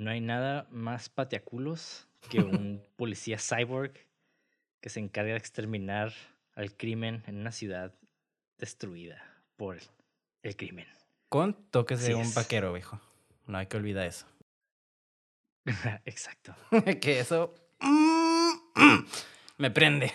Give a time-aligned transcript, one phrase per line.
[0.00, 3.92] No hay nada más pateaculos que un policía cyborg
[4.80, 6.14] que se encarga de exterminar
[6.54, 7.92] al crimen en una ciudad
[8.56, 9.22] destruida
[9.58, 9.76] por
[10.42, 10.86] el crimen.
[11.28, 12.34] Con toques de Así un es.
[12.34, 12.98] vaquero, viejo.
[13.46, 14.24] No hay que olvidar eso.
[16.06, 16.56] Exacto.
[17.02, 17.54] que eso
[19.58, 20.14] me prende.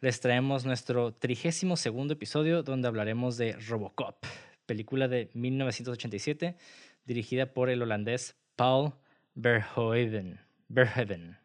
[0.00, 4.24] les traemos nuestro trigésimo segundo episodio donde hablaremos de Robocop,
[4.64, 6.56] película de 1987
[7.04, 8.92] dirigida por el holandés Paul
[9.34, 10.38] Verhoeven.
[10.68, 11.36] Verhoeven.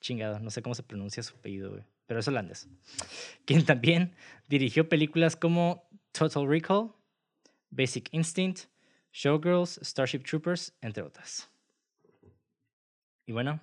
[0.00, 2.68] Chingado, no sé cómo se pronuncia su apellido, pero es holandés.
[3.44, 4.14] Quien también
[4.48, 6.92] dirigió películas como Total Recall,
[7.68, 8.70] Basic Instinct,
[9.12, 11.50] Showgirls, Starship Troopers, entre otras.
[13.26, 13.60] Y bueno,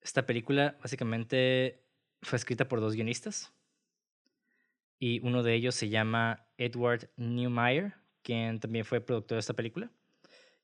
[0.00, 1.85] esta película básicamente
[2.22, 3.52] fue escrita por dos guionistas.
[4.98, 9.90] Y uno de ellos se llama Edward Newmeyer, quien también fue productor de esta película.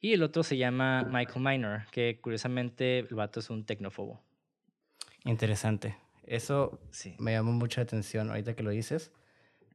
[0.01, 4.21] Y el otro se llama Michael Minor, que curiosamente el vato es un tecnófobo.
[5.25, 5.97] Interesante.
[6.25, 7.15] Eso Sí.
[7.19, 9.13] me llamó mucha atención ahorita que lo dices.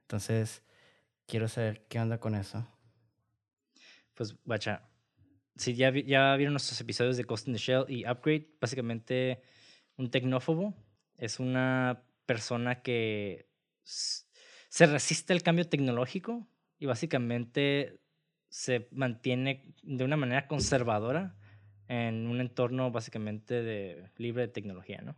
[0.01, 0.63] Entonces,
[1.27, 2.67] quiero saber qué onda con eso.
[4.15, 4.81] Pues, guacha,
[5.55, 9.41] si ya, vi- ya vieron nuestros episodios de Ghost in the Shell y Upgrade, básicamente
[9.97, 10.73] un tecnófobo
[11.17, 13.47] es una persona que
[13.83, 16.47] se resiste al cambio tecnológico
[16.79, 17.99] y básicamente
[18.49, 21.35] se mantiene de una manera conservadora
[21.87, 25.15] en un entorno básicamente de, libre de tecnología, ¿no?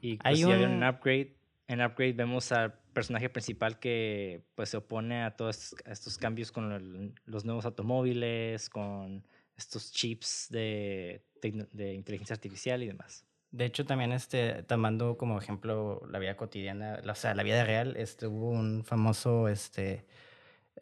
[0.00, 1.36] Y pues, Hay un- en Upgrade,
[1.68, 6.18] en Upgrade vemos al personaje principal que pues se opone a todos estos, a estos
[6.18, 9.24] cambios con el- los nuevos automóviles, con
[9.56, 11.24] estos chips de,
[11.72, 13.24] de inteligencia artificial y demás.
[13.52, 17.96] De hecho, también este, tomando como ejemplo la vida cotidiana, o sea, la vida real,
[17.96, 20.04] este, hubo un famoso, este,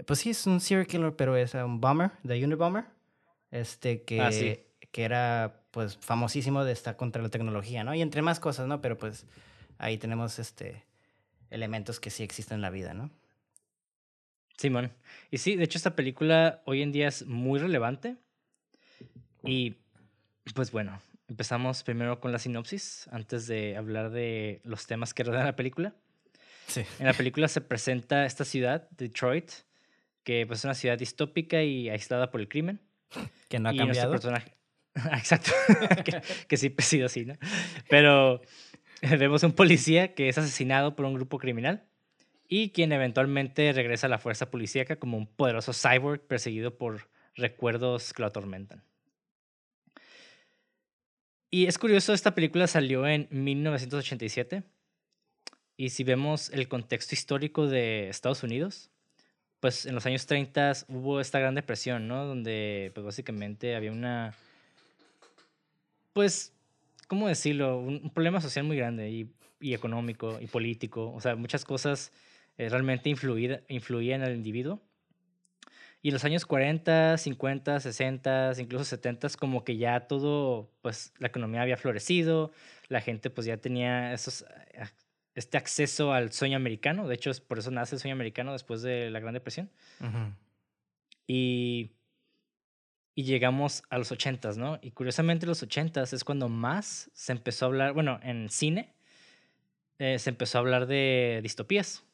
[0.06, 2.84] pues sí, es un serial killer, pero es un bomber, de Unabomber,
[3.50, 4.60] este, que, Ah, sí.
[4.92, 7.92] que era, pues, famosísimo de estar contra la tecnología, ¿no?
[7.94, 8.80] Y entre más cosas, ¿no?
[8.80, 9.26] Pero, pues,
[9.78, 10.84] ahí tenemos, este,
[11.50, 13.10] elementos que sí existen en la vida, ¿no?
[14.56, 14.92] Simón.
[15.30, 18.16] Y sí, de hecho esta película hoy en día es muy relevante.
[19.42, 19.76] Y
[20.54, 25.46] pues bueno, empezamos primero con la sinopsis antes de hablar de los temas que rodean
[25.46, 25.94] la película.
[26.66, 26.82] Sí.
[26.98, 29.50] En la película se presenta esta ciudad, Detroit,
[30.24, 32.80] que pues, es una ciudad distópica y aislada por el crimen.
[33.48, 34.10] Que no ha y cambiado.
[34.10, 34.54] personaje.
[34.94, 35.52] Exacto.
[36.04, 37.36] que, que siempre ha sido así, ¿no?
[37.88, 38.42] Pero
[39.00, 41.84] vemos un policía que es asesinado por un grupo criminal
[42.48, 48.12] y quien eventualmente regresa a la fuerza policíaca como un poderoso cyborg perseguido por recuerdos
[48.12, 48.82] que lo atormentan.
[51.50, 54.62] Y es curioso, esta película salió en 1987
[55.77, 58.91] y si vemos el contexto histórico de Estados Unidos,
[59.59, 62.25] pues en los años 30 hubo esta gran depresión, ¿no?
[62.25, 64.34] Donde pues básicamente había una,
[66.12, 66.53] pues,
[67.09, 67.78] ¿cómo decirlo?
[67.78, 71.13] Un, problema social muy grande y, económico y político.
[71.13, 72.13] O sea, muchas cosas
[72.59, 74.80] eh, realmente influida- influían el individuo.
[76.02, 81.28] Y en los años 40, 50, 60, incluso 70, como que ya todo, pues la
[81.28, 82.52] economía había florecido,
[82.88, 84.42] la gente pues ya tenía esos,
[84.72, 84.84] eh,
[85.34, 87.06] este acceso al sueño americano.
[87.06, 89.70] De hecho, por eso nace el sueño americano después de la Gran Depresión.
[90.00, 90.34] Ujú.
[91.26, 91.92] Y,
[93.14, 94.78] y llegamos a los 80s, ¿no?
[94.80, 98.94] Y curiosamente los 80s es cuando más se empezó a hablar, bueno, en cine,
[99.98, 102.04] eh, se empezó a hablar de distopías.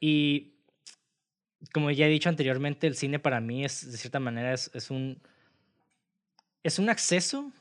[0.00, 0.51] Y
[1.72, 4.90] como ya he dicho anteriormente, el cine para mí es, de cierta manera, es, es
[4.90, 5.20] un,
[6.62, 7.52] es un acceso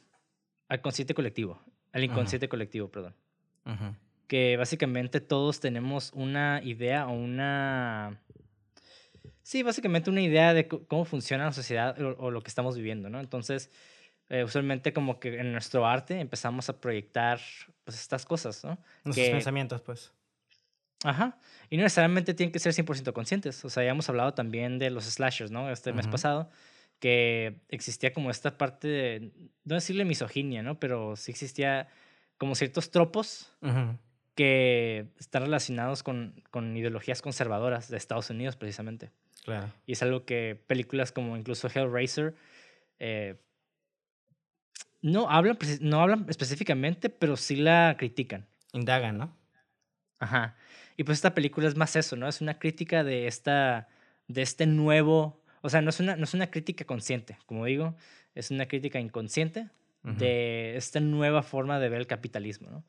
[0.68, 1.62] al consciente colectivo,
[1.92, 3.16] al inconsciente colectivo, perdón.
[4.28, 8.18] Que básicamente todos tenemos una idea o una...
[9.44, 13.10] Sí, básicamente una idea de cómo funciona la sociedad o, o lo que estamos viviendo,
[13.10, 13.20] ¿no?
[13.20, 13.70] Entonces,
[14.30, 17.40] eh, usualmente como que en nuestro arte empezamos a proyectar
[17.84, 18.78] pues estas cosas, ¿no?
[19.04, 20.12] Nuestros Que- pensamientos, pues.
[21.04, 21.38] Ajá.
[21.70, 23.64] Y no necesariamente tienen que ser 100% conscientes.
[23.66, 25.72] O sea, ya hemos hablado también de los slashers, ¿no?
[25.72, 26.50] Este mes pasado,
[27.00, 29.32] que existía como esta parte de,
[29.64, 30.80] no decirle misoginia, ¿no?
[30.80, 31.88] Pero sí existía
[32.38, 33.52] como ciertos tropos
[34.36, 39.12] que están relacionados con, con ideologías conservadoras de Estados Unidos, precisamente.
[39.44, 39.72] Claro.
[39.86, 42.36] Y es algo que películas como incluso Hellraiser
[43.00, 43.42] eh,
[45.02, 48.48] no, hablan, no hablan específicamente, pero sí la critican.
[48.74, 49.41] Indagan, ¿no?
[50.22, 50.56] Ajá.
[50.98, 52.28] Y pues esta película es más eso, ¿no?
[52.30, 53.88] Es una crítica de esta,
[54.28, 57.96] de este nuevo, o sea, no es una, no es una crítica consciente, como digo,
[58.36, 59.70] es una crítica inconsciente
[60.04, 62.84] de esta nueva forma de ver el capitalismo, ¿no?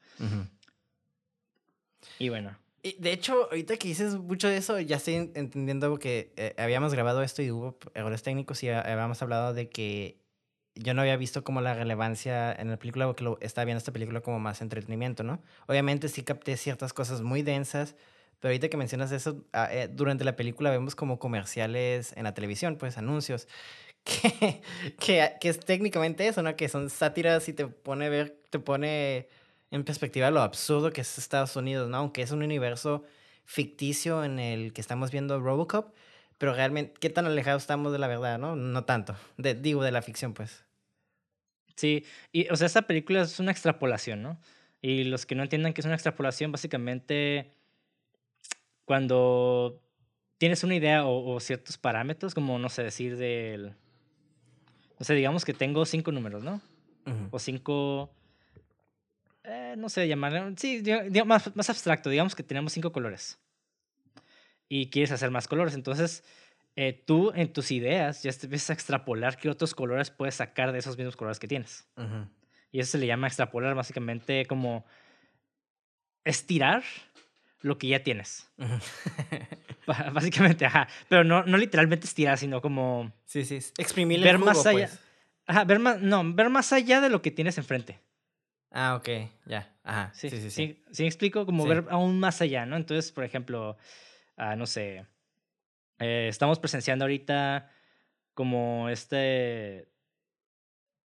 [2.18, 5.98] Y bueno, Y de hecho, ahorita que dices mucho de eso, ya estoy en- entendiendo
[5.98, 10.18] que eh, habíamos grabado esto y hubo errores técnicos y ha- habíamos hablado de que
[10.74, 13.92] yo no había visto como la relevancia en la película porque lo, estaba viendo esta
[13.92, 15.42] película como más entretenimiento, ¿no?
[15.66, 17.94] Obviamente sí capté ciertas cosas muy densas,
[18.40, 22.34] pero ahorita que mencionas eso, ah, eh, durante la película vemos como comerciales en la
[22.34, 23.48] televisión, pues anuncios,
[24.04, 24.62] que,
[24.98, 26.56] que, que es técnicamente eso, ¿no?
[26.56, 29.28] Que son sátiras y te pone ver, te pone
[29.70, 31.98] en perspectiva lo absurdo que es Estados Unidos, ¿no?
[31.98, 33.04] Aunque es un universo
[33.44, 35.94] ficticio en el que estamos viendo Robocop,
[36.42, 38.56] pero realmente, ¿qué tan alejados estamos de la verdad, no?
[38.56, 39.14] No tanto.
[39.36, 40.64] De, digo, de la ficción, pues.
[41.76, 44.40] sí, y o sea, esta película es una extrapolación, ¿no?
[44.80, 47.52] Y los que no entiendan que es una extrapolación, básicamente,
[48.84, 49.80] cuando
[50.38, 53.76] tienes una idea o, o ciertos parámetros, como, no sé, decir del...
[54.98, 56.60] No sé, digamos que tengo cinco números, ¿no?
[57.30, 58.12] O cinco,
[59.44, 60.82] eh, no sé, llamarle, sí,
[61.24, 63.38] más, más abstracto, digamos que tenemos cinco colores
[64.74, 66.24] y quieres hacer más colores, entonces
[66.76, 70.72] eh, tú en tus ideas ya te empiezas a extrapolar qué otros colores puedes sacar
[70.72, 71.86] de esos mismos colores que tienes.
[72.70, 74.86] Y eso se le llama extrapolar, básicamente como
[76.24, 76.82] estirar
[77.60, 78.50] lo que ya tienes.
[79.86, 80.88] Básicamente, ajá.
[81.08, 83.56] Pero no, no literalmente estirar, sino como sí, sí.
[83.56, 84.86] es Exprimirle ver jugo, más allá.
[84.86, 85.00] pues.
[85.46, 88.00] Ajá, ver más, no, ver más allá de lo que tienes enfrente.
[88.70, 89.08] Ah, ok.
[89.44, 89.76] Ya.
[89.84, 90.10] Ajá.
[90.14, 90.66] Sí, Sí, sí, sí.
[90.66, 91.68] sí, sí me explico, como Sí.
[91.68, 92.76] ver aún más allá, ¿no?
[92.76, 93.76] Entonces, por ejemplo,
[94.36, 95.06] ah, no sé,
[95.98, 97.70] eh, estamos presenciando ahorita
[98.34, 99.88] como este,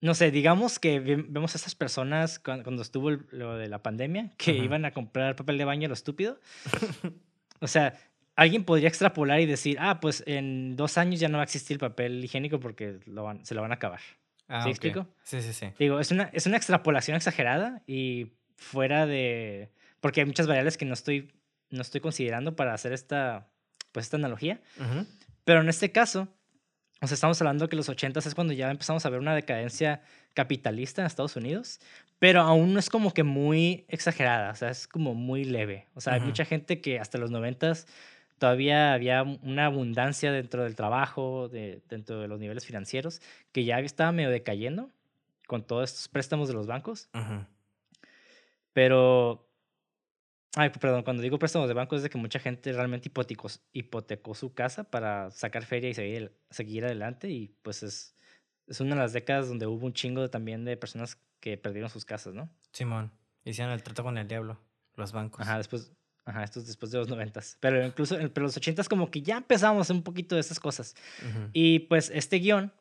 [0.01, 3.67] no sé, digamos que ve- vemos a estas personas cuan- cuando, estuvo el- lo de
[3.69, 4.63] la pandemia, que Ajá.
[4.63, 6.39] iban a comprar papel de baño a lo estúpido.
[7.61, 7.93] O sea,
[8.35, 11.77] alguien podría extrapolar y decir, ah, pues en dos años ya no va a existir
[11.79, 14.01] papel higiénico porque lo van- se lo van a acabar.
[14.49, 15.07] Ah, ¿Sí explico?
[15.23, 15.67] Sí, sí, sí.
[15.79, 19.71] Digo, es una, es una extrapolación exagerada y fuera de...
[20.01, 21.31] Porque hay muchas variables que no estoy,
[21.73, 23.49] no estoy considerando para hacer esta,
[23.91, 24.61] pues, esta analogía.
[24.77, 25.05] Ujú.
[25.43, 26.29] Pero en este caso,
[27.01, 30.01] o sea, estamos hablando que los 80 es cuando ya empezamos a ver una decadencia
[30.33, 31.79] capitalista en Estados Unidos,
[32.19, 35.87] pero aún no es como que muy exagerada, o sea, es como muy leve.
[35.95, 36.27] O sea, hay Ujú.
[36.29, 37.73] mucha gente que hasta los 90
[38.37, 43.21] todavía había una abundancia dentro del trabajo, de, dentro de los niveles financieros,
[43.51, 44.89] que ya estaba medio decayendo
[45.47, 47.09] con todos estos préstamos de los bancos.
[47.13, 47.45] Ujú.
[48.73, 49.47] Pero,
[50.55, 54.35] ay, perdón, cuando digo préstamos de banco es de que mucha gente realmente hipotecó, hipotecó
[54.35, 58.15] su casa para sacar feria y seguir, seguir adelante y pues es,
[58.67, 62.05] es una de las décadas donde hubo un chingo también de personas que perdieron sus
[62.05, 62.49] casas, ¿no?
[62.71, 63.11] Simón.
[63.45, 64.59] Hicieron el trato con el diablo.
[64.95, 65.41] Los bancos.
[65.41, 65.91] Ajá, después,
[66.23, 67.57] ajá, esto es después de los noventas.
[67.59, 70.41] Pero incluso, en- pero los ochentas como que ya empezamos a hacer un poquito de
[70.41, 70.95] esas cosas.
[71.21, 71.49] Ujú.
[71.51, 72.71] Y pues este guion,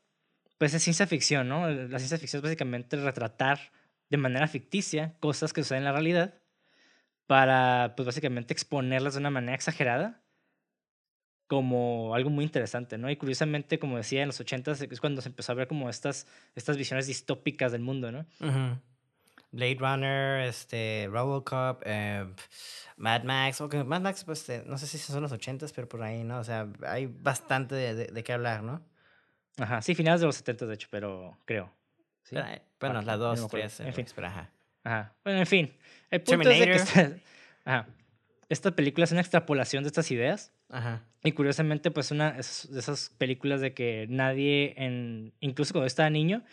[0.58, 1.68] pues es ciencia ficción, ¿no?
[1.68, 3.72] La ciencia ficción es básicamente retratar
[4.10, 6.34] de manera ficticia cosas que suceden en la realidad
[7.32, 10.20] para, pues básicamente exponerlas de una manera exagerada
[11.46, 13.08] como algo muy interesante, ¿no?
[13.08, 16.26] Y curiosamente, como decía, en los 80 es cuando se empezó a ver como estas,
[16.54, 18.26] estas visiones distópicas del mundo, ¿no?
[18.40, 18.78] Ujú.
[19.50, 22.26] Blade Runner, este, Robocop, eh,
[22.98, 26.02] Mad Max, ok, Mad Max, pues eh, no sé si son los ochentas, pero por
[26.02, 26.38] ahí, ¿no?
[26.38, 28.82] O sea, hay bastante de, de, de qué hablar, ¿no?
[29.56, 31.72] Ajá, sí, finales de los 70 de hecho, pero creo.
[32.24, 32.34] ¿sí?
[32.34, 33.66] Pero, eh, bueno, la ya no 2, me acuerdo.
[33.68, 34.06] 3, En fin.
[34.14, 34.50] pero ajá.
[34.84, 35.14] Ajá.
[35.24, 35.72] Bueno, en fin.
[36.10, 37.02] El punto es de que Terminator.
[37.02, 37.20] esta,
[37.64, 37.88] ajá,
[38.48, 40.52] esta película es una extrapolación de estas ideas.
[40.68, 41.02] Ajá.
[41.24, 46.10] Y curiosamente, pues una es de esas películas de que nadie, en, incluso cuando estaba
[46.10, 46.44] niño,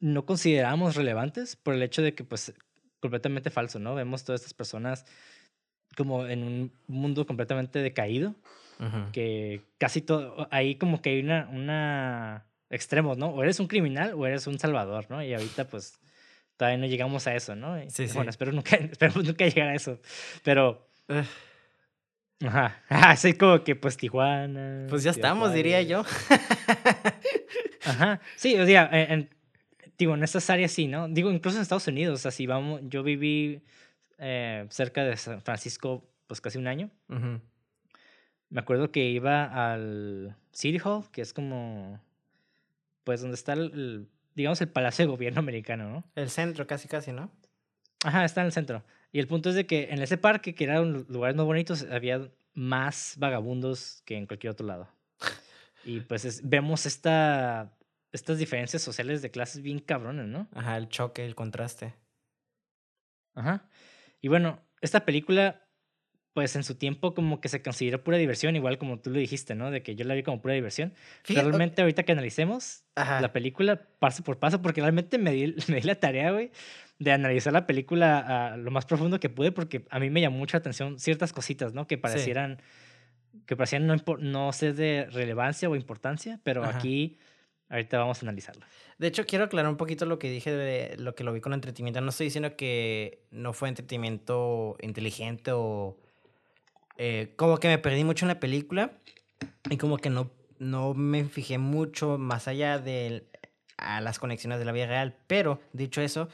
[0.00, 2.54] no considerábamos relevantes por el hecho de que, pues,
[3.00, 3.94] completamente falso, ¿no?
[3.94, 5.04] Vemos todas estas personas
[5.96, 8.34] como en un mundo completamente decaído,
[9.12, 13.28] que casi todo, ahí como que hay una, una extremos, ¿no?
[13.28, 15.22] O eres un criminal o eres un salvador, ¿no?
[15.22, 16.00] Y ahorita, pues,
[16.56, 17.76] todavía no llegamos a eso, ¿no?
[17.90, 18.28] Sí, Bueno, sí.
[18.30, 19.98] espero nunca, esperemos nunca llegar a eso.
[20.42, 20.86] Pero,
[22.46, 24.86] ajá, así como que pues Tijuana.
[24.88, 26.04] Pues ya estamos, diría yo.
[27.86, 29.30] Ajá, sí, o sea, en, en-
[29.98, 31.06] digo, en estas áreas sí, ¿no?
[31.08, 33.62] Digo, incluso en Estados Unidos, o sea, si vamos, yo viví
[34.18, 36.90] eh, cerca de San Francisco pues casi un año.
[37.08, 37.40] Ujú.
[38.48, 42.00] Me acuerdo que iba al City Hall, que es como,
[43.04, 46.04] pues donde está el, el, digamos, el Palacio de Gobierno americano, ¿no?
[46.14, 47.30] El centro, casi, casi, ¿no?
[48.04, 48.84] Ajá, está en el centro.
[49.12, 51.46] Y el punto es de que en ese parque, que era un lu- lugares más
[51.46, 54.88] bonitos, había más vagabundos que en cualquier otro lado.
[55.84, 57.76] Y pues es- vemos esta,
[58.12, 60.48] estas diferencias sociales de clases bien cabrones, ¿no?
[60.52, 61.94] Ajá, el choque, el contraste.
[63.34, 63.68] Ajá.
[64.20, 65.63] Y bueno, esta película,
[66.34, 69.54] pues en su tiempo como que se consideró pura diversión, igual como tú lo dijiste,
[69.54, 69.70] ¿no?
[69.70, 70.92] De que yo la vi como pura diversión.
[71.22, 73.20] Fíjate- realmente ahorita que analicemos Ajá.
[73.20, 76.50] la película paso por paso, porque realmente me di, me di la tarea, güey,
[76.98, 80.38] de analizar la película a lo más profundo que pude, porque a mí me llamó
[80.38, 81.86] mucha atención ciertas cositas, ¿no?
[81.86, 82.60] Que parecieran,
[83.46, 86.78] que parecían no, no ser de relevancia o importancia, pero Ajá.
[86.78, 87.16] aquí
[87.68, 88.64] ahorita vamos a analizarlo.
[88.98, 91.52] De hecho, quiero aclarar un poquito lo que dije de lo que lo vi con
[91.52, 92.00] entretenimiento.
[92.00, 95.96] No estoy diciendo que no fue entretenimiento inteligente o
[96.96, 98.92] eh, como que me perdí mucho en la película
[99.70, 103.26] y como que no, no me fijé mucho más allá de
[103.76, 105.16] a las conexiones de la vida real.
[105.26, 106.28] Pero, dicho eso,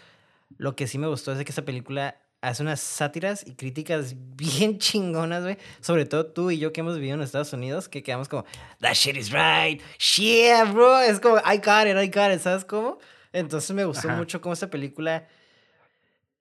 [0.59, 4.15] lo que sí me gustó es de que esta película hace unas sátiras y críticas
[4.37, 5.59] bien chingonas, güey.
[5.81, 8.45] Sobre todo tú y yo que hemos vivido en Estados Unidos, que quedamos como,
[8.81, 9.81] that shit is right,
[10.17, 11.01] yeah, bro.
[11.01, 12.99] Es como, I got it, I got it, ¿sabes cómo?
[13.33, 14.17] Entonces me gustó Ajá.
[14.17, 15.27] mucho cómo esta película...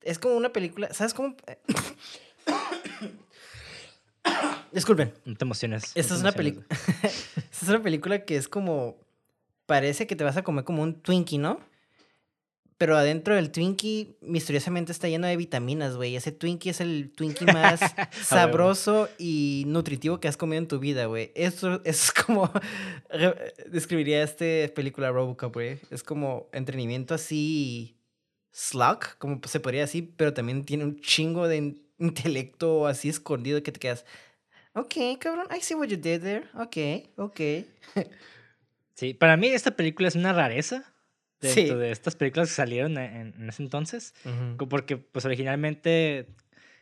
[0.02, 1.36] Es como una película, ¿sabes cómo?
[4.72, 5.14] Disculpen.
[5.26, 5.84] No te emociones.
[5.96, 6.66] no Esta te es una emociones, película.
[7.52, 8.98] Esta es una película que es como.
[9.66, 11.60] Parece que te vas a comer como un Twinkie, ¿no?
[12.80, 16.16] Pero adentro del Twinkie, misteriosamente está lleno de vitaminas, güey.
[16.16, 17.82] Ese Twinkie es el Twinkie más
[18.24, 21.32] sabroso y nutritivo que has comido en tu vida, güey.
[21.36, 22.50] Eso es como.
[23.68, 25.80] Describiría esta película Robocop, güey.
[25.90, 27.96] Es como entretenimiento así.
[28.52, 33.62] Slug, como se podría decir, pero también tiene un chingo de in- intelecto así escondido
[33.62, 34.06] que te quedas.
[34.74, 36.46] Ok, cabrón, I see what you did there.
[36.54, 36.78] Ok,
[37.18, 37.40] ok.
[38.96, 40.84] Sí, para mí esta película es una rareza
[41.40, 41.74] dentro Sí.
[41.74, 44.14] de estas películas que salieron en, en ese entonces.
[44.58, 46.28] Co- Porque, pues, originalmente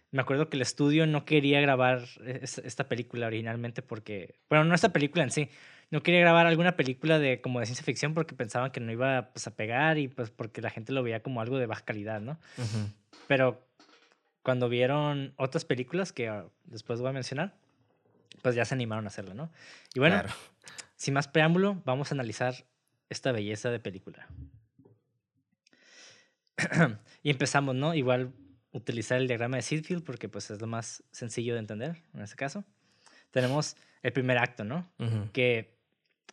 [0.09, 4.73] me acuerdo que el estudio no quería grabar es- esta película originalmente porque, bueno, no
[4.73, 5.49] esta película en sí,
[5.91, 9.29] no quería grabar alguna película de como de ciencia ficción porque pensaban que no iba
[9.31, 12.19] pues, a pegar y pues porque la gente lo veía como algo de baja calidad,
[12.19, 12.39] ¿no?
[12.57, 12.89] Ujú.
[13.27, 13.63] Pero
[14.41, 17.53] cuando vieron otras películas que ah, después voy a mencionar,
[18.41, 19.51] pues ya se animaron a hacerlo, ¿no?
[19.93, 20.33] Y bueno, Claro.
[20.95, 22.65] sin más preámbulo, vamos a analizar
[23.09, 24.27] esta belleza de película.
[27.23, 27.93] y empezamos, ¿no?
[27.93, 28.33] Igual
[28.71, 32.35] utilizar el diagrama de Seedfield porque pues es lo más sencillo de entender en este
[32.35, 32.63] caso.
[33.31, 34.89] Tenemos el primer acto, ¿no?
[35.33, 35.77] Que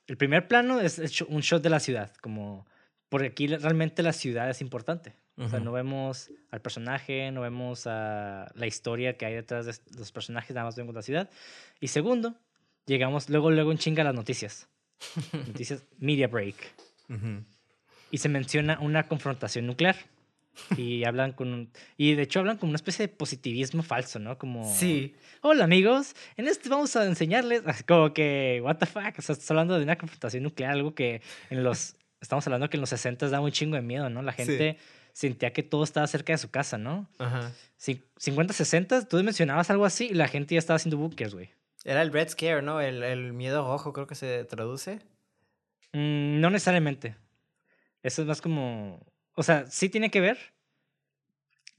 [0.07, 2.67] el primer plano es un shot de la ciudad, como
[3.09, 5.15] porque aquí realmente la ciudad es importante.
[5.37, 9.75] O sea, no vemos al personaje, no vemos a la historia que hay detrás de
[9.99, 11.29] los personajes, nada más vemos la ciudad.
[11.81, 12.37] Y segundo,
[12.87, 14.69] llegamos luego, luego en chinga a las noticias.
[15.33, 16.55] Noticias, media break.
[17.09, 17.43] Ujú.
[18.12, 19.97] Y se menciona una confrontación nuclear.
[20.76, 24.38] Y hablan con y de hecho hablan con una especie de positivismo falso, ¿no?
[24.38, 25.17] Como Sí.
[25.41, 29.50] Hola amigos, en este vamos a enseñarles como que what the fuck, o sea, estás
[29.50, 33.29] hablando de una confrontación nuclear, algo que en los estamos hablando que en los 60
[33.31, 34.23] da un chingo de miedo, ¿no?
[34.23, 34.76] La Sí.
[35.14, 37.09] Sentía que todo estaba cerca de su casa, ¿no?
[37.18, 37.50] Ajá.
[37.80, 41.49] Cin- 50, 60, tú mencionabas algo así y la gente ya estaba haciendo bunkers, güey.
[41.85, 42.80] Era el Red Scare, ¿no?
[42.83, 44.97] El, el miedo rojo, creo que se traduce.
[45.92, 47.16] Mm, no necesariamente.
[48.02, 49.00] Eso es más como.
[49.35, 50.38] O sea, sí tiene que ver.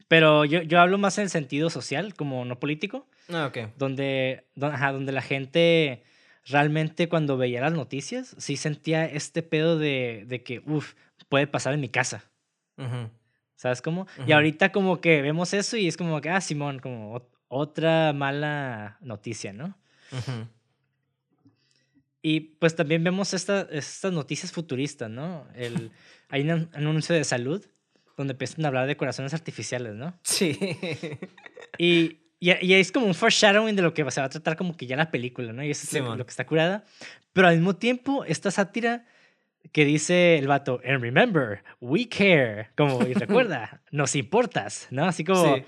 [0.08, 3.70] Pero yo, yo hablo más en el sentido social, como no político, Ah, ok.
[3.78, 6.04] donde, don- ajá, donde la gente
[6.46, 10.94] realmente cuando veía las noticias, sí sentía este pedo de, de que, uff,
[11.28, 12.24] puede pasar en mi casa.
[12.78, 13.10] Ujú.
[13.56, 14.08] ¿Sabes cómo?
[14.18, 14.34] Y Ujú.
[14.34, 18.98] ahorita como que vemos eso y es como que, ah, Simón, como ot- otra mala
[19.02, 19.78] noticia, ¿no?
[20.12, 20.48] Ujú.
[22.22, 25.48] Y pues también vemos esta, estas noticias futuristas, ¿no?
[25.56, 25.92] El,
[26.30, 27.64] hay un an- anuncio de salud
[28.18, 30.18] donde empiezan a hablar de corazones artificiales, ¿no?
[30.24, 30.58] Sí.
[31.78, 34.78] Y, y, y es como un foreshadowing de lo que se va a tratar como
[34.78, 35.62] que ya la película, ¿no?
[35.62, 36.86] Y eso es lo- lo que está curada.
[37.34, 39.06] Pero al mismo tiempo, esta sátira
[39.72, 45.06] que dice el vato, and remember, we care, como, y recuerda, nos importas, ¿no?
[45.06, 45.64] Así como, Sí.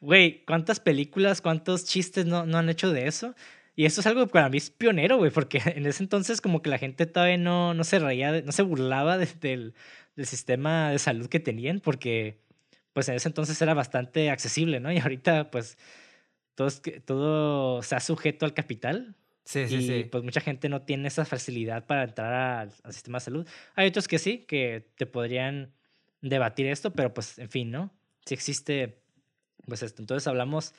[0.00, 3.34] güey, ¿cuántas películas, cuántos chistes no, no han hecho de eso?
[3.76, 6.62] Y esto es algo que para mí es pionero, güey, porque en ese entonces como
[6.62, 9.74] que la gente todavía no, no se reía, no se burlaba de- del,
[10.16, 12.38] del sistema de salud que tenían, porque
[12.92, 14.90] pues en ese entonces era bastante accesible, ¿no?
[14.92, 15.78] Y ahorita, pues,
[16.56, 16.68] todo,
[17.04, 19.14] todo se ha sujeto al capital.
[19.50, 20.04] Sí, sí, y, sí.
[20.04, 23.48] pues mucha gente no tiene esa facilidad para entrar al, al sistema de salud.
[23.74, 25.72] Hay otros que sí, que te podrían
[26.20, 27.90] debatir esto, pero pues, en fin, ¿no?
[28.24, 29.02] Si existe,
[29.66, 30.02] pues esto.
[30.02, 30.72] Entonces hablamos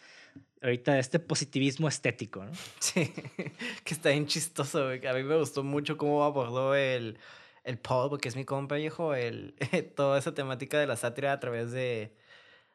[0.62, 2.52] ahorita de este positivismo estético, ¿no?
[2.80, 3.12] Sí,
[3.84, 5.06] que está bien chistoso, güey.
[5.06, 7.18] A mí me gustó mucho cómo abordó el,
[7.66, 9.54] el Paul, porque es mi compa viejo, el,
[9.98, 12.16] toda esa temática de la sátira a través de,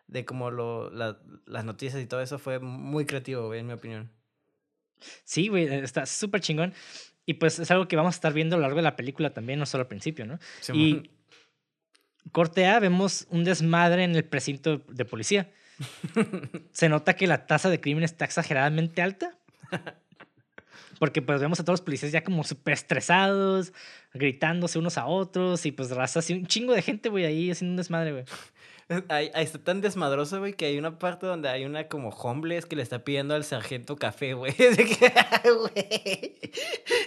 [0.09, 3.73] de como lo, la, las noticias y todo eso fue muy creativo, güey, en mi
[3.73, 4.11] opinión.
[5.25, 6.75] Sí, güey, está súper chingón.
[7.25, 9.31] Y pues es algo que vamos a estar viendo a lo largo de la película
[9.31, 10.39] también, no solo al principio, ¿no?
[10.61, 11.11] Sí, y
[12.31, 15.51] corte A, vemos un desmadre en el precinto de policía.
[16.73, 19.39] Se nota que la tasa de crimen está exageradamente alta.
[20.99, 23.73] Porque pues vemos a todos los policías ya como súper estresados,
[24.15, 27.73] gritándose unos a otros y pues raza así, un chingo de gente, güey, ahí haciendo
[27.73, 28.25] un desmadre, güey.
[29.09, 32.67] Ahí, ahí está tan desmadroso, güey, que hay una parte donde hay una como homeless
[32.67, 34.55] que le está pidiendo al sargento café, güey.
[34.59, 35.13] Es que,
[35.51, 36.39] güey.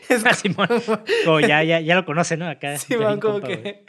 [0.10, 0.68] Es Ah, Simón,
[1.24, 2.50] como ya, ya, ya lo conoce, ¿no?
[2.50, 2.78] Acá.
[2.78, 3.86] Simón, como compa, que.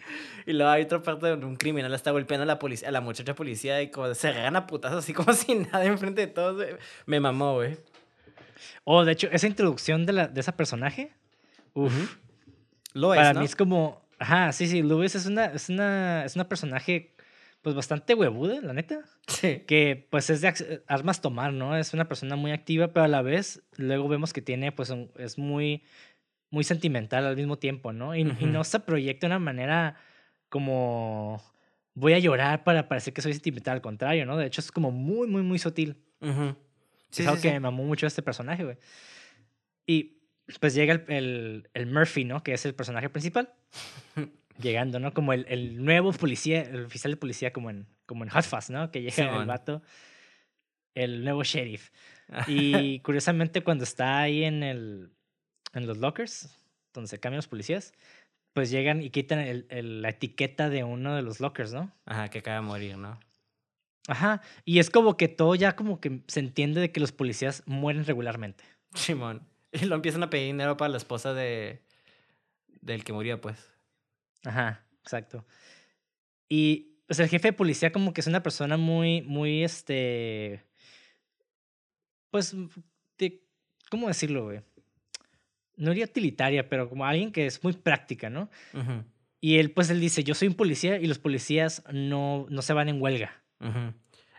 [0.47, 3.01] Y luego hay otra parte donde un criminal está golpeando a la policía, a la
[3.01, 6.57] muchacha policía y como se regan a putazos así como si nada enfrente de todos.
[6.57, 6.77] güey.
[7.07, 7.77] Me mamó, güey.
[8.85, 11.13] Oh, de hecho, esa introducción de, la, de esa personaje,
[11.75, 12.17] uf,
[12.93, 13.41] Lo para es, ¿no?
[13.41, 17.15] mí es como, ajá, sí, sí, Louis es una, es una, es una personaje,
[17.63, 19.01] pues bastante huevuda, la neta.
[19.27, 19.61] Sí.
[19.67, 21.77] que pues es de armas tomar, ¿no?
[21.77, 25.11] Es una persona muy activa, pero a la vez luego vemos que tiene, pues un-
[25.19, 25.85] es muy,
[26.51, 28.15] muy sentimental al mismo tiempo, ¿no?
[28.17, 28.47] Y, y Ujú.
[28.47, 29.95] no se proyecta de una manera
[30.49, 31.43] como
[31.95, 34.37] voy a llorar para parecer que soy sentimental, al contrario, ¿no?
[34.37, 35.97] De hecho es como muy, muy, muy sutil.
[37.11, 37.55] Sí, es algo sí, que sí.
[37.55, 38.77] me mamó mucho este personaje, güey.
[39.87, 40.19] Y
[40.61, 42.43] pues llega el, el, el Murphy, ¿no?
[42.43, 43.53] Que es el personaje principal.
[44.61, 45.13] Llegando, ¿no?
[45.15, 48.71] Como el, el nuevo policía, el oficial de policía como en, como en Hot Fuzz,
[48.71, 48.91] ¿no?
[48.91, 49.83] Que llega el vato,
[50.95, 51.91] el nuevo sheriff.
[52.47, 55.11] Y curiosamente cuando está ahí en, el,
[55.73, 56.55] en los lockers,
[56.93, 57.93] donde se cambian los policías,
[58.53, 61.93] pues llegan y quitan el- el- la etiqueta de uno de los lockers, ¿no?
[62.05, 63.21] Ajá, que acaba de morir, ¿no?
[64.09, 64.41] Ajá.
[64.65, 68.05] Y es como que todo ya como que se entiende de que los policías mueren
[68.05, 68.65] regularmente.
[68.95, 69.47] Simón.
[69.73, 71.83] Y lo empiezan a pedir dinero para la esposa de
[72.81, 73.70] del que murió, pues.
[74.45, 75.45] Ajá, exacto.
[76.49, 80.65] Y pues el jefe de policía como que es una persona muy, muy, este,
[82.31, 82.55] pues,
[83.19, 83.43] de,
[83.91, 84.61] ¿cómo decirlo, güey?
[85.77, 88.51] No diría utilitaria, pero como alguien que es muy práctica, ¿no?
[89.41, 92.75] Y él, pues, él dice, yo soy un policía y los policías no, no se
[92.75, 93.43] van en huelga.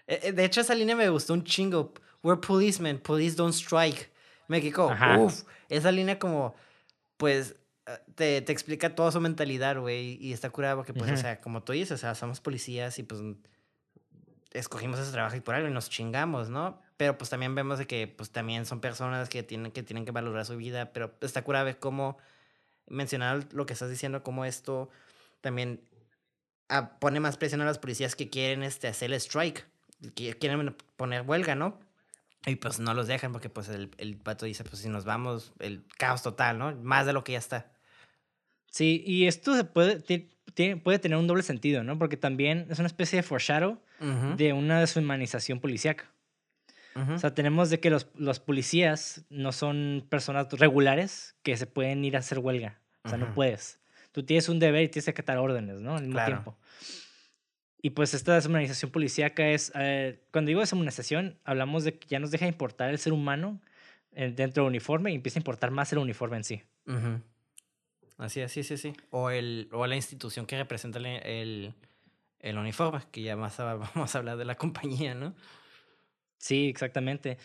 [0.07, 1.93] Eh, eh, De hecho, esa línea me gustó un chingo.
[2.23, 4.11] We're policemen, police don't strike.
[4.89, 5.17] Ajá.
[5.17, 6.55] uff, esa línea como,
[7.17, 7.55] pues,
[8.15, 11.63] te, te explica toda su mentalidad, güey, y está curada porque, pues, o sea, como
[11.63, 13.21] tú dices, o sea, somos policías y, pues,
[14.51, 16.81] escogimos ese trabajo y por algo y nos chingamos, ¿no?
[16.97, 20.11] Pero, pues, también vemos de que, pues, también son personas que tienen que, tienen que
[20.11, 22.17] valorar su vida, pero está curada ver cómo,
[22.91, 24.89] mencionar lo que estás diciendo, cómo esto
[25.39, 25.81] también
[26.69, 29.65] ah, pone más presión a los policías que quieren este, hacer el strike,
[30.13, 31.79] que quieren poner huelga, ¿no?
[32.45, 35.53] Y pues no los dejan porque pues el, el pato dice, pues si nos vamos,
[35.59, 36.75] el caos total, ¿no?
[36.75, 37.70] Más de lo que ya está.
[38.71, 41.99] Sí, y esto se puede, ti- tiene- puede tener un doble sentido, ¿no?
[41.99, 43.79] Porque también es una especie de foreshadow
[44.37, 46.11] de una deshumanización policíaca.
[46.95, 47.13] ujú.
[47.13, 52.03] O sea, tenemos de que los, los policías no son personas regulares que se pueden
[52.03, 52.79] ir a hacer huelga.
[53.03, 53.79] O sea, no puedes.
[54.11, 55.95] Tú tienes un deber y tienes que acatar órdenes, ¿no?
[55.95, 56.27] Al mismo Claro.
[56.33, 56.57] tiempo.
[57.81, 62.29] Y pues esta deshumanización policíaca es, eh, cuando digo deshumanización, hablamos de que ya nos
[62.31, 63.59] deja de importar el ser humano
[64.13, 66.61] eh, dentro del uniforme y empieza a importar más el uniforme en sí.
[68.21, 68.93] Así es, sí, sí, sí.
[69.09, 71.73] O, el, o la institución que representa el, el,
[72.39, 75.33] el uniforme, que ya más a- vamos a hablar de la compañía, ¿no?
[76.37, 77.37] Sí, exactamente.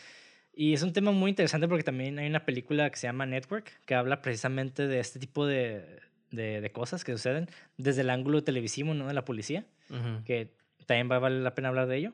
[0.55, 3.71] Y es un tema muy interesante porque también hay una película que se llama Network,
[3.87, 8.45] que habla precisamente de este tipo de, de, de cosas que suceden desde el ángulo
[8.45, 9.07] televisivo, ¿no?
[9.07, 10.25] De la policía, Ujú.
[10.25, 10.53] que
[10.87, 12.12] también va a valer la pena hablar de ello.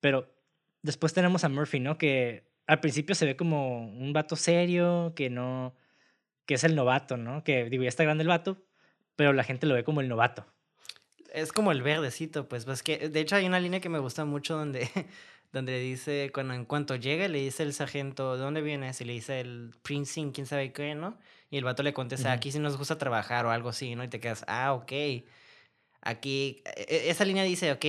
[0.00, 0.30] Pero
[0.82, 1.98] después tenemos a Murphy, ¿no?
[1.98, 5.74] Que al principio se ve como un vato serio, que no,
[6.46, 7.44] que es el novato, ¿no?
[7.44, 8.62] Que digo, ya está grande el vato,
[9.16, 10.46] pero la gente lo ve como el novato.
[11.32, 14.24] Es como el verdecito, pues, pues que de hecho hay una línea que me gusta
[14.24, 14.88] mucho donde,
[15.52, 19.00] donde dice, cuando en cuanto llega, le dice el sargento, ¿de dónde vienes?
[19.00, 21.18] Y le dice el Prince, quién sabe qué, ¿no?
[21.50, 24.04] Y el vato le contesta, aquí sí nos gusta trabajar o algo así, ¿no?
[24.04, 24.92] Y te quedas, ah, ok.
[26.02, 27.84] Aquí, e- e- esa línea dice, ok,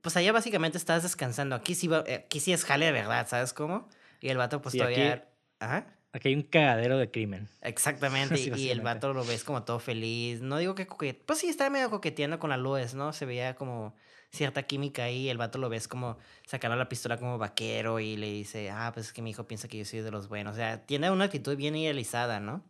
[0.00, 3.26] pues allá básicamente estás descansando, aquí sí, va- eh, aquí sí es jale de verdad,
[3.28, 3.88] ¿sabes cómo?
[4.20, 5.28] Y el vato pues aquí- todavía...
[5.60, 5.86] Ajá.
[6.12, 7.48] Aquí hay un cagadero de crimen.
[7.60, 10.40] Exactamente, Sí, y el vato lo ves como todo feliz.
[10.40, 13.12] No digo que coqueteando, pues sí, estaba medio coqueteando con la Lois, ¿no?
[13.12, 13.94] Se veía como
[14.30, 15.28] cierta química ahí.
[15.28, 19.06] El vato lo ves como sacando la pistola como vaquero y le dice, ah, pues
[19.06, 20.54] es que mi hijo piensa que yo soy de los buenos.
[20.54, 22.64] O sea, tiene una actitud bien idealizada, ¿no?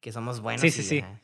[0.00, 0.60] Que somos buenos.
[0.60, 0.98] Sí, sí, y, sí.
[0.98, 1.20] ajá.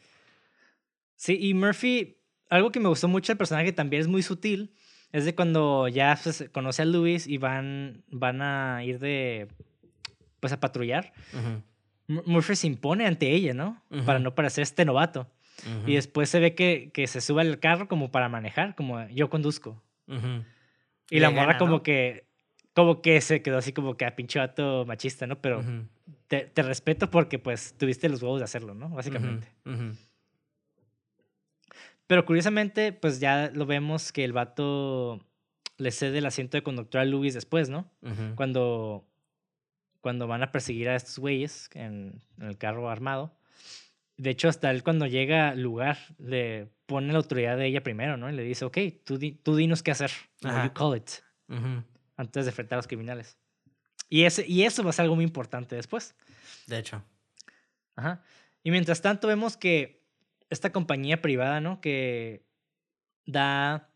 [1.20, 2.16] Sí, y Murphy,
[2.48, 4.72] algo que me gustó mucho del personaje también es muy sutil,
[5.12, 9.48] es de cuando ya pues, conoce a Luis y van, van a ir de,
[10.40, 11.12] pues a patrullar.
[12.08, 13.80] Murphy se impone ante ella, ¿no?
[14.04, 14.24] Para Ujú.
[14.24, 15.30] no parecer este novato.
[15.64, 19.06] ujú, Y después se ve que, que se sube al carro como para manejar, como
[19.08, 19.80] yo conduzco.
[20.08, 21.82] Y Le la morra gana, como ¿no?
[21.82, 22.24] que,
[22.74, 25.40] como que se quedó así como que a pinche vato machista, ¿no?
[25.40, 25.62] Pero
[26.26, 28.88] te, te respeto porque pues tuviste los huevos de hacerlo, ¿no?
[28.88, 29.46] Básicamente.
[32.06, 35.20] Pero curiosamente, pues ya lo vemos que el vato
[35.76, 37.88] le cede el asiento de conductor a Luis después, ¿no?
[38.34, 39.04] Cuando,
[40.00, 43.36] cuando van a perseguir a estos güeyes en, en el carro armado.
[44.16, 48.16] De hecho, hasta él cuando llega al lugar le pone la autoridad de ella primero,
[48.16, 48.28] ¿no?
[48.30, 50.10] Y le dice, ok, tú, di- tú dinos qué hacer.
[50.42, 51.10] you call it.
[52.16, 53.38] Antes de enfrentar a los criminales.
[54.08, 56.14] Y, ese, y eso va a ser algo muy importante después.
[56.66, 57.02] De hecho.
[57.96, 58.22] Ajá.
[58.62, 60.02] Y mientras tanto vemos que
[60.50, 61.80] esta compañía privada, ¿no?
[61.80, 62.44] Que
[63.24, 63.88] da,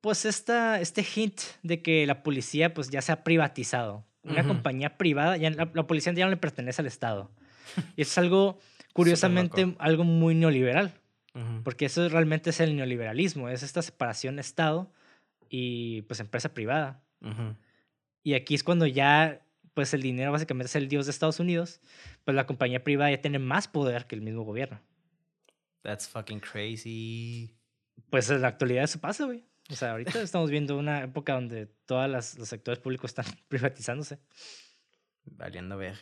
[0.00, 4.04] pues, esta, este hint de que la policía, pues, ya se ha privatizado.
[4.24, 7.30] Una compañía privada, ya, la, la policía ya no le pertenece al Estado.
[7.96, 8.58] Y eso es algo,
[8.92, 10.92] curiosamente, algo muy neoliberal.
[11.64, 14.92] Porque eso realmente es el neoliberalismo, es esta separación Estado
[15.48, 17.02] y, pues, empresa privada.
[18.22, 19.40] Y aquí es cuando ya,
[19.72, 21.80] pues, el dinero básicamente es el dios de Estados Unidos,
[22.24, 24.80] pues la compañía privada ya tiene más poder que el mismo gobierno.
[25.82, 27.56] That's fucking crazy.
[28.10, 29.44] Pues en la actualidad eso pasa, güey.
[29.72, 34.18] O sea, ahorita estamos viendo una época donde todos los sectores públicos están privatizándose.
[35.24, 35.96] Valiendo ver.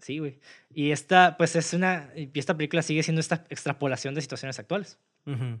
[0.00, 0.40] Sí, güey.
[0.74, 4.98] Y esta, pues es una, y esta película sigue siendo esta extrapolación de situaciones actuales.
[5.26, 5.60] Ujú.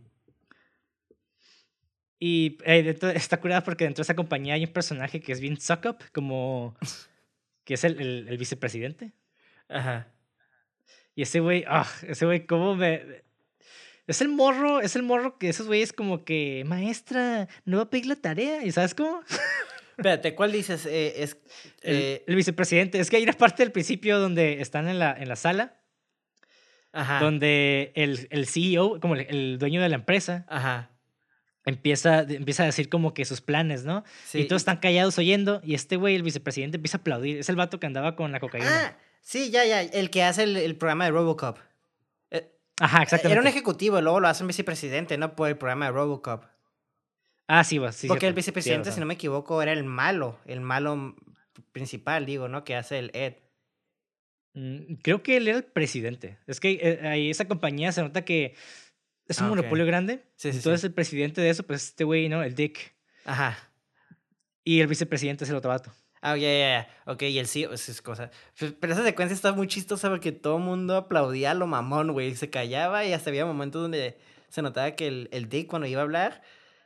[2.18, 5.60] Y dentro- está curada porque dentro de esa compañía hay un personaje que es bien
[5.60, 6.76] suck up, como
[7.64, 9.12] que es el, el- el vicepresidente.
[9.68, 10.08] Ajá.
[11.14, 13.22] Y ese güey, ah, ese güey, ¿cómo me...?
[14.06, 17.90] Es el morro, es el morro que esos güeyes como que, maestra, no va a
[17.90, 18.64] pedir la tarea.
[18.64, 19.20] ¿Y sabes cómo?
[19.96, 20.86] Espérate, ¿cuál dices?
[20.86, 21.36] Eh, es,
[21.82, 22.98] El, eh, el vicepresidente.
[22.98, 25.76] Es que hay una parte del principio donde están en la, en la sala,
[26.92, 27.20] ajá.
[27.20, 30.90] donde el, el CEO, como el, el dueño de la empresa, Ajá.
[31.66, 34.02] empieza, empieza a decir como que sus planes, ¿no?
[34.24, 34.40] Sí.
[34.40, 37.36] Y todos están callados oyendo, y este güey, el vicepresidente, empieza a aplaudir.
[37.38, 38.86] Es el vato que andaba con la cocaína.
[38.86, 39.82] Ah, sí, ya, ya.
[39.82, 41.58] El que hace el, el programa de Robocop.
[42.80, 43.32] Eh, Ajá, exactamente.
[43.32, 45.36] Era un ejecutivo y luego lo hacen vicepresidente, ¿no?
[45.36, 46.44] Por el programa de Robocop.
[47.46, 48.06] Ah, sí, sí.
[48.08, 50.38] Porque el vicepresidente, si no me equivoco, era el malo.
[50.46, 51.14] El malo
[51.72, 52.64] principal, digo, ¿no?
[52.64, 53.34] Que hace el Ed.
[54.54, 56.38] Mm, Creo que él era el presidente.
[56.46, 58.54] Es que eh, ahí esa compañía se nota que
[59.26, 60.24] es un Ah, monopolio grande.
[60.36, 60.86] Sí, sí, Entonces sí.
[60.88, 62.42] el presidente de eso, pues este güey, ¿no?
[62.42, 62.94] El Dick.
[63.24, 63.58] Ajá.
[64.64, 65.92] Y el vicepresidente es el otro vato.
[66.22, 66.88] Ah, ya, ya, ya.
[67.12, 68.30] Ok, y el sí, es, es cosa.
[68.58, 72.12] Pues, Pero esa secuencia está muy chistosa porque todo el mundo aplaudía a lo mamón,
[72.12, 72.34] güey.
[72.34, 74.18] Se callaba y hasta había momentos donde
[74.50, 76.42] se notaba que el, el Dick, cuando iba a hablar,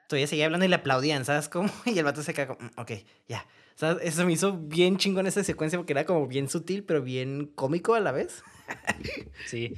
[0.08, 1.68] todavía seguía hablando y le aplaudían, ¿sabes cómo?
[1.86, 2.56] Y el vato se cagó.
[2.60, 2.92] "Mm, Ok,
[3.28, 3.46] ya.
[3.74, 3.98] ¿Sabes?
[4.06, 7.94] Eso me hizo bien chingón esa secuencia porque era como bien sutil, pero bien cómico
[7.94, 8.42] a la vez.
[9.46, 9.74] Sí.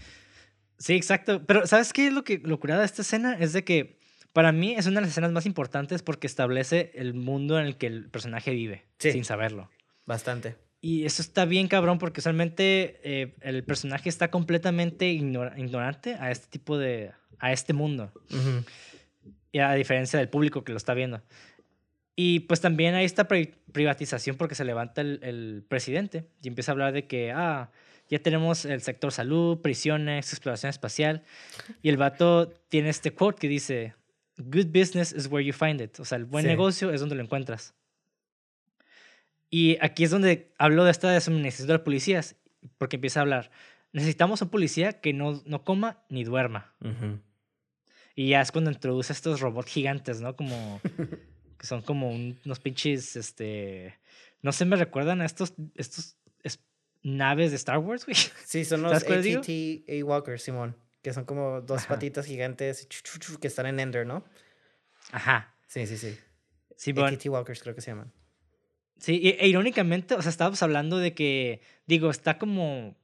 [0.78, 1.44] Sí, exacto.
[1.46, 3.34] Pero ¿sabes qué es lo que lo curada de esta escena?
[3.40, 3.98] Es de que
[4.36, 7.78] para mí es una de las escenas más importantes porque establece el mundo en el
[7.78, 9.10] que el personaje vive, Sí.
[9.12, 9.70] sin saberlo.
[10.04, 10.56] Bastante.
[10.82, 16.30] Y eso está bien cabrón porque usualmente eh, el personaje está completamente ignora- ignorante a
[16.30, 17.12] este tipo de...
[17.38, 18.12] a este mundo.
[18.30, 18.62] Ujú.
[19.52, 21.22] y a diferencia del público que lo está viendo.
[22.14, 26.72] Y pues también hay esta pri- privatización porque se levanta el, el presidente y empieza
[26.72, 27.70] a hablar de que, ah,
[28.10, 31.22] ya tenemos el sector salud, prisiones, exploración espacial.
[31.82, 33.94] Y el vato tiene este quote que dice,
[34.38, 35.98] good business is where you find it.
[36.00, 36.48] O sea, el buen Sí.
[36.48, 37.74] negocio es donde lo encuentras.
[39.50, 42.36] Y aquí es donde hablo de esta desumunización de los policías,
[42.78, 43.50] porque empieza a hablar,
[43.92, 46.74] necesitamos un policía que no, no coma ni duerma.
[46.80, 47.20] Ujú.
[48.14, 50.34] Y ya es cuando introduce estos robots gigantes, ¿no?
[50.36, 50.80] Como
[51.58, 53.94] que son como un- unos pinches, este,
[54.42, 56.60] no sé, me recuerdan a estos, estos es-
[57.02, 58.16] naves de Star Wars, güey.
[58.44, 58.92] Sí, son los.
[58.92, 60.74] ATT Walkers, Simón.
[61.06, 61.94] Que son como dos Ajá.
[61.94, 62.88] patitas gigantes
[63.40, 64.24] que están en Ender, ¿no?
[65.12, 65.54] Ajá.
[65.68, 66.18] Sí, sí, sí.
[66.74, 68.12] Sí, ATT Walkers creo que se llaman.
[68.98, 72.96] sí, e, e irónicamente, o sea, estábamos hablando de que, digo, está como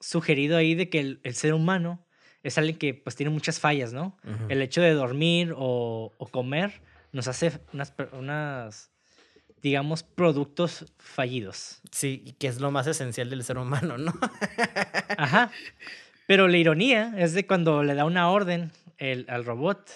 [0.00, 2.06] sugerido ahí de que el, el ser humano
[2.42, 4.16] es alguien que pues tiene muchas fallas, ¿no?
[4.48, 6.80] El hecho de dormir o, o comer
[7.12, 8.90] nos hace unas, unas
[9.60, 11.82] digamos, productos fallidos.
[11.92, 14.14] Sí, que es lo más esencial del ser humano, ¿no?
[15.18, 15.50] Ajá.
[16.26, 19.90] Pero la ironía es de cuando le da una orden el, al robot.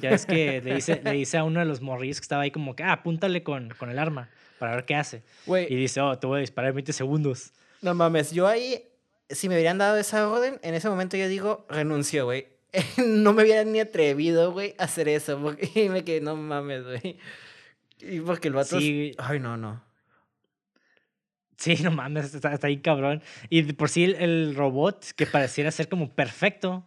[0.00, 2.50] Ya es que le dice, le dice a uno de los morrillos que estaba ahí
[2.50, 5.22] como que, ah, apúntale con, con el arma para ver qué hace.
[5.46, 7.52] Güey, Y dice, oh, te voy a disparar en 20 segundos.
[7.82, 8.82] no mames, yo ahí,
[9.28, 12.46] si me hubieran dado esa orden, en ese momento yo digo, renuncio, güey.
[13.06, 15.38] no me hubiera ni atrevido, güey, a hacer eso.
[15.42, 17.18] Porque y me quedé, no mames, güey.
[18.00, 18.76] Y porque el vato...
[18.78, 19.12] es- Sí.
[19.18, 19.82] Ay, no, no.
[21.56, 23.22] Sí, no mames, está, está ahí cabrón.
[23.48, 26.86] Y por sí el, el robot, que pareciera ser como perfecto,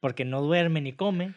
[0.00, 1.34] porque no duerme ni come,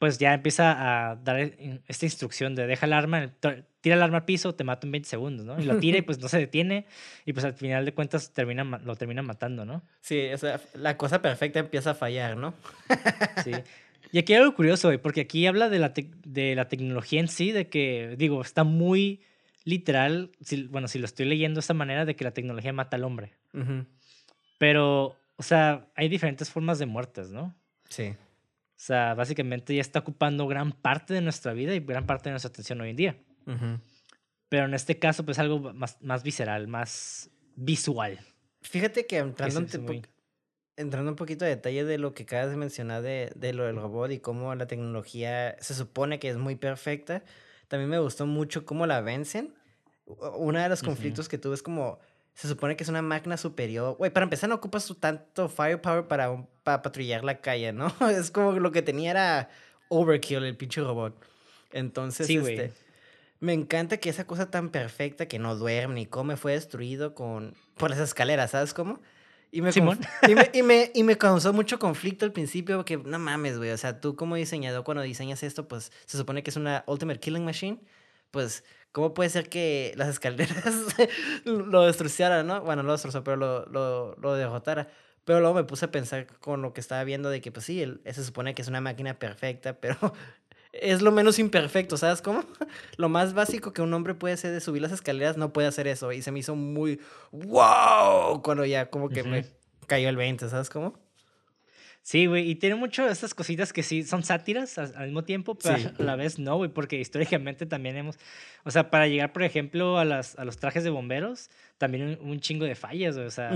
[0.00, 1.38] pues ya empieza a dar
[1.86, 3.34] esta instrucción de deja el arma,
[3.82, 5.60] tira el arma al piso, te mato en 20 segundos, ¿no?
[5.60, 6.86] Y lo tira y pues no se detiene
[7.26, 9.82] y pues al final de cuentas termina, lo termina matando, ¿no?
[10.00, 12.54] Sí, o sea, la cosa perfecta empieza a fallar, ¿no?
[13.44, 13.52] Sí.
[14.12, 15.92] Y aquí hay algo curioso, porque aquí habla de la,
[16.24, 19.20] de la tecnología en sí, de que, digo, está muy
[19.64, 22.96] literal, si, bueno, si lo estoy leyendo de esta manera, de que la tecnología mata
[22.96, 23.34] al hombre.
[24.58, 27.54] Pero, o sea, hay diferentes formas de muertes, ¿no?
[27.88, 28.14] Sí.
[28.16, 32.32] O sea, básicamente ya está ocupando gran parte de nuestra vida y gran parte de
[32.32, 33.16] nuestra atención hoy en día.
[34.48, 38.18] Pero en este caso, pues algo más, más visceral, más visual.
[38.62, 40.02] Fíjate que entrando, muy-
[40.76, 43.76] entrando un poquito de detalle de lo que acabas de mencionar de, de lo del
[43.76, 47.22] robot y cómo la tecnología se supone que es muy perfecta,
[47.70, 49.54] también me gustó mucho cómo la vencen.
[50.36, 52.00] Uno de los conflictos que tuve es como,
[52.34, 53.96] se supone que es una máquina superior.
[53.96, 57.94] Güey, para empezar no ocupas tu tanto firepower para, un- para patrullar la calle, ¿no?
[58.10, 59.50] Es como lo que tenía era
[59.88, 61.14] overkill el pinche robot.
[61.72, 62.58] Entonces, Sí, güey.
[62.58, 62.72] este,
[63.38, 67.54] me encanta que esa cosa tan perfecta que no duerme ni come fue destruido con,
[67.76, 69.00] por las escaleras, ¿sabes cómo?
[69.52, 69.98] Y me, Simón.
[70.28, 73.70] y, me, y, me, y me causó mucho conflicto al principio porque no mames, güey.
[73.70, 77.20] O sea, tú como diseñador cuando diseñas esto, pues se supone que es una Ultimate
[77.20, 77.80] Killing Machine.
[78.30, 80.64] Pues, ¿cómo puede ser que las escaleras
[81.44, 82.60] lo destruyeran, no?
[82.62, 84.88] Bueno, no lo destrozó, pero lo, lo, lo derrotara.
[85.24, 87.82] Pero luego me puse a pensar con lo que estaba viendo de que, pues sí,
[87.82, 89.96] él, se supone que es una máquina perfecta, pero
[90.72, 92.44] es lo menos imperfecto, ¿sabes cómo?
[92.96, 95.86] Lo más básico que un hombre puede hacer de subir las escaleras no puede hacer
[95.88, 96.12] eso.
[96.12, 97.00] Y se me hizo muy
[97.32, 99.44] wow cuando ya como que me
[99.86, 100.98] cayó el 20, ¿sabes cómo?
[102.02, 105.22] Sí, güey, y tiene mucho de estas cositas que sí son sátiras al, al mismo
[105.24, 105.88] tiempo, pero Sí.
[105.98, 108.16] a la vez no, güey, porque históricamente también hemos,
[108.64, 112.30] o sea, para llegar, por ejemplo, a, las, a los trajes de bomberos, también un,
[112.30, 113.50] un chingo de fallas, güey, o sea,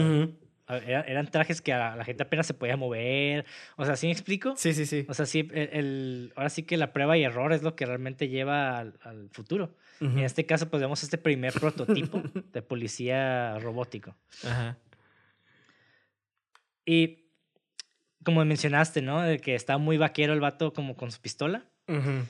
[0.69, 3.45] era- eran trajes que a la gente apenas se podía mover,
[3.77, 4.55] o sea, ¿sí me explico?
[4.57, 5.05] Sí, sí, sí.
[5.09, 7.85] O sea, sí, el, el- ahora sí que la prueba y error es lo que
[7.87, 9.77] realmente lleva al, al futuro.
[10.01, 10.19] Y Ujú.
[10.19, 12.23] en este caso, pues vemos este primer prototipo
[12.53, 14.17] de policía robótico.
[14.45, 14.79] Ajá.
[16.85, 17.25] Y
[18.25, 19.23] como mencionaste, ¿no?
[19.23, 21.67] De que está muy vaquero el vato como con su pistola.
[21.89, 22.25] Ujú.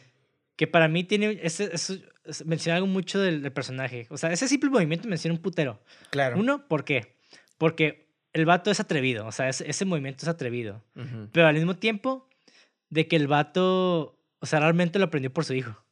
[0.56, 4.06] Que para mí tiene, ese, eso- es- menciona algo mucho del, del personaje.
[4.10, 5.80] O sea, ese simple movimiento menciona un putero.
[6.10, 6.38] Claro.
[6.38, 7.16] Uno, ¿por qué?
[7.58, 8.03] Porque
[8.34, 10.82] el vato es atrevido, o sea, ese, ese movimiento es atrevido.
[11.32, 12.28] Pero al mismo tiempo,
[12.90, 15.82] de que el vato, o sea, realmente lo aprendió por su hijo.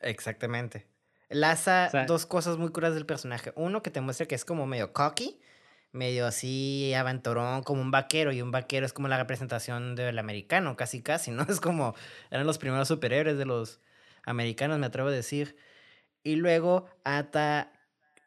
[0.00, 0.86] Exactamente.
[1.30, 3.52] Laza O sea- dos cosas muy curas del personaje.
[3.56, 5.40] Uno, que te muestra que es como medio cocky,
[5.92, 10.76] medio así aventurón, como un vaquero, y un vaquero es como la representación del americano,
[10.76, 11.46] casi casi, ¿no?
[11.48, 11.94] Es como,
[12.30, 13.80] eran los primeros superhéroes de los
[14.26, 15.56] americanos, me atrevo a decir.
[16.24, 17.72] Y luego ata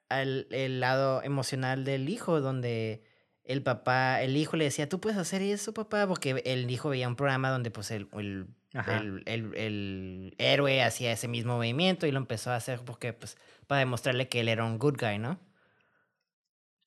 [0.09, 3.03] al el lado emocional del hijo, donde
[3.45, 7.07] el papá, el hijo le decía, tú puedes hacer eso, papá, porque el hijo veía
[7.07, 12.11] un programa donde pues el, el, el, el- el héroe hacía ese mismo movimiento y
[12.11, 15.39] lo empezó a hacer porque, pues, para demostrarle que él era un good guy, ¿no?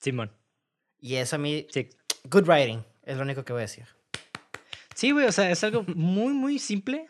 [0.00, 0.32] Simón.
[1.00, 1.88] Y eso a mí, Sí.
[2.24, 3.86] good writing, es lo único que voy a decir.
[4.94, 7.08] Sí, güey, o sea, es algo muy, muy simple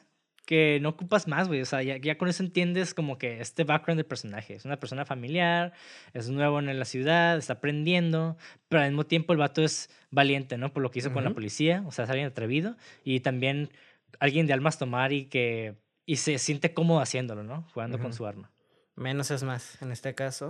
[0.49, 1.61] que no ocupas más, güey.
[1.61, 4.55] O sea, ya, ya con eso entiendes como que este background del personaje.
[4.55, 5.75] Es una persona familiar,
[6.15, 8.39] es nuevo en la ciudad, está aprendiendo,
[8.71, 10.73] pero al mismo tiempo el vato es valiente, ¿no?
[10.73, 13.69] Por lo que hizo con la policía, o sea, es alguien atrevido y también
[14.21, 15.75] alguien de almas tomar y que
[16.07, 17.69] y se siente cómodo haciéndolo, ¿no?
[17.75, 18.51] Jugando con su arma.
[18.97, 20.49] Menos es más, en este caso.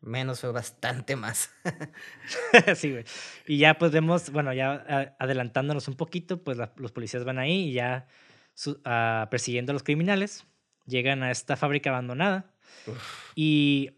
[0.00, 1.50] Menos fue bastante más.
[2.76, 3.04] sí, güey.
[3.48, 7.70] Y ya pues vemos, bueno, ya adelantándonos un poquito, pues la- los policías van ahí
[7.70, 8.06] y ya
[8.54, 10.44] su- ah, persiguiendo a los criminales,
[10.86, 12.50] llegan a esta fábrica abandonada
[13.34, 13.90] y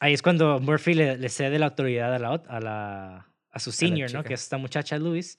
[0.00, 3.70] ahí es cuando Murphy le, le cede la autoridad a, la, a, la, a su
[3.72, 4.24] senior, ¿no?
[4.24, 5.38] Que es esta muchacha Luis,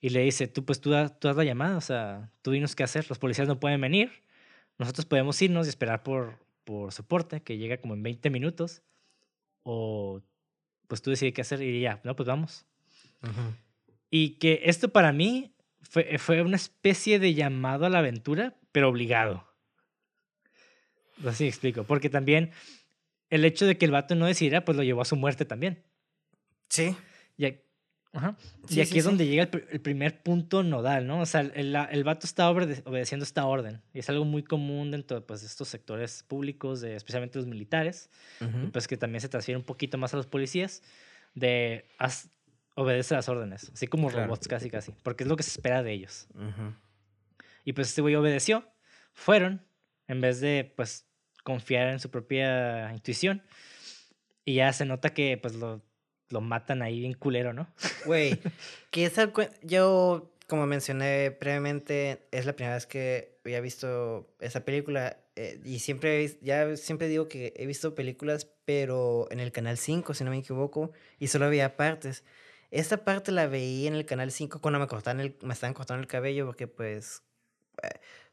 [0.00, 2.84] y le dice, tú pues tú, tú haz la llamada, o sea, tú dinos qué
[2.84, 4.22] hacer, los policías no pueden venir,
[4.78, 8.82] nosotros podemos irnos y esperar por, por soporte, que llega como en 20 minutos,
[9.64, 10.22] o
[10.86, 12.64] pues tú decides qué hacer y ya, no, pues vamos.
[14.10, 18.88] Y que esto para mí fue, fue una especie de llamado a la aventura, pero
[18.88, 19.46] obligado.
[21.26, 22.52] Así explico, porque también
[23.30, 25.82] el hecho de que el vato no decidiera, pues lo llevó a su muerte también.
[26.68, 26.94] Sí.
[27.36, 27.54] Y, a-
[28.12, 28.36] ajá.
[28.68, 29.08] y aquí sí, es sí.
[29.10, 31.20] donde llega el, pr- el primer punto nodal, ¿no?
[31.20, 33.82] O sea, el, el vato está obede- obedeciendo esta orden.
[33.92, 38.10] Y es algo muy común dentro pues, de estos sectores públicos, de, especialmente los militares,
[38.40, 40.82] y pues que también se transfiere un poquito más a los policías,
[41.34, 42.30] de haz-
[42.80, 44.24] obedece las órdenes, así como Claro.
[44.26, 46.28] robots casi casi, porque es lo que se espera de ellos.
[47.64, 48.64] Y pues este güey obedeció,
[49.12, 49.66] fueron,
[50.06, 51.06] en vez de pues
[51.44, 53.42] confiar en su propia intuición.
[54.44, 55.82] Y ya se nota que pues lo,
[56.30, 57.68] lo matan ahí bien culero, ¿no?
[58.06, 58.38] Güey,
[58.90, 64.64] que esa cue- yo, como mencioné previamente, es la primera vez que había visto esa
[64.64, 69.76] película eh, y siempre, ya siempre digo que he visto películas, pero en el Canal
[69.78, 72.24] 5, si no me equivoco, y solo había partes.
[72.70, 76.00] Esta parte la veí en el Canal 5 cuando me cortaban el, me estaban cortando
[76.02, 77.22] el cabello porque pues...
[77.82, 77.88] eh,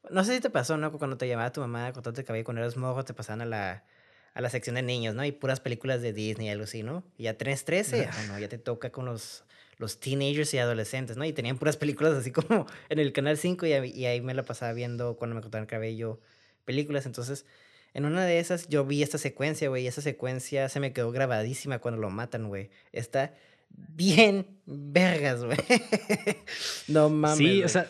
[0.09, 0.91] no sé si te pasó, ¿no?
[0.91, 3.45] Cuando te llamaba tu mamá a cortarte el cabello cuando eras morro, te pasaban a
[3.45, 3.85] la,
[4.33, 5.23] a la sección de niños, ¿no?
[5.25, 7.03] Y puras películas de Disney y algo así, ¿no?
[7.17, 9.45] Y ya tenés 13, ah, no, ya te toca con los,
[9.77, 11.25] los teenagers y adolescentes, ¿no?
[11.25, 14.33] Y tenían puras películas así como en el Canal 5 y, ahí- y ahí me
[14.33, 16.19] la pasaba viendo cuando me cortaban el cabello
[16.65, 17.05] películas.
[17.05, 17.45] Entonces,
[17.93, 21.11] en una de esas yo vi esta secuencia, güey, y esa secuencia se me quedó
[21.11, 22.69] grabadísima cuando lo matan, güey.
[22.91, 23.33] Está
[23.75, 25.57] bien vergas, güey.
[26.87, 27.37] no mames.
[27.37, 27.87] sí, o sea,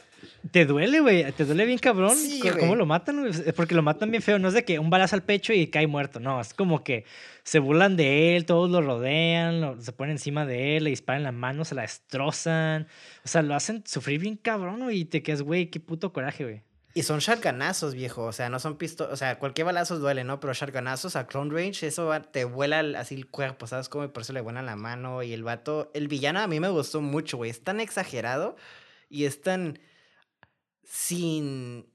[0.51, 4.21] te duele, güey, te duele bien cabrón Sí, cómo lo matan, porque lo matan bien
[4.23, 6.83] feo, no es de que un balazo al pecho y cae muerto, no, es como
[6.83, 7.05] que
[7.43, 11.23] se burlan de él, todos lo rodean, lo- se ponen encima de él, le disparan
[11.23, 12.87] la mano, se la destrozan,
[13.23, 16.43] o sea, lo hacen sufrir bien cabrón, güey, y te quedas, güey, qué puto coraje,
[16.43, 16.61] güey.
[16.97, 18.23] Y son shotgunazos, viejo.
[18.23, 19.11] O sea, no son pistolas.
[19.13, 20.39] O sea, cualquier balazo duele, ¿no?
[20.39, 23.89] Pero shotgunazos a clone range, eso va- te vuela el- así el cuerpo, ¿sabes?
[23.89, 25.21] Como por eso le vuelan la mano.
[25.21, 27.51] Y el vato, el villano a mí me gustó mucho, güey.
[27.51, 28.55] Es tan exagerado
[29.09, 29.77] y es tan
[30.83, 31.85] sin.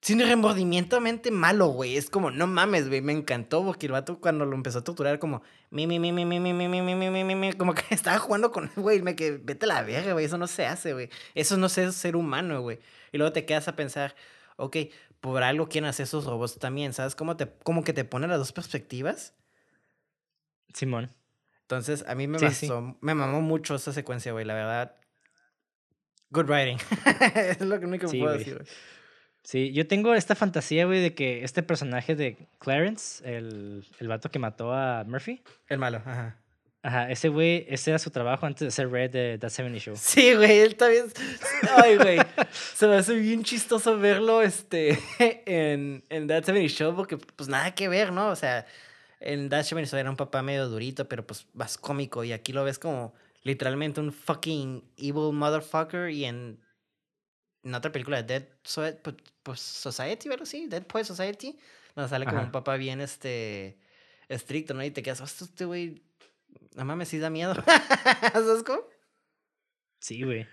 [0.00, 1.96] Sin remordimientamente malo, güey.
[1.96, 3.02] Es como, no mames, güey.
[3.02, 6.24] Me encantó porque el vato cuando lo empezó a torturar, como, mi, mi, mi, mi,
[6.24, 9.16] mi, mi, mi, mi, mi, mi, mi, mi, como que estaba jugando con, güey, me
[9.16, 10.24] que vete a la verga, güey.
[10.24, 11.10] Eso no se hace, güey.
[11.34, 12.78] Eso no es ser humano, güey.
[13.12, 14.14] Y luego te quedas a pensar,
[14.56, 14.76] ok,
[15.20, 17.14] por algo quieren hacer esos robots también, ¿sabes?
[17.14, 19.34] Como, te, como que te pone las dos perspectivas.
[20.74, 21.10] Simón.
[21.62, 22.68] Entonces, a mí me, Sí, sí.
[22.68, 24.96] bastó- me mamó mucho esa secuencia, güey, la verdad.
[26.30, 26.78] Good writing.
[27.34, 28.66] es lo único que Sí, puedo decir, güey.
[29.42, 34.30] Sí, yo tengo esta fantasía, güey, de que este personaje de Clarence, el, el vato
[34.30, 36.36] que mató a Murphy, El malo, ajá.
[36.88, 39.94] Ajá, ese güey, ese era su trabajo antes de ser Red de That 70 Show.
[39.96, 41.06] Sí, güey, él también.
[41.76, 42.18] Ay, güey.
[42.74, 44.98] Se me hace bien chistoso verlo este,
[45.46, 48.28] en, en That 70 Show porque, pues, nada que ver, ¿no?
[48.30, 48.66] O sea,
[49.20, 52.24] en That 70 Show era un papá medio durito, pero, pues, más cómico.
[52.24, 56.10] Y aquí lo ves como literalmente un fucking evil motherfucker.
[56.10, 56.58] Y en,
[57.64, 60.46] en otra película de Dead So- pues, pues, Society, ¿verdad?
[60.46, 61.58] Sí, Dead Poet Society.
[61.94, 62.46] Donde sale como Ajá.
[62.46, 63.78] un papá bien, este,
[64.28, 64.84] estricto, ¿no?
[64.84, 66.02] Y te quedas, "Hostia, este güey,
[66.76, 67.54] no mames, sí da miedo.
[68.32, 68.82] ¿Sabes cómo?
[70.00, 70.46] Sí, güey.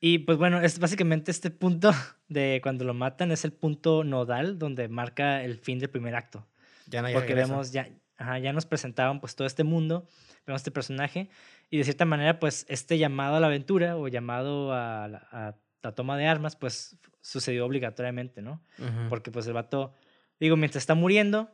[0.00, 1.90] Y pues bueno, es básicamente este punto
[2.28, 6.46] de cuando lo matan, es el punto nodal donde marca el fin del primer acto.
[6.86, 7.50] Ya no Porque regreso.
[7.50, 10.08] vemos, ya, ajá, ya nos presentaban pues todo este mundo,
[10.46, 11.28] vemos este personaje,
[11.68, 15.54] y de cierta manera pues este llamado a la aventura o llamado a la, a
[15.82, 18.62] la toma de armas pues sucedió obligatoriamente, ¿no?
[18.78, 19.08] Ujú.
[19.10, 19.92] Porque pues el vato,
[20.40, 21.50] digo, mientras está muriendo,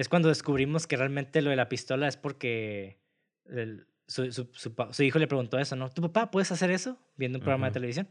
[0.00, 2.98] es cuando descubrimos que realmente lo de la pistola es porque
[3.46, 4.50] el- su, su-
[4.90, 5.88] su hijo le preguntó eso, ¿no?
[5.90, 6.98] ¿Tu papá puedes hacer eso?
[7.16, 8.08] Viendo un programa de televisión.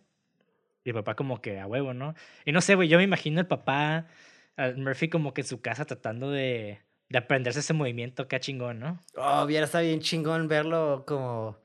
[0.86, 2.14] Y el papá como que a huevo, ¿no?
[2.46, 4.08] Y no sé, güey, yo me imagino el papá,
[4.56, 8.80] al Murphy como que en su casa tratando de, de aprenderse ese movimiento, qué chingón,
[8.80, 9.00] ¿no?
[9.18, 11.58] Oh, hubiera estado bien chingón verlo como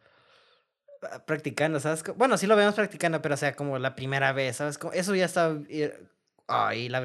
[1.03, 2.03] ah, practicando, ¿sabes?
[2.17, 4.79] Bueno, sí lo vemos practicando, pero o sea, como la primera vez, ¿sabes?
[4.79, 5.57] Como- Eso ya está...
[6.49, 7.01] Ay, la...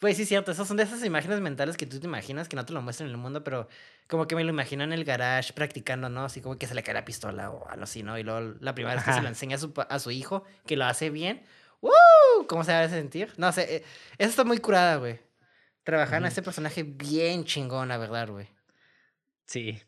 [0.00, 2.64] Pues sí, cierto, esas son de esas imágenes mentales que tú te imaginas que no
[2.66, 3.68] te lo muestran en el mundo, pero
[4.08, 6.24] como que me lo imagino en el garage practicando, ¿no?
[6.24, 8.18] Así como que se le cae la pistola o algo así, ¿no?
[8.18, 10.76] Y luego la primera vez que se lo enseña a su, a su hijo, que
[10.76, 11.42] lo hace bien,
[11.82, 12.46] ¡Woo!
[12.46, 13.32] ¿Cómo se va a sentir?
[13.36, 13.84] No sé, eh,
[14.16, 15.18] eso está muy curada, güey.
[15.82, 16.28] Trabajar en Ujú.
[16.28, 18.46] este personaje bien chingón, la verdad, güey.
[19.46, 19.80] Sí,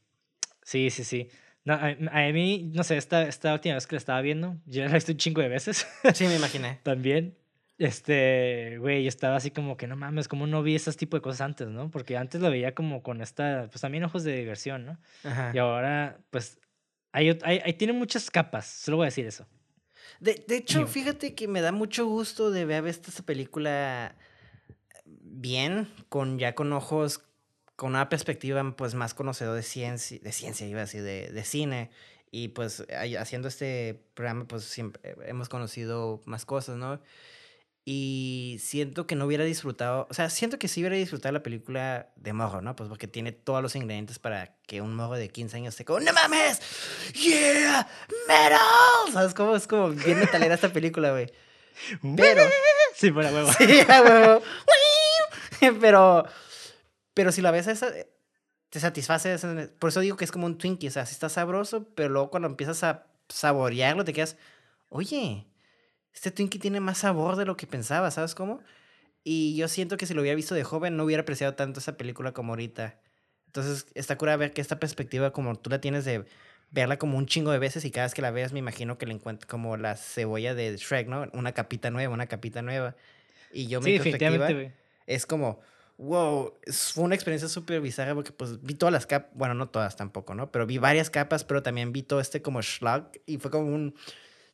[0.62, 1.30] sí, sí, sí.
[1.64, 4.82] No, a, a mí, no sé, esta, esta última vez que la estaba viendo, yo
[4.84, 5.86] la he visto un chingo de veces.
[6.14, 6.80] Sí, me imaginé.
[6.82, 7.38] También,
[7.78, 11.20] este, güey, yo estaba así como que no mames, como no vi esos tipo de
[11.22, 11.90] cosas antes, ¿no?
[11.90, 14.98] Porque antes lo veía como con esta, pues también ojos de diversión, ¿no?
[15.24, 15.50] Ajá.
[15.54, 16.58] Y ahora, pues,
[17.12, 19.46] hay, ot- hay, hay- tiene muchas capas, solo voy a decir eso.
[20.20, 20.90] De, de hecho, Digo.
[20.90, 24.16] fíjate que me da mucho gusto de ver esta, esta película
[25.04, 27.22] bien, con ya con ojos,
[27.76, 31.44] con una perspectiva pues más conocedor de ciencia, de ciencia iba a decir, de, de
[31.44, 31.90] cine.
[32.30, 37.00] Y pues ahí- haciendo este programa pues siempre hemos conocido más cosas, ¿no?
[37.86, 42.08] Y siento que no hubiera disfrutado, o sea, siento que sí hubiera disfrutado la película
[42.16, 42.74] de morro, ¿no?
[42.74, 46.00] Pues porque tiene todos los ingredientes para que un morro de 15 años esté como,
[46.00, 46.62] ¡No mames!
[47.12, 47.86] ¡Yeah!
[48.26, 49.12] ¡Metal!
[49.12, 49.54] ¿Sabes cómo?
[49.54, 51.30] Es como bien metalera esta película, güey.
[52.16, 52.42] Pero...
[52.94, 53.52] Sí, fuera huevo.
[53.58, 54.42] Sí, huevo.
[55.80, 56.24] pero,
[57.14, 57.92] pero si la ves, esa,
[58.70, 59.38] te satisface.
[59.78, 60.88] Por eso digo que es como un Twinkie.
[60.88, 64.36] O sea, sí está sabroso, pero luego cuando empiezas a saborearlo, te quedas,
[64.88, 65.46] oye,
[66.14, 68.60] este Twinkie tiene más sabor de lo que pensaba, ¿sabes cómo?
[69.24, 71.96] Y yo siento que si lo hubiera visto de joven, no hubiera apreciado tanto esa
[71.96, 73.00] película como ahorita.
[73.46, 76.24] Entonces, está cura ver que esta perspectiva, como tú la tienes de
[76.70, 79.06] verla como un chingo de veces y cada vez que la veas, me imagino que
[79.06, 81.26] le encuentro como la cebolla de Shrek, ¿no?
[81.32, 82.96] Una capita nueva, una capita nueva.
[83.52, 84.48] Y yo, mi perspectiva
[85.06, 85.60] es como,
[85.98, 89.96] wow, fue una experiencia súper bizarra porque pues vi todas las capas, bueno, no todas
[89.96, 90.50] tampoco, ¿no?
[90.50, 93.94] Pero vi varias capas, pero también vi todo este como schlag y fue como un,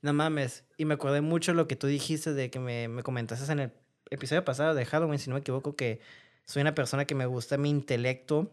[0.02, 0.64] no mames.
[0.76, 3.72] Y me acordé mucho lo que tú dijiste de que me, me comentaste en el
[4.10, 6.00] episodio pasado de Halloween, si no me equivoco, que
[6.44, 8.50] soy una persona que me gusta mi intelecto,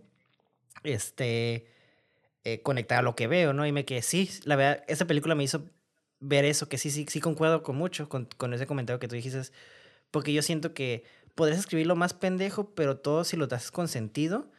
[0.84, 1.68] este,
[2.44, 3.66] eh, conectar a lo que veo, ¿no?
[3.66, 5.66] Y me quedé, sí, la verdad, esa película me hizo
[6.20, 9.16] ver eso, que sí, sí, sí concuerdo con mucho, con, con ese comentario que tú
[9.16, 9.42] dijiste,
[10.12, 11.04] porque yo siento que
[11.36, 14.52] podrías escribirlo más pendejo, pero todo si lo das con sentido,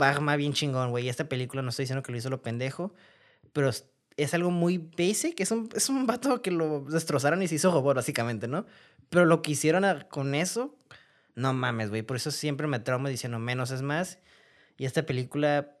[0.00, 1.08] va armar bien chingón, güey.
[1.08, 2.94] Esta película no estoy diciendo que lo hizo lo pendejo,
[3.52, 3.70] pero
[4.16, 5.40] es algo muy basic.
[5.40, 8.66] Es un, es un vato que lo destrozaron y se hizo robot, básicamente, ¿no?
[9.10, 10.76] Pero lo que hicieron con eso,
[11.34, 12.02] no mames, güey.
[12.02, 14.18] Por eso siempre me trauma diciendo menos es más.
[14.78, 15.76] Y esta película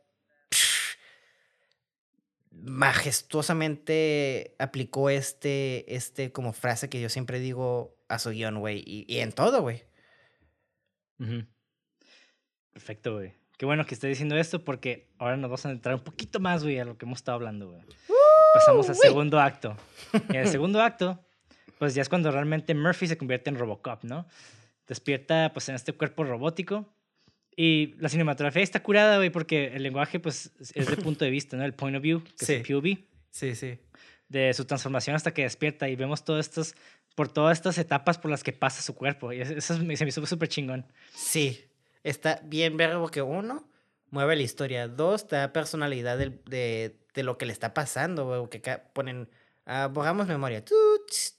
[2.50, 8.82] majestuosamente aplicó este, este como frase que yo siempre digo a su guion, güey.
[8.86, 9.84] Y, y en todo, güey.
[12.72, 13.34] Perfecto, güey.
[13.56, 16.64] Qué bueno que esté diciendo esto porque ahora nos vamos a entrar un poquito más,
[16.64, 17.82] güey, a lo que hemos estado hablando, güey.
[18.54, 19.76] Pasamos al segundo acto.
[20.30, 21.18] Y en el segundo acto,
[21.78, 24.26] pues ya es cuando realmente Murphy se convierte en Robocop, ¿no?
[24.86, 26.92] Despierta, pues, en este cuerpo robótico.
[27.56, 31.56] Y la cinematografía está curada, güey, porque el lenguaje, pues, es de punto de vista,
[31.56, 31.64] ¿no?
[31.64, 32.98] El point of view, que es el POV.
[33.30, 33.78] Sí, sí.
[34.28, 36.74] De su transformación hasta que despierta y vemos todos estos
[37.14, 39.32] por todas estas etapas por las que pasa su cuerpo.
[39.32, 40.86] Y eso se me hizo súper chingón.
[41.14, 41.64] Sí,
[42.02, 43.68] está bien verbo que uno
[44.10, 44.88] mueve la historia.
[44.88, 48.60] Dos, te da personalidad de, de, de lo que le está pasando, que
[48.92, 49.28] ponen,
[49.66, 50.64] uh, borramos memoria.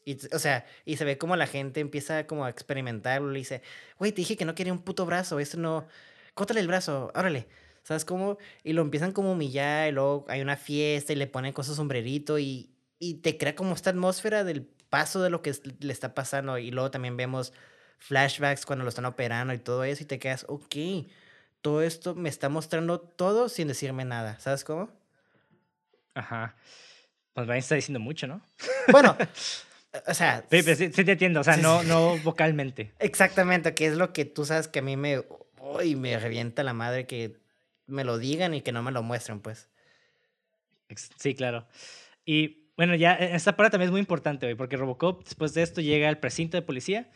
[0.06, 3.32] Y, o sea, y se ve como la gente empieza como a experimentarlo.
[3.32, 3.62] Le dice,
[3.98, 5.88] güey, te dije que no quería un puto brazo, esto no...
[6.34, 7.48] Cótale el brazo, órale.
[7.84, 8.38] ¿Sabes cómo?
[8.64, 11.76] Y lo empiezan como humillar, y luego hay una fiesta y le ponen con su
[11.76, 14.64] sombrerito y, y te crea como esta atmósfera del
[14.94, 17.52] paso de lo que le está pasando y luego también vemos
[17.98, 20.76] flashbacks cuando lo están operando y todo eso y te quedas, ok,
[21.62, 24.92] todo esto me está mostrando todo sin decirme nada, ¿sabes cómo?
[26.14, 26.56] Ajá.
[27.34, 28.42] Pues Brian está diciendo mucho, ¿no?
[28.92, 29.18] Bueno,
[30.08, 30.44] o sea...
[30.50, 32.94] Sí, sí, te entiendo, o sea, no, no vocalmente.
[33.00, 35.24] Exactamente, que es lo que tú sabes que a mí me...
[35.60, 37.38] Uy, me revienta la madre que
[37.88, 39.70] me lo digan y que no me lo muestren, pues.
[41.18, 41.66] Sí, claro.
[42.26, 45.64] Y bueno, ya e, esta parte también es muy importante, güey, porque Robocop después de
[45.64, 47.10] esto llega al precinto de policía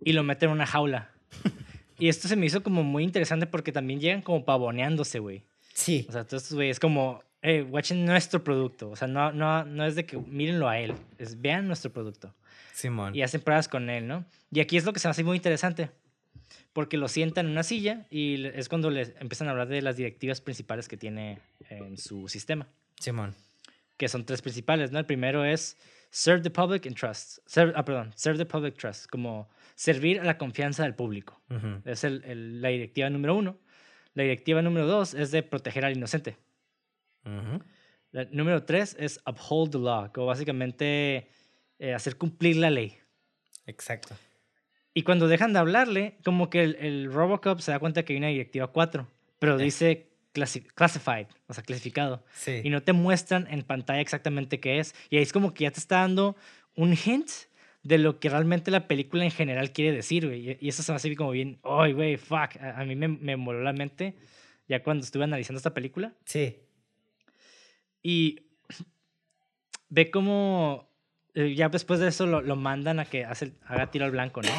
[0.00, 1.10] y lo mete en una jaula.
[1.98, 5.44] y esto se me hizo como muy interesante porque también llegan como pavoneándose, güey.
[5.72, 6.06] Sí.
[6.08, 8.90] O sea, entonces, güey, es como, hey, watchen nuestro producto.
[8.90, 12.34] O sea, no, no, no es de que mírenlo a él, es vean nuestro producto.
[12.72, 13.14] Simón.
[13.14, 14.24] Y hacen pruebas con él, ¿no?
[14.50, 15.90] Y aquí es lo que se me hace muy interesante.
[16.72, 19.96] Porque lo sientan en una silla y es cuando les empiezan a hablar de las
[19.96, 21.38] directivas principales que tiene
[21.70, 22.68] en su sistema.
[23.00, 23.34] Simón
[23.96, 24.98] que son tres principales, ¿no?
[24.98, 25.76] El primero es
[26.10, 27.38] serve the public and trust.
[27.74, 31.40] ah, perdón, serve the public trust, como servir a la confianza del público.
[31.84, 33.58] Es el, la directiva número uno.
[34.14, 36.36] La directiva número dos es de proteger al inocente.
[38.12, 41.28] La número tres es uphold the law, como básicamente
[41.78, 42.96] eh, hacer cumplir la ley.
[43.66, 44.16] Exacto.
[44.94, 48.28] Y cuando dejan de hablarle, como que el, Robocop se da cuenta que hay una
[48.28, 49.06] directiva cuatro,
[49.38, 49.64] pero eh.
[49.64, 52.24] dice classified, o sea, clasificado.
[52.62, 54.94] Y no te muestran en pantalla exactamente qué es.
[55.10, 56.36] Y ahí es como que ya te está dando
[56.74, 57.30] un hint
[57.82, 60.58] de lo que realmente la película en general quiere decir, güey.
[60.60, 62.56] Y eso se me hace como bien, ay, güey, fuck.
[62.60, 64.14] A, mí me, me moló la mente
[64.68, 66.14] ya cuando estuve analizando esta película.
[66.24, 66.56] Sí.
[68.06, 68.46] Y
[69.88, 70.88] ve cómo
[71.34, 74.42] eh, ya después de eso lo, lo mandan a que hace, haga tiro al blanco,
[74.42, 74.52] ¿no?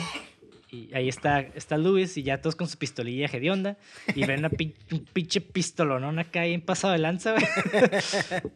[0.70, 3.78] Y ahí está, está Luis y ya todos con su pistolilla hedionda.
[4.16, 4.50] Y ven una
[4.92, 7.46] un pinche pistolonón acá ahí en pasado de lanza, güey.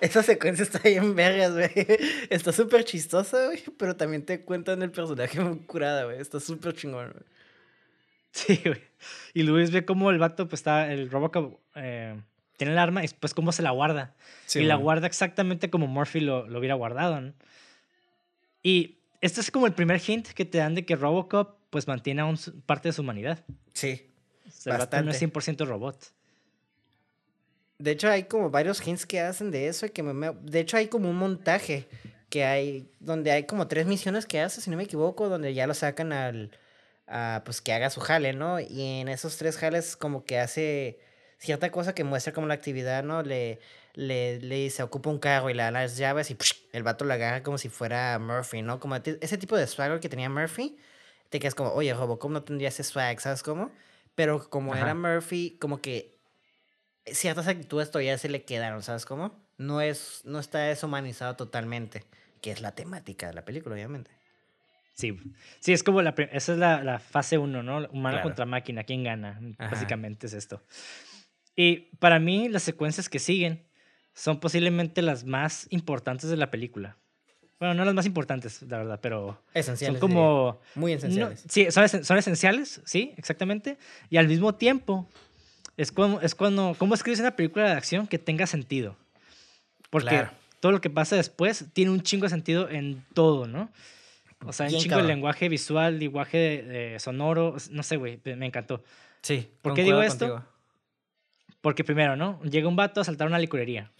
[0.00, 1.70] Esa secuencia está bien vergas, güey.
[2.28, 3.62] Está súper chistosa, güey.
[3.78, 6.20] Pero también te cuentan el personaje muy curada, güey.
[6.20, 7.24] Está súper chingón, güey.
[8.32, 8.82] Sí, güey.
[9.32, 12.20] Y Luis ve cómo el vato, pues está, el Robocop eh,
[12.60, 14.12] tiene el arma y pues cómo se la guarda.
[14.54, 17.32] y la guarda exactamente como Murphy lo, lo hubiera guardado, ¿no?
[18.62, 22.20] Y este es como el primer hint que te dan de que Robocop pues mantiene
[22.20, 23.42] aún parte de su humanidad.
[23.72, 24.06] Sí.
[24.66, 25.64] El vato no es Bastante.
[25.64, 26.12] 100% robot.
[27.78, 29.86] De hecho, hay como varios hints que hacen de eso.
[29.86, 31.88] y Que me- me- de hecho, hay como un montaje
[32.28, 35.66] que hay, donde hay como tres misiones que hace, si no me equivoco, donde ya
[35.66, 36.50] lo sacan al,
[37.06, 38.60] a, pues que haga su jale, ¿no?
[38.60, 41.00] Y en esos tres jales como que hace
[41.40, 43.22] cierta cosa que muestra como la actividad, ¿no?
[43.22, 43.58] Le,
[43.94, 46.36] le, le dice, ocupa un carro y le da las llaves y
[46.72, 48.78] el vato lo agarra como si fuera Murphy, ¿no?
[48.78, 50.76] Como ese tipo de swagger que tenía Murphy,
[51.30, 53.72] te quedas como, oye, Robocop no tendría ese swag, ¿sabes cómo?
[54.14, 54.82] Pero como Ajá.
[54.82, 56.18] era Murphy, como que
[57.06, 59.34] ciertas actitudes todavía se le quedaron, ¿sabes cómo?
[59.56, 62.04] No, es, no está deshumanizado totalmente,
[62.42, 64.10] que es la temática de la película, obviamente.
[64.94, 65.18] Sí,
[65.60, 67.78] sí, es como la, esa es la, la fase 1, ¿no?
[67.88, 68.22] Humano Claro.
[68.22, 69.40] contra máquina, ¿quién gana?
[69.58, 69.70] Ajá.
[69.70, 70.62] Básicamente es esto.
[71.62, 73.62] Y para mí las secuencias que siguen
[74.14, 76.96] son posiblemente las más importantes de la película.
[77.58, 80.00] Bueno, no las más importantes, la verdad, pero Esenciales.
[80.00, 80.22] son diría.
[80.22, 80.60] como...
[80.74, 81.44] Muy no- esenciales.
[81.48, 83.76] sí, son, esen- son esenciales, sí, exactamente.
[84.08, 85.06] Y al mismo tiempo,
[85.76, 86.74] es cuando, es cuando...
[86.78, 88.96] ¿Cómo escribes una película de acción que tenga sentido?
[89.90, 90.30] Porque Claro.
[90.60, 93.70] todo lo que pasa después tiene un chingo de sentido en todo, ¿no?
[94.46, 98.46] O sea, un chingo de lenguaje visual, lenguaje de- de sonoro, no sé, güey, me
[98.46, 98.82] encantó.
[99.20, 99.50] Sí.
[99.60, 100.28] ¿Por qué digo esto?
[100.30, 100.50] contigo.
[101.60, 102.40] Porque primero, ¿no?
[102.42, 103.90] Llega un vato a asaltar una licorería.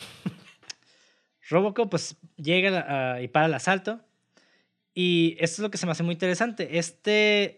[1.49, 2.85] Robocop, pues, llega
[3.17, 4.01] ah, y para el asalto.
[4.95, 6.79] Y esto es lo que se me hace muy interesante.
[6.79, 7.57] Este...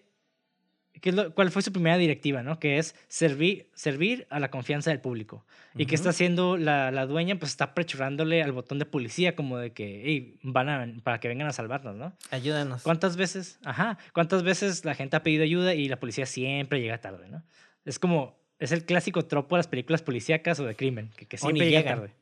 [1.01, 2.61] ¿qué es lo- ¿Cuál fue su primera directiva, no?
[2.61, 5.45] Que es servir, servir a la confianza del público.
[5.77, 7.37] ¿Y qué está haciendo la, la dueña?
[7.41, 11.27] Pues está aprechurándole al botón de policía como de que, hey, van a, para que
[11.27, 12.13] vengan a salvarnos, ¿no?
[12.31, 12.83] Ayúdanos.
[12.83, 13.59] ¿Cuántas veces?
[13.65, 13.99] Ajá.
[14.13, 17.43] ¿Cuántas veces la gente ha pedido ayuda y la policía siempre llega tarde, ¿no?
[17.85, 21.37] Es como, es el clásico tropo de las películas policíacas o de crimen, que, que
[21.37, 21.99] siempre llega llegan.
[21.99, 22.13] tarde.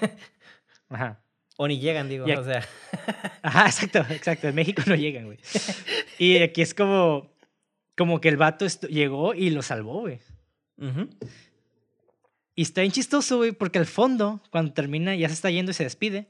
[0.88, 1.20] Ajá.
[1.56, 2.24] O ni llegan, digo.
[2.24, 2.66] O sea.
[3.42, 4.48] Ajá, exacto, exacto.
[4.48, 5.38] En México no llegan, güey.
[6.18, 7.32] Y aquí es como,
[7.96, 10.18] como que el vato llegó y lo salvó, güey.
[12.56, 15.74] Y está bien chistoso, güey, porque al fondo, cuando termina, ya se está yendo y
[15.74, 16.26] se despide,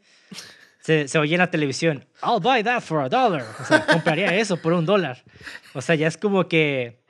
[0.80, 3.46] se, se oye en la televisión, I'll buy that for a dollar.
[3.60, 5.24] O sea, compraría eso por un dólar.
[5.72, 7.03] O sea, ya es como que,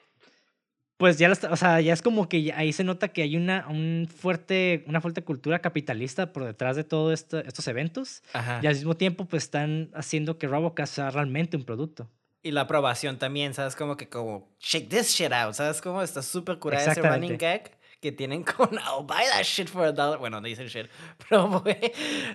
[1.04, 4.08] pues ya, o sea, ya es como que ahí se nota que hay una, un
[4.08, 8.22] fuerte, una fuerte cultura capitalista por detrás de todos estos eventos.
[8.32, 8.60] Ajá.
[8.62, 12.08] Y al mismo tiempo, pues están haciendo que Robocop sea realmente un producto.
[12.42, 13.76] Y la aprobación también, ¿sabes?
[13.76, 15.82] Como que como, shake this shit out, ¿sabes?
[15.82, 19.84] Como está súper curada ese running gag que tienen con, I'll buy that shit for
[19.84, 20.18] a dollar.
[20.18, 20.86] Bueno, no dicen shit,
[21.28, 21.76] pero, güey,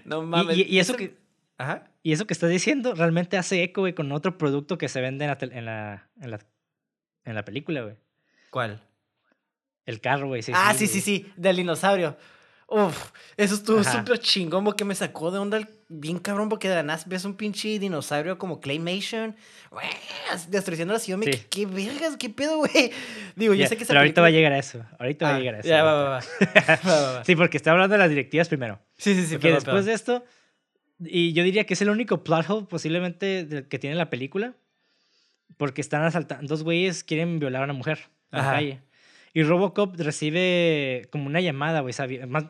[0.05, 0.55] no mames.
[0.57, 1.17] y, y eso Ese- que,
[1.57, 1.89] Ajá.
[2.03, 5.25] y eso que estás diciendo realmente hace eco, güey, con otro producto que se vende
[5.25, 6.39] en la, en la, en la,
[7.25, 7.95] en la película, güey.
[8.51, 8.81] ¿Cuál?
[9.85, 10.41] El carro, güey.
[10.53, 12.17] ah, sí, sí, sí, del dinosaurio.
[12.71, 16.75] Uf, eso estuvo súper chingón porque me sacó de onda el- bien cabrón porque de
[16.75, 19.35] la nada ves un pinche dinosaurio como Claymation,
[19.71, 19.87] güey,
[20.49, 21.19] destruyendo la ciudad.
[21.23, 21.31] Sí.
[21.31, 22.15] ¿qué, qué vergas?
[22.17, 22.91] ¿Qué pedo, güey?
[23.35, 24.85] Digo, yo Ya, sé que esa pero ahorita va a llegar a eso.
[24.99, 25.67] Ahorita va Ah, a llegar a eso.
[25.67, 26.21] Ya, va, va,
[27.13, 27.25] va.
[27.25, 28.79] Sí, porque está hablando de las directivas primero.
[28.97, 29.33] Sí, sí, sí.
[29.37, 29.85] Porque perdón, después perdón.
[29.85, 30.25] de esto,
[30.99, 34.53] y yo diría que es el único plot hole posiblemente que tiene la película,
[35.57, 38.51] porque están asaltando, dos güeyes quieren violar a una mujer la Ajá.
[38.53, 38.81] calle.
[39.33, 41.93] Y Robocop recibe como una llamada, güey,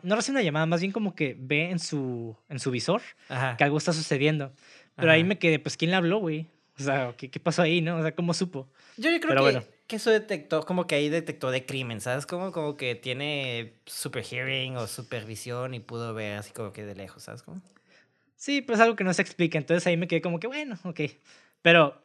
[0.02, 3.56] no recibe una llamada, más bien como que ve en su, en su visor Ajá.
[3.56, 4.52] que algo está sucediendo.
[4.96, 6.46] Pero ahí me quedé, pues, ¿quién le habló, güey?
[6.78, 7.96] O sea, ¿qué, ¿qué pasó ahí, no?
[7.96, 8.68] O sea, ¿cómo supo?
[8.96, 9.64] Yo, yo creo Pero que, bueno.
[9.86, 12.26] que eso detectó, como que ahí detectó de crimen, ¿sabes?
[12.26, 16.94] Como, como que tiene super hearing o supervisión y pudo ver así como que de
[16.94, 17.42] lejos, ¿sabes?
[17.42, 17.62] Como?
[18.36, 19.58] Sí, pues algo que no se explica.
[19.58, 21.00] Entonces ahí me quedé como que, bueno, ok.
[21.60, 22.02] Pero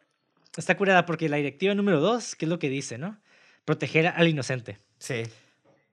[0.57, 3.17] está curada porque la directiva número dos, ¿qué es lo que dice, no?
[3.65, 4.79] Proteger al inocente.
[4.97, 5.23] Sí.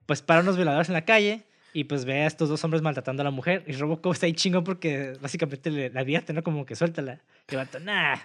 [0.05, 1.43] Pues para unos violadores en la calle
[1.73, 3.63] y pues ve a estos dos hombres maltratando a la mujer.
[3.67, 6.43] Y Robocop está ahí chingón porque básicamente le, le advierte, ¿no?
[6.43, 7.19] Como que suéltala.
[7.49, 8.17] Y el vato, nah.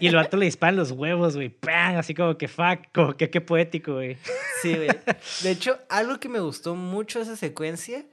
[0.00, 1.48] Y el vato le dispara los huevos, güey.
[1.48, 1.96] ¡Pam!
[1.96, 4.16] Así como que fuck, como que qué poético, güey.
[4.60, 4.88] Sí, güey.
[5.42, 8.04] De hecho, algo que me gustó mucho de esa secuencia,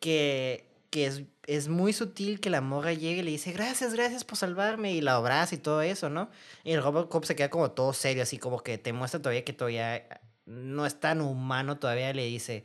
[0.00, 4.24] que, que es, es muy sutil que la morra llegue y le dice, gracias, gracias
[4.24, 6.30] por salvarme, y la abraza y todo eso, ¿no?
[6.64, 9.52] Y el Robocop se queda como todo serio, así como que te muestra todavía que
[9.52, 10.06] todavía
[10.46, 12.64] no es tan humano, todavía le dice,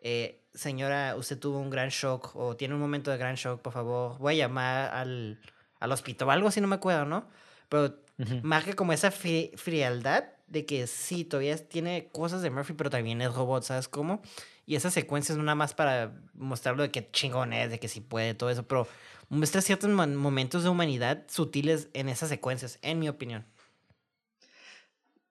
[0.00, 3.72] eh, señora, usted tuvo un gran shock, o tiene un momento de gran shock, por
[3.72, 5.40] favor, voy a llamar al,
[5.80, 7.28] al hospital, o algo así, no me acuerdo, ¿no?
[7.68, 8.38] Pero Ujú.
[8.42, 13.20] marca como esa fri- frialdad de que sí, todavía tiene cosas de Murphy, pero también
[13.20, 14.22] es robot, ¿sabes cómo?
[14.66, 18.00] Y esas secuencias no nada más para mostrarlo de que chingón es, de que sí
[18.00, 18.86] puede, todo eso, pero
[19.28, 23.46] muestra ciertos momentos de humanidad sutiles en esas secuencias, en mi opinión.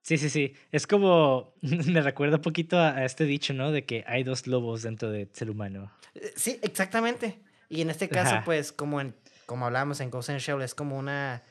[0.01, 0.53] Sí, sí, sí.
[0.71, 3.71] Es como, me recuerda un poquito a, a este dicho, ¿no?
[3.71, 5.91] De que hay dos lobos dentro del ser humano.
[6.13, 7.41] Eh, Sí, exactamente.
[7.69, 8.43] Y en este caso, Ajá.
[8.43, 11.43] pues, como en, como hablábamos en Ghost in the Shell, es como una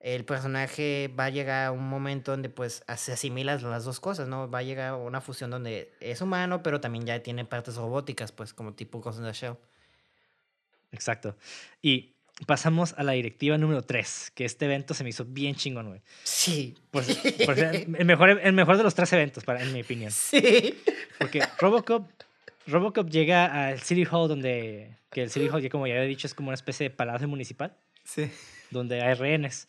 [0.00, 4.28] el personaje va a llegar a un momento donde pues se asimilas las dos cosas,
[4.28, 4.50] ¿no?
[4.50, 8.32] Va a llegar a una fusión donde es humano, pero también ya tiene partes robóticas,
[8.32, 9.56] pues como tipo Ghost in the Shell.
[10.92, 11.36] Exacto.
[11.82, 15.88] Y pasamos a la directiva número 3, que este evento se me hizo bien chingón,
[15.88, 16.02] güey.
[16.24, 16.74] Sí.
[16.90, 17.06] Pues,
[17.46, 20.10] pues, el, mejor, el mejor de los tres eventos, para, en mi opinión.
[20.10, 20.78] Sí.
[21.18, 22.08] Porque Robocop,
[22.66, 26.26] Robocop llega al City Hall, donde, que el City Hall, ya como ya he dicho,
[26.26, 27.74] es como una especie de palacio municipal.
[28.04, 28.30] Sí.
[28.70, 29.68] Donde hay rehenes.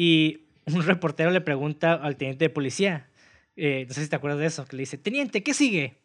[0.00, 3.06] Y un reportero le pregunta al teniente de policía,
[3.54, 5.98] eh, no sé si te acuerdas de eso, que le dice, teniente, ¿qué sigue?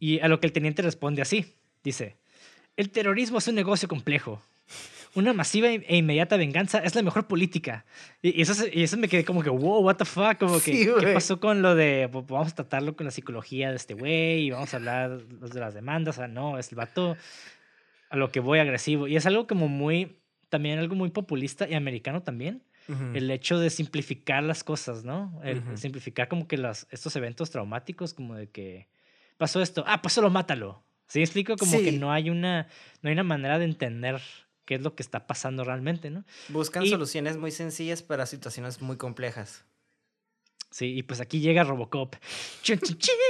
[0.00, 1.54] Y a lo que el teniente responde así,
[1.84, 2.16] dice,
[2.76, 4.42] el terrorismo es un negocio complejo.
[5.14, 7.86] Una masiva e inmediata venganza es la mejor política.
[8.22, 11.12] Y eso, y eso me quedé como que, wow, what the fuck, como que, ¿qué
[11.14, 14.74] pasó con lo de, vamos a tratarlo con la psicología de este güey y vamos
[14.74, 16.16] a hablar de las demandas?
[16.16, 17.16] O sea, no, es el vato
[18.10, 19.06] a lo que voy agresivo.
[19.06, 20.16] Y es algo como muy,
[20.48, 25.40] también algo muy populista y americano también el hecho de simplificar las cosas, ¿no?
[25.42, 28.88] El simplificar como que las, estos eventos traumáticos, como de que
[29.36, 30.82] pasó esto, ah, pues solo mátalo.
[31.08, 31.56] ¿Sí explico?
[31.56, 32.68] Como que no hay, una,
[33.02, 34.20] no hay una manera de entender
[34.64, 36.24] qué es lo que está pasando realmente, ¿no?
[36.48, 39.64] Buscan soluciones muy sencillas para situaciones muy complejas.
[40.70, 42.16] Sí, y pues aquí llega Robocop.
[42.62, 43.14] ¡Chin, chin, chin!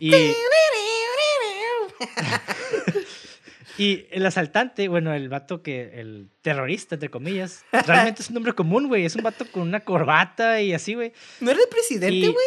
[0.00, 0.12] Y...
[3.76, 8.52] Y el asaltante, bueno, el vato que, el terrorista, entre comillas, realmente es un nombre
[8.54, 9.04] común, güey.
[9.04, 11.12] Es un vato con una corbata y así, güey.
[11.40, 12.46] ¿No era el presidente, güey?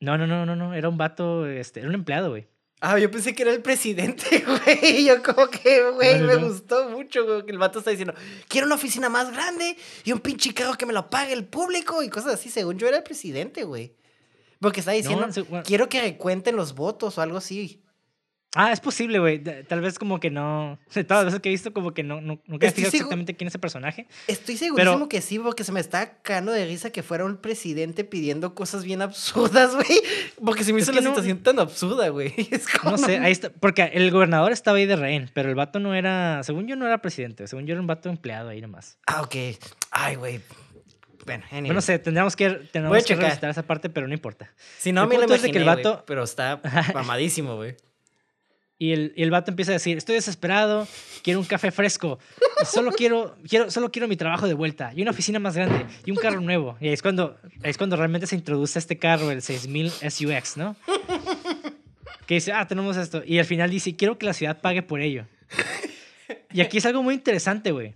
[0.00, 0.74] No, no, no, no, no.
[0.74, 2.46] Era un vato, este, era un empleado, güey.
[2.80, 5.04] Ah, yo pensé que era el presidente, güey.
[5.04, 8.14] Yo como que, güey, me gustó mucho, güey, que el vato está diciendo,
[8.46, 12.02] quiero una oficina más grande y un pinche carro que me lo pague el público
[12.02, 12.50] y cosas así.
[12.50, 13.96] Según yo era el presidente, güey.
[14.60, 15.28] Porque está diciendo,
[15.64, 17.82] quiero que recuenten los votos o algo así.
[18.60, 19.38] Ah, es posible, güey.
[19.38, 20.80] Tal vez como que no.
[20.92, 23.36] De todas las veces que he visto, como que no, no nunca he fijado exactamente
[23.36, 24.08] quién es ese personaje.
[24.26, 28.02] Estoy segurísimo que sí, porque se me está cagando de risa que fuera un presidente
[28.02, 30.02] pidiendo cosas bien absurdas, güey.
[30.44, 32.34] Porque se me hizo la situación tan absurda, güey.
[32.82, 33.50] No sé, ahí está.
[33.50, 36.42] Porque el gobernador estaba ahí de rehén, pero el vato no era.
[36.42, 37.46] Según yo, no era presidente.
[37.46, 38.98] Según yo, era un vato empleado ahí nomás.
[39.06, 39.36] Ah, ok.
[39.92, 40.40] Ay, güey.
[41.24, 41.66] Bueno, anyway.
[41.66, 44.50] bueno, sé, tendríamos que, tendríamos que esa parte, pero no importa.
[44.78, 46.02] Si no, me imaginé, que el vato...
[46.06, 46.60] pero está
[46.94, 47.76] mamadísimo, güey.
[48.80, 50.86] Y el, y el vato empieza a decir, estoy desesperado,
[51.24, 52.20] quiero un café fresco,
[52.64, 56.12] solo quiero, quiero, solo quiero mi trabajo de vuelta, y una oficina más grande, y
[56.12, 56.76] un carro nuevo.
[56.80, 60.76] Y ahí es cuando, es cuando realmente se introduce este carro, el 6000 SUX, ¿no?
[62.28, 63.22] Que dice, ah, tenemos esto.
[63.26, 65.26] Y al final dice, quiero que la ciudad pague por ello.
[66.52, 67.94] Y aquí es algo muy interesante, güey.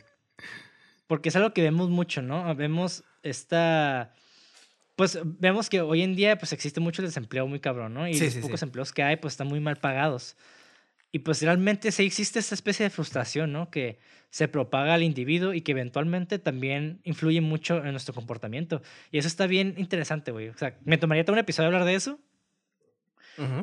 [1.07, 2.55] Porque es algo que vemos mucho, ¿no?
[2.55, 4.14] Vemos esta...
[4.97, 8.09] Pues vemos que hoy en día pues existe mucho desempleo muy cabrón, ¿no?
[8.09, 10.37] Y los pocos empleos que hay pues están muy mal pagados.
[11.14, 13.70] Y pues realmente sí existe esta especie de frustración, ¿no?
[13.70, 13.98] Que
[14.30, 18.80] se propaga al individuo y que eventualmente también influye mucho en nuestro comportamiento.
[19.10, 20.48] Y eso está bien interesante, güey.
[20.48, 22.18] O sea, me tomaría todo un episodio hablar de eso.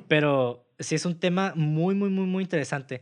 [0.08, 3.02] Pero sí es un tema muy, muy, muy, muy interesante.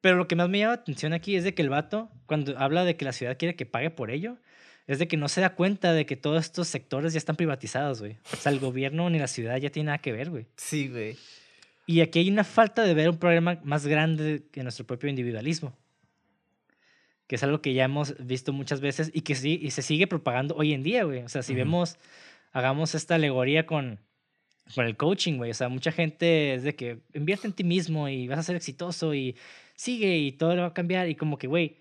[0.00, 2.58] Pero lo que más me llama la atención aquí es de que el vato, cuando
[2.58, 4.38] habla de que la ciudad quiere que pague por ello,
[4.86, 8.00] es de que no se da cuenta de que todos estos sectores ya están privatizados,
[8.00, 8.18] güey.
[8.32, 10.46] O sea, el gobierno ni la ciudad ya tiene nada que ver, güey.
[10.56, 11.16] Sí, güey.
[11.86, 15.76] Y aquí hay una falta de ver un problema más grande que nuestro propio individualismo,
[17.26, 20.06] que es algo que ya hemos visto muchas veces y que sí, y se sigue
[20.06, 21.22] propagando hoy en día, güey.
[21.22, 21.98] O sea, si vemos,
[22.52, 24.00] hagamos esta alegoría con,
[24.74, 25.50] con el coaching, güey.
[25.50, 28.56] O sea, mucha gente es de que invierte en ti mismo y vas a ser
[28.56, 29.36] exitoso y
[29.74, 31.76] sigue y todo va a cambiar y como que, güey,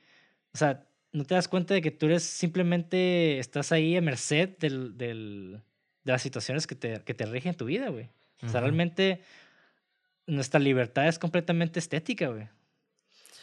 [0.53, 4.57] o sea, no te das cuenta de que tú eres simplemente, estás ahí a merced
[4.57, 5.61] del, del,
[6.03, 8.09] de las situaciones que te, que te rigen tu vida, güey.
[8.41, 9.21] O sea, realmente
[10.25, 12.47] nuestra libertad es completamente estética, güey.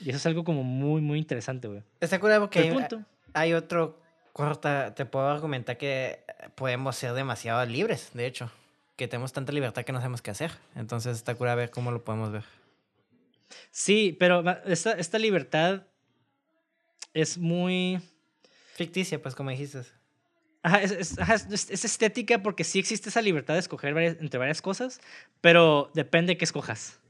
[0.00, 1.82] Y eso es algo como muy, muy interesante, güey.
[2.00, 2.72] Está curado porque
[3.34, 4.00] hay otro
[4.32, 6.24] corta, te puedo argumentar que
[6.54, 8.50] podemos ser demasiado libres, de hecho.
[8.96, 10.52] Que tenemos tanta libertad que no sabemos qué hacer.
[10.74, 12.44] Entonces está curado ver cómo lo podemos ver.
[13.70, 15.82] Sí, pero esta, esta libertad
[17.12, 18.00] es muy...
[18.74, 19.82] Ficticia, pues como dijiste.
[20.62, 21.16] Ajá, es,
[21.70, 25.00] es, estética porque sí existe esa libertad de escoger entre varias cosas,
[25.40, 27.00] pero depende de qué escojas.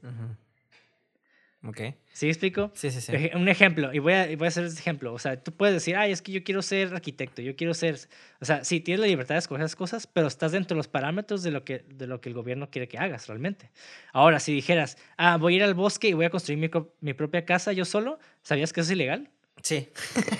[1.63, 1.79] Ok.
[2.13, 2.71] ¿Sí explico?
[2.73, 3.13] Sí, sí, sí.
[3.35, 5.13] Un ejemplo, y voy a, voy a hacer ese ejemplo.
[5.13, 7.99] O sea, tú puedes decir, ay, es que yo quiero ser arquitecto, yo quiero ser...
[8.39, 10.87] O sea, sí, tienes la libertad de escoger esas cosas, pero estás dentro de los
[10.87, 13.69] parámetros de lo que, de lo que el gobierno quiere que hagas realmente.
[14.11, 17.13] Ahora, si dijeras, ah, voy a ir al bosque y voy a construir mi, mi
[17.13, 19.29] propia casa yo solo, ¿sabías que eso es ilegal?
[19.61, 19.89] Sí.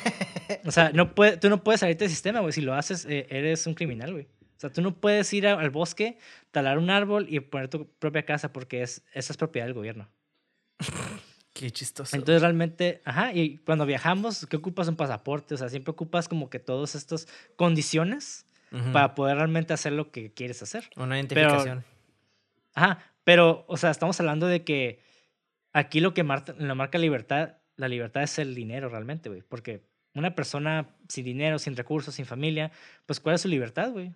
[0.66, 2.54] o sea, no puede, tú no puedes salirte del sistema, güey.
[2.54, 4.26] Si lo haces, eh, eres un criminal, güey.
[4.26, 6.18] O sea, tú no puedes ir al bosque,
[6.52, 10.10] talar un árbol y poner tu propia casa porque es, esa es propiedad del gobierno.
[11.54, 12.16] Qué chistoso.
[12.16, 15.54] Entonces realmente, ajá, y cuando viajamos, ¿qué ocupas un pasaporte?
[15.56, 18.46] O sea, siempre ocupas como que todas estas condiciones
[18.94, 20.90] para poder realmente hacer lo que quieres hacer.
[20.96, 21.84] Una identificación.
[22.74, 25.02] Ajá, pero, o sea, estamos hablando de que
[25.74, 29.42] aquí lo que marca, la marca libertad, la libertad es el dinero realmente, güey.
[29.42, 32.72] Porque una persona sin dinero, sin recursos, sin familia,
[33.06, 34.14] pues ¿cuál es su libertad, güey?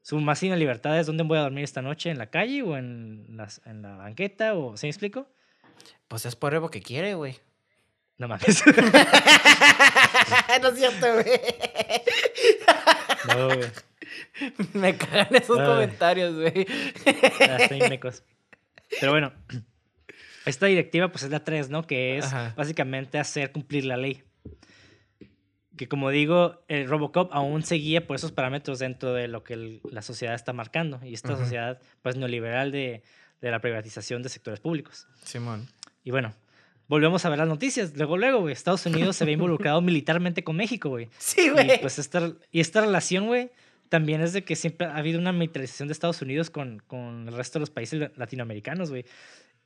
[0.00, 3.26] Su máxima libertad es dónde voy a dormir esta noche, en la calle o en,
[3.36, 5.28] las, en la banqueta, o ¿sí me explico?
[6.08, 7.36] Pues es por lo que quiere, güey.
[8.16, 8.62] No mames.
[10.62, 11.40] no es cierto, güey.
[13.28, 13.70] no, güey.
[14.72, 16.66] Me cagan esos comentarios, güey.
[17.40, 18.22] Ya estoy mecos.
[19.00, 19.32] Pero bueno,
[20.46, 21.86] esta directiva pues es la 3, ¿no?
[21.86, 22.54] Que es Ajá.
[22.56, 24.22] básicamente hacer cumplir la ley.
[25.76, 29.80] Que como digo, el Robocop aún seguía por esos parámetros dentro de lo que el-
[29.90, 31.00] la sociedad está marcando.
[31.04, 33.02] Y esta sociedad pues neoliberal de,
[33.40, 35.08] de la privatización de sectores públicos.
[35.24, 35.66] Simón.
[36.04, 36.32] Y bueno,
[36.86, 37.96] volvemos a ver las noticias.
[37.96, 41.08] Luego, luego, güey, Estados Unidos se ve involucrado militarmente con México, güey.
[41.18, 41.80] Sí, Y güey.
[41.80, 43.50] pues esta, y esta relación, güey,
[43.88, 47.34] también es de que siempre ha habido una militarización de Estados Unidos con, con el
[47.34, 49.04] resto de los países la- latinoamericanos, güey.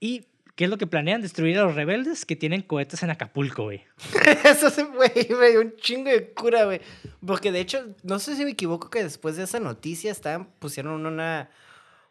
[0.01, 0.25] ¿Y
[0.59, 1.23] qué es lo que planean?
[1.23, 3.85] Destruir a los rebeldes que tienen cohetes en Acapulco, güey.
[4.45, 6.81] Eso se güey, me dio un chingo de cura, güey.
[7.25, 11.07] Porque de hecho, no sé si me equivoco que después de esa noticia estaban, pusieron
[11.07, 11.49] una,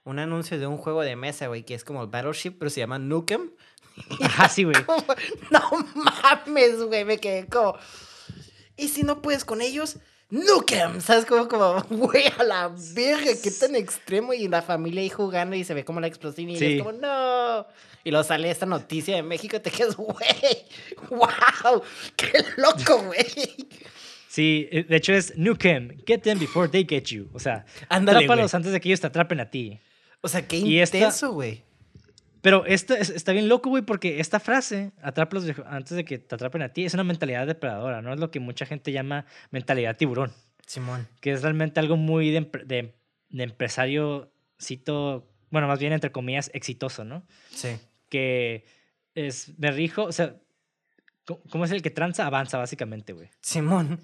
[0.05, 2.97] un anuncio de un juego de mesa, güey, que es como Battleship, pero se llama
[2.99, 3.51] Nukem.
[4.21, 4.81] Ajá, sí, güey.
[4.85, 5.03] Como,
[5.51, 7.75] no mames, güey, me quedé como.
[8.77, 9.97] ¿Y si no puedes con ellos?
[10.29, 11.25] Nukem, ¿sabes?
[11.25, 14.33] Como, como, güey, a la verga, qué tan extremo.
[14.33, 16.77] Y la familia ahí jugando y se ve como la explosión y Sí.
[16.77, 17.65] es como, no.
[18.07, 20.15] Y luego sale esta noticia de México y te quedas, güey,
[21.09, 21.83] wow,
[22.15, 23.25] qué loco, güey.
[24.29, 27.27] Sí, eh, de hecho es Nukem, get them before they get you.
[27.33, 29.77] O sea, Ándale, atrápalos antes de que ellos te atrapen a ti.
[30.21, 31.63] O sea, qué Y intenso, güey.
[32.41, 36.35] Pero esto es- está bien loco, güey, porque esta frase, atrápalos antes de que te
[36.35, 38.13] atrapen a ti, es una mentalidad depredadora, ¿no?
[38.13, 40.31] Es lo que mucha gente llama mentalidad tiburón.
[40.65, 41.07] Simón.
[41.19, 42.93] que es realmente algo muy de, de-
[43.31, 44.31] de empresario,
[44.61, 47.25] cito, bueno, más bien entre comillas, exitoso, ¿no?
[47.51, 47.69] Sí.
[48.09, 48.65] Que
[49.15, 50.35] es, me rijo, o sea,
[51.49, 52.25] ¿cómo es el que tranza?
[52.25, 53.29] Avanza, básicamente, güey.
[53.41, 53.99] Simón.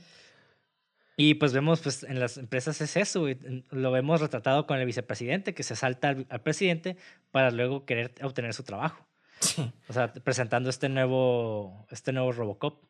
[1.16, 3.38] Y pues vemos, pues en las empresas es eso, güey.
[3.70, 6.98] Lo vemos retratado con el vicepresidente que se salta al, al presidente
[7.32, 9.06] para luego querer obtener su trabajo.
[9.40, 9.72] Sí.
[9.90, 12.84] O sea, presentando este nuevo, este nuevo Robocop.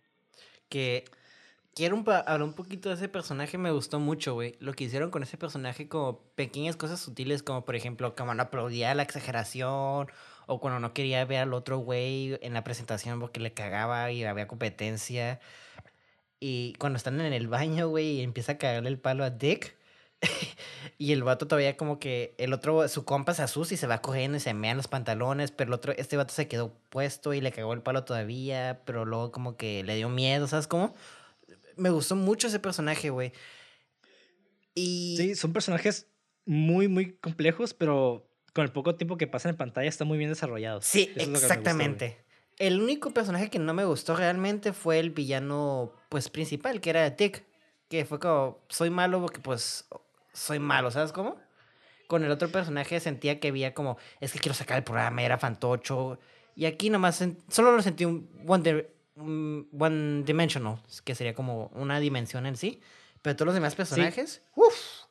[0.69, 1.03] que
[1.73, 4.55] quiero un hablar un poquito de ese personaje, me gustó mucho, güey.
[4.59, 8.43] Lo que hicieron con ese personaje, como pequeñas cosas sutiles, como por ejemplo, como no
[8.43, 10.07] aplaudía la exageración,
[10.47, 14.23] o cuando no quería ver al otro güey en la presentación porque le cagaba y
[14.23, 15.39] había competencia.
[16.39, 19.77] Y cuando están en el baño, güey, y empieza a cagarle el palo a Dick.
[20.97, 24.01] y el vato todavía como que el otro, su compa se asusta y se va
[24.01, 27.41] corriendo y se mean los pantalones, pero el otro, este vato se quedó puesto y
[27.41, 30.95] le cagó el palo todavía, pero luego como que le dio miedo, ¿sabes cómo?
[31.75, 33.33] Me gustó mucho ese personaje, güey.
[34.75, 35.15] Y...
[35.17, 36.07] Sí, son personajes
[36.45, 40.29] muy, muy complejos, pero con el poco tiempo que pasan en pantalla están muy bien
[40.29, 40.85] desarrollados.
[40.85, 42.17] Sí, Eso gustó, exactamente.
[42.59, 47.09] el único personaje que no me gustó realmente fue el villano, pues, principal, que era
[47.09, 47.43] Dick.
[47.89, 49.85] Que fue como, soy malo porque, pues,
[50.33, 51.35] soy malo, ¿sabes cómo?
[52.07, 55.37] Con el otro personaje sentía que había como, es que quiero sacar el programa, era
[55.37, 56.19] fantocho.
[56.55, 58.85] Y aquí nomás, solo lo sentí un one, di-
[59.15, 62.81] un one dimensional, que sería como una dimensión en sí.
[63.21, 65.02] Pero todos los demás personajes, uff.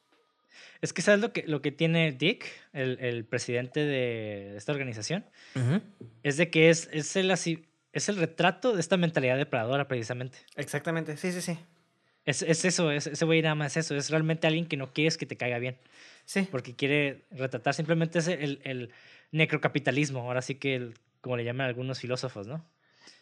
[0.82, 5.24] Es que sabes lo que, lo que tiene Dick, el, el presidente de esta organización,
[6.22, 10.38] es de que es, es, el, así, es el retrato de esta mentalidad depredadora precisamente.
[10.56, 11.56] Exactamente, sí, sí, sí.
[12.24, 15.16] Es, es eso, es, ese güey nada más eso, es realmente alguien que no quieres
[15.16, 15.76] que te caiga bien,
[16.24, 16.46] Sí.
[16.50, 18.90] porque quiere retratar simplemente ese, el, el
[19.32, 22.64] necrocapitalismo, ahora sí que el- como le llaman algunos filósofos, ¿no?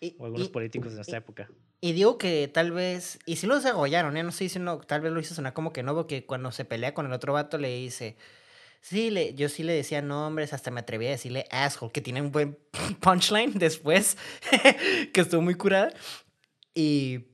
[0.01, 1.51] Y, O algunos y- políticos de nuestra época.
[1.83, 4.23] Y digo que tal vez, y si lo desarrollaron, ¿eh?
[4.23, 6.93] no estoy diciendo, tal vez lo hizo sonar como que no, porque cuando se pelea
[6.93, 8.17] con el otro vato le dice,
[8.83, 12.21] sí, le, yo sí le decía nombres, hasta me atreví a decirle asshole, que tiene
[12.21, 12.59] un buen
[13.01, 14.19] punchline después,
[15.15, 15.91] que estuvo muy curada.
[16.75, 17.25] Y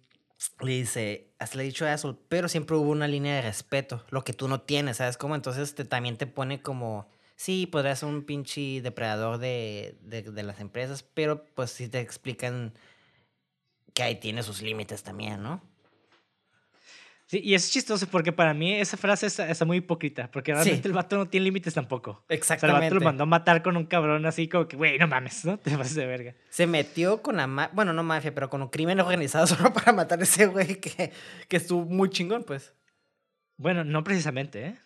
[0.61, 4.22] le dice, hasta le he dicho asshole, pero siempre hubo una línea de respeto, lo
[4.22, 5.34] que tú no tienes, ¿sabes cómo?
[5.34, 10.43] Entonces te, también te pone como, sí, podrás ser un pinche depredador de, de, de
[10.43, 12.72] las empresas, pero pues sí te explican
[13.95, 15.62] que ahí tiene sus límites también, ¿no?
[17.28, 20.82] Sí, y es chistoso porque para mí esa frase está, está muy hipócrita, porque realmente
[20.82, 20.87] Sí.
[20.89, 22.11] el vato no tiene límites tampoco.
[22.11, 22.84] O sea, el Exactamente.
[22.84, 25.59] vato lo mandó a matar con un cabrón así como que, güey, no mames, ¿no?
[25.59, 26.34] Te pases de verga.
[26.51, 29.93] Se metió con la ma bueno, no mafia, pero con un crimen organizado solo para
[29.93, 31.11] matar a ese güey que,
[31.49, 32.72] que estuvo muy chingón, pues.
[33.57, 34.78] Bueno, no precisamente, ¿eh?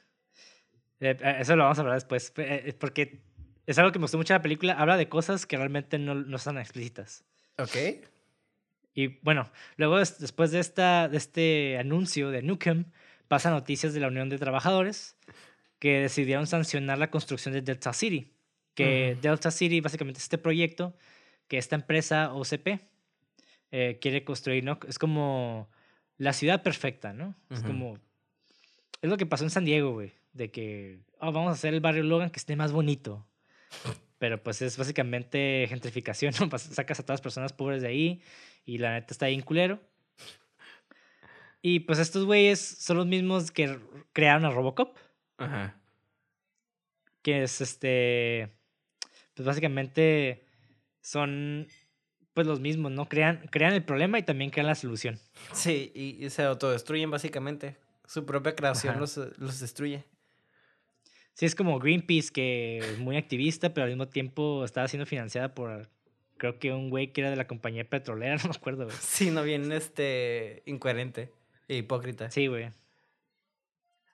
[1.01, 3.21] Eh, eh, Eso lo vamos a hablar después, eh, porque
[3.67, 4.75] es algo que me gustó mucho de la película.
[4.75, 7.25] Habla de cosas que realmente no, no están explícitas.
[7.59, 7.77] Ok.
[8.95, 12.85] Y bueno, luego des- después de, esta, de este anuncio de Nukem,
[13.29, 15.17] pasan noticias de la Unión de Trabajadores
[15.79, 18.33] que decidieron sancionar la construcción de Delta City.
[18.75, 19.17] Que.
[19.21, 20.95] Delta City básicamente es este proyecto
[21.49, 22.81] que esta empresa OCP
[23.73, 24.79] eh, quiere construir, ¿no?
[24.89, 25.69] Es como
[26.19, 27.35] la ciudad perfecta, ¿no?
[27.51, 27.99] Es como...
[29.03, 30.13] Es lo que pasó en San Diego, güey.
[30.33, 33.27] De que, "Oh, vamos a hacer el barrio Logan que esté más bonito.
[34.19, 36.51] Pero pues es básicamente gentrificación, ¿no?
[36.59, 38.23] Sacas a todas las personas pobres de ahí
[38.65, 39.81] y la neta está bien culero.
[41.63, 43.79] Y pues estos güeyes son los mismos que
[44.13, 44.97] crearon a Robocop,
[45.39, 45.79] Ajá.
[47.23, 48.51] que es este,
[49.35, 50.47] pues básicamente
[51.03, 51.67] son
[52.33, 53.09] pues los mismos, ¿no?
[53.09, 55.19] Crean, crean el problema y también crean la solución.
[55.53, 57.77] Sí, y, y se autodestruyen básicamente.
[58.07, 59.01] Su propia creación Ajá.
[59.01, 60.05] los, los destruye.
[61.35, 65.55] Sí, es como Greenpeace, que es muy activista, pero al mismo tiempo estaba siendo financiada
[65.55, 65.89] por,
[66.37, 68.97] creo que un güey que era de la compañía petrolera, no me acuerdo, güey.
[69.01, 71.33] Sí, no bien este incoherente
[71.69, 72.31] e hipócrita.
[72.31, 72.71] Sí, güey.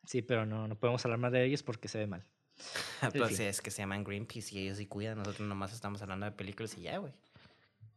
[0.07, 2.25] Sí, pero no, no podemos hablar más de ellos porque se ve mal.
[3.13, 3.37] Pues fin.
[3.37, 5.19] sí, es que se llaman Greenpeace y ellos sí cuidan.
[5.19, 7.13] Nosotros nomás estamos hablando de películas y ya, güey.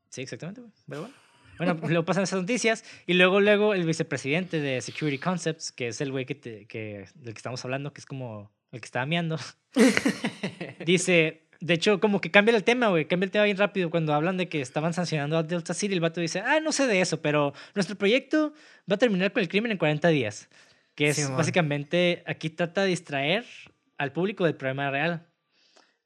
[0.09, 0.73] Sí, exactamente, güey.
[0.87, 1.15] Pero bueno.
[1.57, 6.01] Bueno, luego pasan esas noticias y luego, luego el vicepresidente de Security Concepts, que es
[6.01, 9.05] el güey que, te- que, del que estamos hablando, que es como el que estaba
[9.05, 9.37] meando,
[10.85, 14.13] dice, de hecho, como que cambia el tema, güey, cambia el tema bien rápido cuando
[14.13, 17.01] hablan de que estaban sancionando a Delta City, el vato dice, ah, no sé de
[17.01, 18.53] eso, pero nuestro proyecto
[18.89, 20.49] va a terminar con el crimen en 40 días,
[20.95, 21.37] que es Simón.
[21.37, 23.45] básicamente, aquí trata de distraer
[23.97, 25.25] al público del problema real.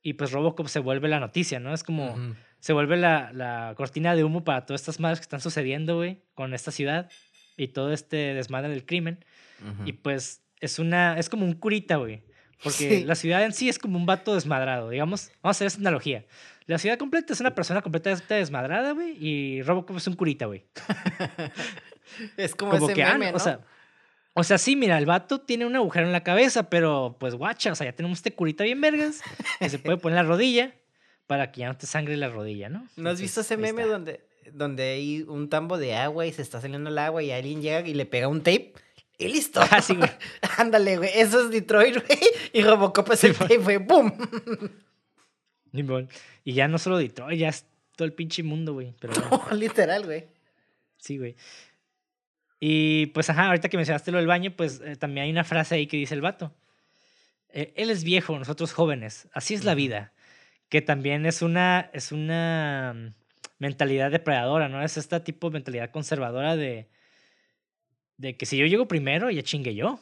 [0.01, 1.73] Y pues Robocop se vuelve la noticia, ¿no?
[1.73, 2.35] Es como Ujú.
[2.59, 6.19] se vuelve la, la cortina de humo para todas estas madres que están sucediendo, güey,
[6.33, 7.09] con esta ciudad
[7.55, 9.23] y todo este desmadre del crimen.
[9.61, 9.87] Ujú.
[9.87, 12.21] Y pues es una, es como un curita, güey.
[12.63, 13.03] Porque Sí.
[13.03, 15.31] la ciudad en sí es como un vato desmadrado, digamos.
[15.41, 16.25] Vamos a hacer esa analogía.
[16.65, 20.63] La ciudad completa es una persona completamente desmadrada, güey, y Robocop es un curita, güey.
[22.37, 23.37] es como, Como ese que, ah, meme, ¿no?
[23.37, 23.59] o sea,
[24.33, 27.71] o sea, sí, mira, el vato tiene un agujero en la cabeza, pero pues guacha,
[27.71, 29.21] o sea, ya tenemos este curita bien vergas
[29.59, 30.73] que se puede poner en la rodilla
[31.27, 32.87] para que ya no te sangre la rodilla, ¿no?
[32.95, 36.59] ¿No has visto ese meme donde, donde hay un tambo de agua y se está
[36.61, 38.73] saliendo el agua y alguien llega y le pega un tape?
[39.17, 39.61] Y listo.
[39.69, 40.09] Ah, sí, güey.
[40.57, 41.09] Ándale, güey.
[41.13, 42.19] Eso es Detroit, güey.
[42.51, 43.77] Y Robocop es el Sí, tape, güey.
[43.77, 44.13] ¡Boom!
[46.43, 48.93] Y ya no solo Detroit, ya es todo el pinche mundo, güey.
[48.99, 50.25] Pero bueno, Literal, güey.
[50.97, 51.35] sí, güey.
[52.59, 55.75] Y pues, ajá, ahorita que mencionaste lo del baño, pues eh, también hay una frase
[55.75, 56.53] ahí que dice el vato.
[57.49, 59.27] Eh, él es viejo, nosotros jóvenes.
[59.33, 60.13] Así es la vida.
[60.69, 63.13] Que también es una, es una mm,
[63.59, 64.81] mentalidad depredadora, ¿no?
[64.81, 66.87] Es esta tipo de mentalidad conservadora de,
[68.23, 69.99] de que si yo llego primero, ya chingue yo.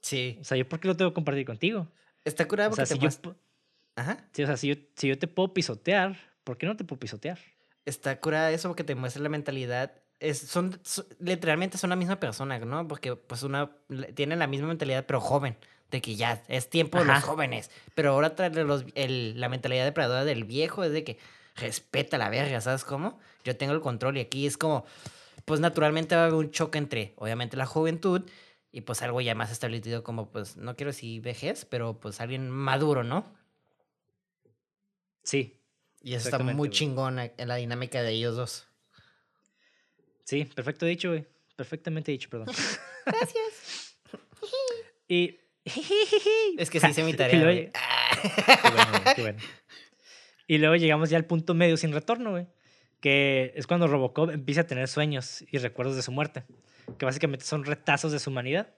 [0.00, 0.38] Sí.
[0.40, 1.88] O sea, ¿yo por qué lo tengo que compartir contigo?
[2.24, 3.34] Está curado O porque sea, te si yo,
[3.96, 4.24] Ajá.
[4.32, 7.00] sí, o sea, si yo, si yo te puedo pisotear, ¿por qué no te puedo
[7.00, 7.38] pisotear?
[7.84, 9.92] Está curada eso porque te muestra la mentalidad.
[10.20, 12.86] Es, son, so- literalmente son la misma persona, ¿no?
[12.86, 13.70] Porque pues una
[14.14, 15.56] tienen la misma mentalidad, pero joven.
[15.90, 17.70] De que ya es tiempo de los jóvenes.
[17.94, 21.18] Pero ahora trae los, el- la mentalidad depredadora del viejo es de que
[21.56, 23.18] respeta la verga, ¿sabes cómo?
[23.44, 24.86] Yo tengo el control y aquí es como,
[25.44, 28.22] pues naturalmente va a haber un choque entre, obviamente, la juventud
[28.72, 32.50] y pues algo ya más establecido como, pues, no quiero decir vejez, pero pues alguien
[32.50, 33.32] maduro, ¿no?
[35.22, 35.60] Sí,
[36.02, 36.70] Y eso está muy güey.
[36.70, 38.66] chingona en la dinámica de ellos dos.
[40.24, 41.26] Sí, perfecto dicho, güey.
[41.56, 42.48] Perfectamente dicho, perdón.
[43.06, 43.96] Gracias.
[45.08, 45.38] y.
[46.58, 47.40] Es que sí hice mi Y tarea.
[47.42, 49.38] luego lle- Qué bueno, qué bueno.
[50.46, 52.46] Y luego llegamos ya al punto medio sin retorno, güey.
[53.04, 56.44] Que es cuando Robocop empieza a tener sueños y recuerdos de su muerte.
[56.98, 58.72] Que básicamente son retazos de su humanidad.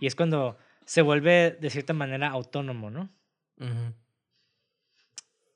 [0.00, 0.56] Y es cuando
[0.86, 3.10] se vuelve de cierta manera autónomo, ¿no?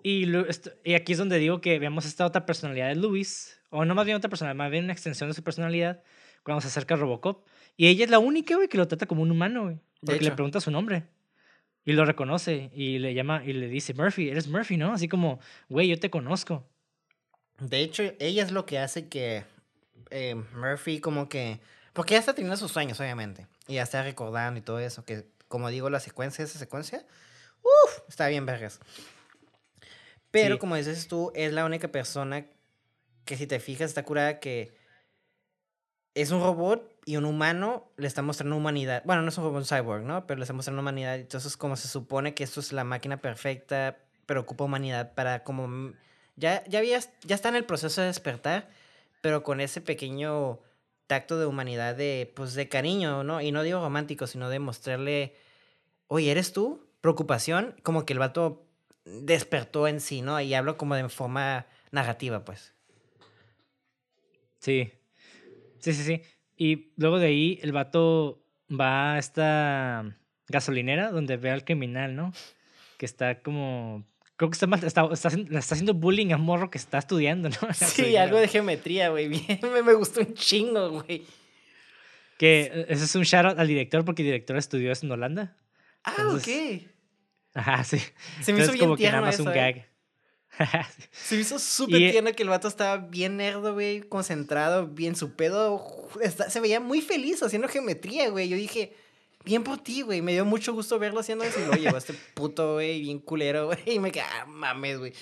[0.03, 3.59] Y, lo- esto- y aquí es donde digo que vemos esta otra personalidad de Luis,
[3.71, 6.03] o no más bien otra personalidad, más bien una extensión de su personalidad,
[6.43, 7.47] cuando se acerca a Robocop.
[7.77, 9.77] Y ella es la única, güey, que lo trata como un humano, güey.
[10.01, 11.05] Porque le pregunta su nombre.
[11.85, 14.93] Y lo reconoce y le llama y le dice, Murphy, eres Murphy, ¿no?
[14.93, 16.69] Así como, güey, yo te conozco.
[17.63, 19.45] De hecho, ella es lo que hace que
[20.11, 21.61] eh, Murphy como que...
[21.93, 23.47] Porque ya está teniendo sus sueños, obviamente.
[23.69, 25.05] Y ya está recordando y todo eso.
[25.05, 27.05] Que, como digo, la secuencia, esa secuencia...
[27.63, 28.81] Uf, está bien vergas.
[30.31, 30.59] Pero Sí.
[30.61, 32.47] como dices tú, es la única persona
[33.25, 34.75] que si te fijas está curada que
[36.15, 39.03] es un robot y un humano le está mostrando humanidad.
[39.05, 40.27] Bueno, no es un robot un cyborg, ¿no?
[40.27, 41.15] Pero le está mostrando humanidad.
[41.17, 45.93] Entonces, como se supone que esto es la máquina perfecta, pero ocupa humanidad para como...
[46.43, 48.69] Ya, ya, ya está en el proceso de despertar,
[49.21, 50.59] pero con ese pequeño
[51.07, 53.41] tacto de humanidad, de, pues, de cariño, ¿no?
[53.41, 55.37] Y no digo romántico, sino de mostrarle,
[56.09, 56.85] oye, ¿eres tú?
[57.01, 58.67] Preocupación, como que el vato
[59.05, 60.41] despertó en sí, ¿no?
[60.41, 62.75] Y hablo como de forma narrativa, pues.
[64.59, 64.93] Sí.
[65.79, 66.23] Sí, sí, sí.
[66.57, 70.13] Y luego de ahí el vato va a esta
[70.49, 72.33] gasolinera donde ve al criminal, ¿no?
[72.99, 74.05] Que está como
[74.43, 77.57] Creo que está, mal, está, está, está, haciendo bullying a morro que está estudiando, ¿no?
[77.75, 79.29] Sí, algo de geometría, güey.
[79.29, 81.23] Bien, me, me, gustó un chingo, güey.
[82.39, 85.57] Que eh, ese es un shout al director porque el director estudió eso en Holanda.
[86.03, 86.91] Ah, Entonces, ok.
[87.55, 88.03] Ajá, sí.
[88.41, 89.87] Se me hizo bien como que nada tierno más eso, un eh.
[90.59, 90.87] gag.
[91.13, 95.15] Se me hizo súper Y- tierno que el vato estaba bien nerdo, güey, concentrado, bien
[95.15, 96.09] su pedo.
[96.49, 98.49] se veía muy feliz haciendo geometría, güey.
[98.49, 98.93] Yo dije,
[99.45, 100.23] bien por ti, güey.
[100.23, 103.67] Me dio mucho gusto verlo haciendo eso y luego llegó este puto, güey, bien culero,
[103.69, 103.79] güey.
[103.87, 105.13] Y me quedé, ah, mames, güey.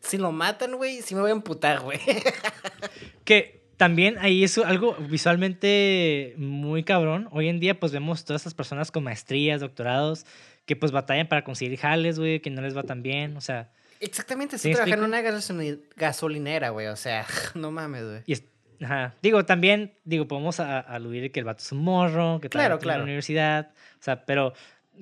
[0.00, 1.98] Si lo matan, güey, sí me voy a emputar, güey.
[3.24, 7.28] Que también ahí es algo visualmente muy cabrón.
[7.30, 10.24] Hoy en día, pues vemos todas estas personas con maestrías, doctorados,
[10.66, 13.36] que pues batallan para conseguir jales, güey, que no les va tan bien.
[13.36, 13.70] O sea,
[14.00, 16.86] Exactamente, ¿Sí trabajando en una gasoli- gasolinera, güey.
[16.86, 18.20] O sea, no mames, güey.
[18.26, 18.44] y es-
[18.82, 19.14] ajá.
[19.22, 22.96] Digo, también, digo, podemos a- aludir que el vato es un morro, que Claro, claro,
[22.96, 23.72] en la universidad.
[23.98, 24.52] O sea, pero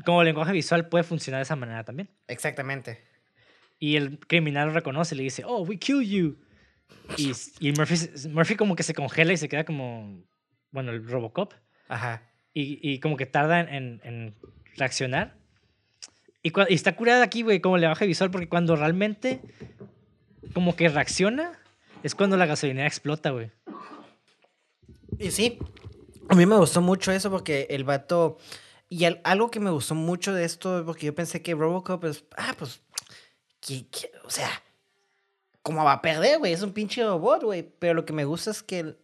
[0.04, 2.08] como lenguaje visual puede funcionar de esa manera también.
[2.28, 3.02] Exactamente.
[3.78, 6.38] Y el criminal lo reconoce y le dice, oh, we kill you.
[7.18, 7.96] Y, y Murphy,
[8.30, 10.22] Murphy como que se congela y se queda como,
[10.70, 11.52] bueno, el Robocop.
[11.88, 12.22] Ajá.
[12.54, 14.34] Y, y como que tarda en, en-
[14.76, 15.34] reaccionar.
[16.42, 19.40] Y, y está curada aquí, güey, como le baja visual, porque cuando realmente
[20.54, 21.52] como que reacciona,
[22.02, 23.50] es cuando la gasolinera explota, güey.
[25.18, 25.58] Y sí,
[26.28, 28.38] a mí me gustó mucho eso porque el vato...
[28.88, 32.24] Y al- algo que me gustó mucho de esto, porque yo pensé que Robocop es...
[32.36, 32.82] Ah, pues...
[33.60, 34.48] que- que- o sea,
[35.62, 36.52] ¿cómo va a perder, güey?
[36.52, 37.62] Es un pinche robot, güey.
[37.78, 38.78] Pero lo que me gusta es que...
[38.80, 38.98] el-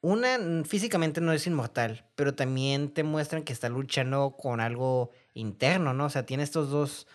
[0.00, 5.92] Una, físicamente no es inmortal, pero también te muestran que está luchando con algo interno,
[5.92, 6.06] ¿no?
[6.06, 7.06] O sea, tiene estos dos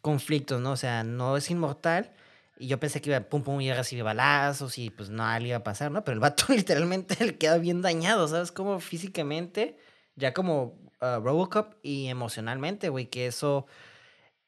[0.00, 0.72] conflictos, ¿no?
[0.72, 2.12] O sea, no es inmortal.
[2.58, 5.48] Y yo pensé que iba, pum, pum, iba a recibir balazos y pues nada le
[5.48, 6.02] iba a pasar, ¿no?
[6.04, 8.50] Pero el vato literalmente le queda bien dañado, ¿sabes?
[8.52, 9.76] Como físicamente,
[10.16, 13.66] ya como ah, Robocop y emocionalmente, güey, que eso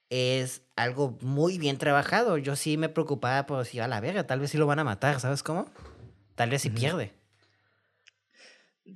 [0.09, 2.37] es algo muy bien trabajado.
[2.37, 4.85] Yo sí me preocupaba por si a la verga, tal vez sí lo van a
[4.85, 5.67] matar, ¿sabes cómo?
[6.35, 6.79] Tal vez sí Ujú.
[6.79, 7.13] pierde.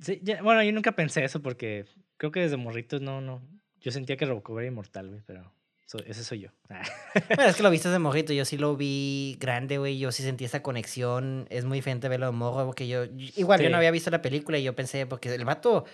[0.01, 1.85] Sí, ya- bueno, yo nunca pensé eso porque
[2.17, 3.41] creo que desde morritos no, no.
[3.79, 5.53] Yo sentía que Robocop era inmortal, güey, pero
[5.85, 6.49] so- ese soy yo.
[7.35, 10.23] Bueno, es que lo viste de morrito, yo sí lo vi grande, güey, yo sí
[10.23, 13.05] sentí esa conexión, es muy diferente verlo de morro, porque yo,
[13.35, 13.71] igual yo Sí.
[13.71, 15.85] no había visto la película y yo pensé, porque el vato,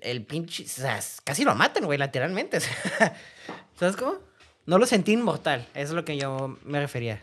[0.00, 2.58] el pinche, o sea, casi lo matan, güey, lateralmente,
[3.78, 4.18] ¿sabes cómo?
[4.66, 7.20] No lo sentí inmortal, eso es lo que yo me refería,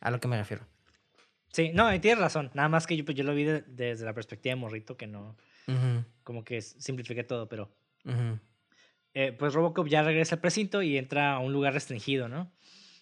[0.00, 0.64] a lo que me refiero.
[1.52, 2.50] Sí, no, y tienes razón.
[2.54, 5.06] Nada más que yo, pues, yo lo vi de- desde la perspectiva de morrito, que
[5.06, 5.36] no,
[5.68, 7.70] Ujú, como que simplifiqué todo, pero
[8.04, 8.38] ujú.
[9.14, 12.50] Eh, pues Robocop ya regresa al precinto y entra a un lugar restringido, ¿no?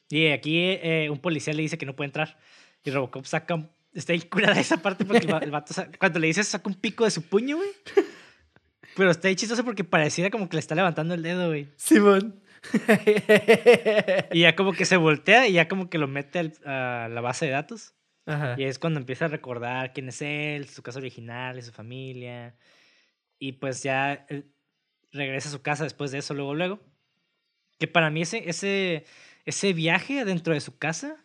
[0.09, 2.39] Y aquí eh, un policía le dice que no puede entrar.
[2.85, 3.55] Y Robocop saca.
[3.55, 6.77] un- Está incurada esa parte porque el, el vato, sa- cuando le dice, saca un
[6.77, 7.69] pico de su puño, güey.
[8.97, 11.69] Pero está ahí chistoso porque pareciera como que le está levantando el dedo, güey.
[11.77, 12.41] Simón.
[14.33, 17.21] Y ya como que se voltea y ya como que lo mete al- a la
[17.21, 17.95] base de datos.
[18.27, 18.55] Ajá.
[18.59, 22.55] Y es cuando empieza a recordar quién es él, su casa original su familia.
[23.39, 24.53] Y pues ya él
[25.13, 26.81] regresa a su casa después de eso, luego, luego.
[27.79, 29.05] Que para mí ese, ese,
[29.45, 31.17] ese viaje dentro de su casa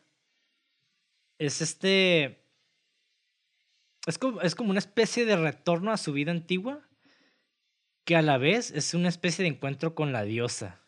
[1.38, 2.42] es este...
[4.08, 6.80] Es como, es como una especie de retorno a su vida antigua
[8.04, 10.80] que a la vez es una especie de encuentro con la diosa.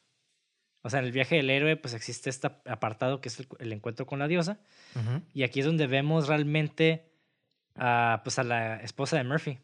[0.84, 3.74] O sea, en el viaje del héroe pues existe este apartado que es el- el
[3.74, 4.60] encuentro con la diosa.
[5.34, 7.10] Y aquí es donde vemos realmente
[7.76, 9.60] a, pues a la esposa de Murphy.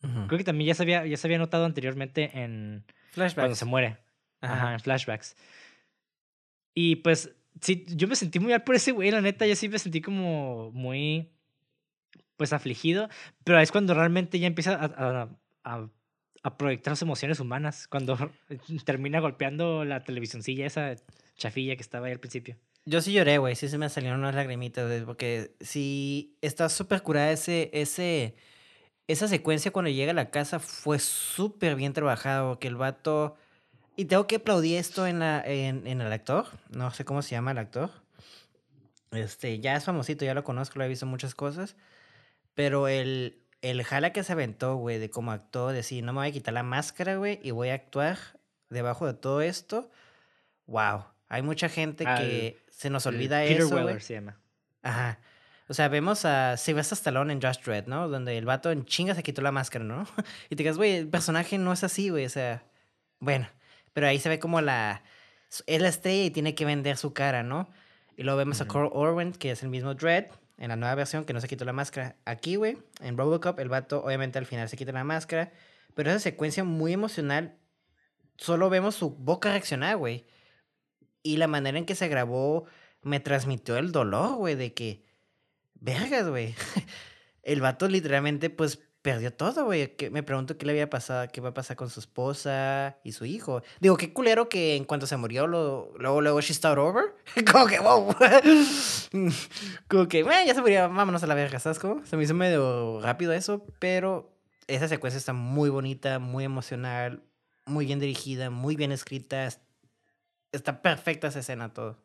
[0.00, 3.58] Creo que también ya se había, ya se había notado anteriormente en cuando Flashbacks.
[3.58, 3.96] se muere.
[4.40, 4.54] Ajá.
[4.54, 4.72] Ajá.
[4.74, 5.36] en flashbacks.
[6.74, 7.30] Y pues,
[7.60, 10.00] sí, yo me sentí muy mal por ese güey, la neta, yo sí me sentí
[10.00, 11.28] como muy,
[12.36, 13.08] pues, afligido.
[13.44, 15.28] Pero es cuando realmente ya empieza a, a,
[15.64, 15.88] a-
[16.42, 17.86] a proyectar sus emociones humanas.
[17.86, 18.16] Cuando
[18.86, 20.96] termina golpeando la televisioncilla, esa
[21.36, 22.56] chafilla que estaba ahí al principio.
[22.86, 23.54] Yo sí lloré, güey.
[23.56, 25.04] Sí se me salieron unas lagrimitas, güey.
[25.04, 28.36] Porque sí está súper curada ese, ese,
[29.10, 32.58] esa secuencia cuando llega a la casa fue súper bien trabajado.
[32.58, 33.36] Que el vato...
[33.96, 36.46] Y tengo que aplaudir esto en, la, en, en el actor.
[36.70, 37.90] No sé cómo se llama el actor.
[39.10, 41.76] Este, ya es famosito, ya lo conozco, lo he visto en muchas cosas.
[42.54, 46.20] Pero el, el jala que se aventó, güey, de cómo actuó, de decir, no me
[46.20, 48.18] voy a quitar la máscara, güey, y voy a actuar
[48.70, 49.90] debajo de todo esto.
[50.66, 51.04] Wow.
[51.28, 53.84] Hay mucha gente Al- que se nos olvida Peter eso, güey.
[53.84, 54.38] Weller se llama.
[54.82, 55.18] Ajá.
[55.70, 58.08] O sea, vemos a Sylvester Stallone en Just Dredd, ¿no?
[58.08, 60.04] Donde el vato en chinga se quitó la máscara, ¿no?
[60.50, 62.26] Y te quedas, güey, el personaje no es así, güey.
[62.26, 62.64] O sea,
[63.20, 63.48] bueno.
[63.92, 65.04] Pero ahí se ve como la...
[65.66, 67.68] es la estrella y tiene que vender su cara, ¿no?
[68.16, 70.26] Y luego vemos a Carl Orwin, que es el mismo Dread,
[70.58, 72.16] en la nueva versión, que no se quitó la máscara.
[72.24, 75.52] Aquí, güey, en Robocop, el vato obviamente al final se quita la máscara,
[75.94, 77.56] pero esa secuencia muy emocional,
[78.38, 80.26] solo vemos su boca reaccionar, güey.
[81.22, 82.64] Y la manera en que se grabó
[83.02, 85.08] me transmitió el dolor, güey, de que,
[85.80, 86.54] vergas, güey.
[87.42, 89.96] El vato literalmente, pues, perdió todo, güey.
[90.10, 93.24] Me pregunto qué le había pasado, qué va a pasar con su esposa y su
[93.24, 93.62] hijo.
[93.80, 97.14] Digo, qué culero que en cuanto se murió, lo, luego, luego, she started over.
[97.50, 98.14] Como que, wow.
[99.88, 102.04] Como que, bueno, ya se murió, vámonos a la verga, ¿sabes cómo?
[102.04, 107.22] Se me hizo medio rápido eso, pero esa secuencia está muy bonita, muy emocional,
[107.66, 109.48] muy bien dirigida, muy bien escrita.
[110.52, 111.96] Está perfecta esa escena, todo.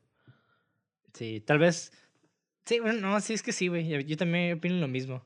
[1.14, 1.92] Sí, tal vez.
[2.66, 4.06] Sí, bueno, no, sí es que sí, güey.
[4.06, 5.24] Yo también opino lo mismo.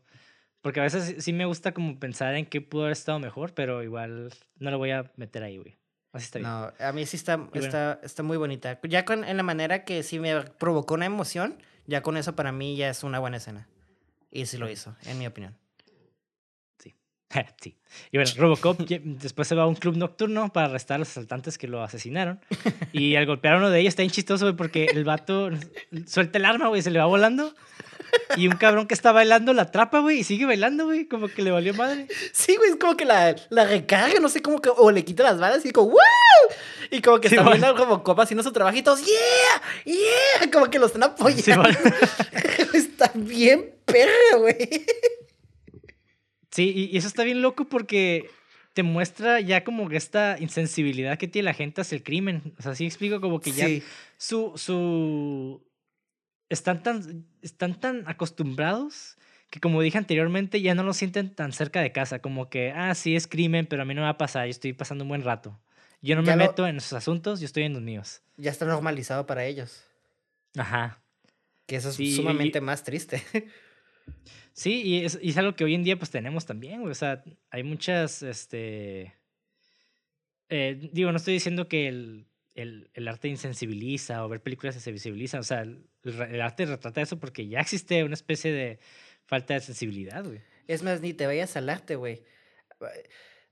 [0.62, 3.82] Porque a veces sí me gusta como pensar en qué pudo haber estado mejor, pero
[3.82, 5.78] igual no lo voy a meter ahí, güey.
[6.12, 6.50] Así está bien.
[6.50, 8.80] No, a mí sí está, está, está muy bonita.
[8.84, 12.52] Ya con, en la manera que sí me provocó una emoción, ya con eso para
[12.52, 13.70] mí ya es una buena escena.
[14.32, 15.56] Y sí lo hizo, en mi opinión.
[17.62, 17.76] Sí.
[18.12, 21.58] Y bueno, Robocop después se va a un club nocturno para arrestar a los asaltantes
[21.58, 22.40] que lo asesinaron.
[22.92, 25.50] Y al golpear a uno de ellos está bien chistoso, güey, porque el vato
[26.06, 27.54] suelta el arma, güey, se le va volando.
[28.38, 31.42] Y un cabrón que está bailando la atrapa, güey, y sigue bailando, güey, como que
[31.42, 32.08] le valió madre.
[32.32, 35.24] Sí, güey, es como que la, la recarga, no sé cómo que, o le quita
[35.24, 35.98] las balas y como, ¡wow!
[36.92, 37.74] Y como que sí, está
[38.04, 39.94] copa haciendo su trabajo y todos, ¡yeah!
[39.94, 40.52] ¡yeah!
[40.52, 41.70] Como que lo están apoyando.
[42.74, 44.86] está bien perro, güey.
[46.60, 48.30] Sí, y eso está bien loco porque
[48.74, 52.54] te muestra ya como que esta insensibilidad que tiene la gente hacia el crimen.
[52.60, 53.66] O sea, sí explico como que ya
[54.18, 55.66] su, su,
[56.50, 59.16] están tan, están tan acostumbrados
[59.50, 62.94] que como dije anteriormente ya no lo sienten tan cerca de casa, como que, ah,
[62.94, 65.08] sí es crimen, pero a mí no me va a pasar, yo estoy pasando un
[65.08, 65.58] buen rato.
[66.02, 68.22] Yo no me meto en esos asuntos, yo estoy en los míos.
[68.36, 69.86] Ya está normalizado para ellos.
[70.58, 71.02] Ajá.
[71.66, 73.24] Que eso es sumamente más triste.
[74.54, 77.24] Sí, y es, y es, algo que hoy en día pues tenemos también, O sea,
[77.50, 79.14] hay muchas, este...
[80.50, 84.82] Eh, digo, no estoy diciendo que el, el, el, arte insensibiliza o ver películas se
[84.82, 85.40] sensibiliza.
[85.40, 88.80] O sea, el, el, arte retrata eso porque ya existe una especie de
[89.26, 90.42] falta de sensibilidad, güey.
[90.68, 92.24] Es más, ni te vayas al arte, güey.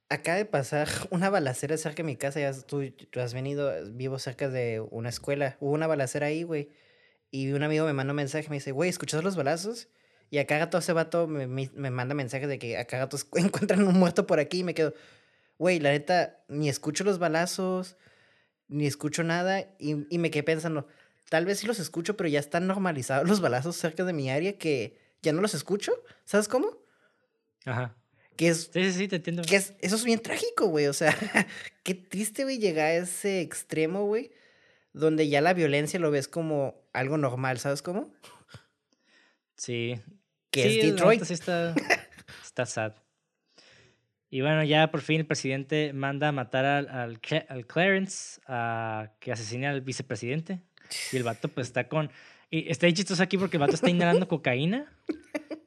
[0.09, 2.39] Acaba de pasar una balacera cerca de mi casa.
[2.39, 5.57] Ya tú, tú, has venido, vivo cerca de una escuela.
[5.59, 6.69] Hubo una balacera ahí, güey.
[7.31, 9.89] Y un amigo me manda un mensaje, me dice, güey, ¿escuchas los balazos?
[10.29, 13.83] Y acá gato ese vato me, me, me manda mensajes de que acá gatos encuentran
[13.83, 14.93] un muerto por aquí y me quedo,
[15.57, 17.97] güey, la neta, ni escucho los balazos,
[18.67, 20.87] ni escucho nada y, y, me quedé pensando,
[21.29, 24.57] tal vez sí los escucho, pero ya están normalizados los balazos cerca de mi área
[24.57, 25.93] que ya no los escucho.
[26.25, 26.77] ¿Sabes cómo?
[27.65, 27.95] Ajá.
[28.35, 29.41] Que es, sí, sí, sí, te entiendo.
[29.43, 30.87] Que es, eso es bien trágico, güey.
[30.87, 31.15] O sea,
[31.83, 34.31] qué triste, güey, llegar a ese extremo, güey,
[34.93, 38.13] donde ya la violencia lo ves como algo normal, ¿sabes cómo?
[39.57, 39.99] Sí.
[40.51, 41.23] Que es Detroit.
[41.23, 41.75] Sí está,
[42.43, 42.93] está sad.
[44.29, 49.31] Y bueno, ya por fin el presidente manda a matar al, al, Clarence, a que
[49.31, 50.59] asesine al vicepresidente.
[51.11, 52.11] Y el vato pues está con...
[52.49, 54.91] Y está chistoso aquí porque el vato está inhalando cocaína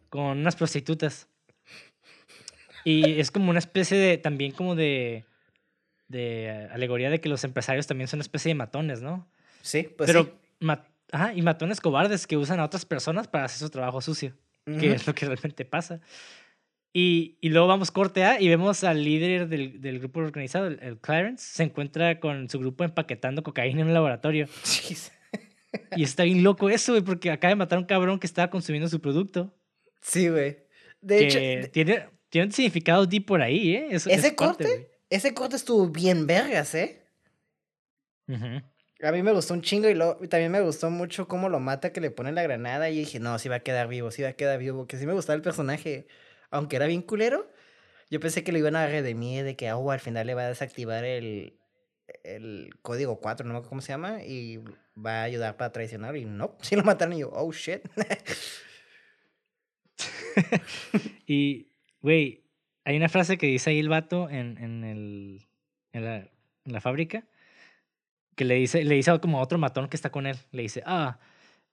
[0.08, 1.28] con unas prostitutas.
[2.84, 5.24] Y es como una especie de, también como de,
[6.08, 9.28] de alegoría de que los empresarios también son una especie de matones, ¿no?
[9.62, 10.38] Sí, pues Pero,
[11.12, 14.92] ajá, y matones cobardes que usan a otras personas para hacer su trabajo sucio, que
[14.92, 16.00] es lo que realmente pasa.
[16.92, 20.98] Y, y, luego vamos corte A y vemos al líder del, del grupo organizado, el,
[20.98, 24.48] Clarence, se encuentra con su grupo empaquetando cocaína en un laboratorio.
[25.96, 28.50] y está bien loco eso, güey, porque acaba de matar a un cabrón que estaba
[28.50, 29.54] consumiendo su producto.
[30.00, 30.58] Sí, güey.
[31.00, 31.70] De hecho...
[31.70, 33.88] Tiene, tiene un significado deep por ahí, ¿eh?
[33.90, 37.02] ese corte, ese corte estuvo bien vergas, ¿eh?
[39.02, 41.92] A mí me gustó un chingo y lo, también me gustó mucho cómo lo mata,
[41.92, 44.28] que le pone la granada y dije, no, sí va a quedar vivo, sí va
[44.28, 46.06] a quedar vivo, que sí me gustaba el personaje
[46.50, 47.50] aunque era bien culero,
[48.10, 50.48] yo pensé que lo iban a redimir de que oh, al final le va a
[50.48, 51.58] desactivar el,
[52.24, 54.58] el código 4, no me acuerdo cómo se llama, y
[54.96, 56.16] va a ayudar para traicionar.
[56.16, 57.82] Y no, si lo mataron y yo, oh shit.
[61.26, 62.44] y, güey,
[62.84, 65.48] hay una frase que dice ahí el vato en, en, el,
[65.92, 66.30] en
[66.64, 67.24] la fábrica
[68.40, 70.82] que le dice, le dice como a otro matón que está con él, le dice,
[70.86, 71.18] ah,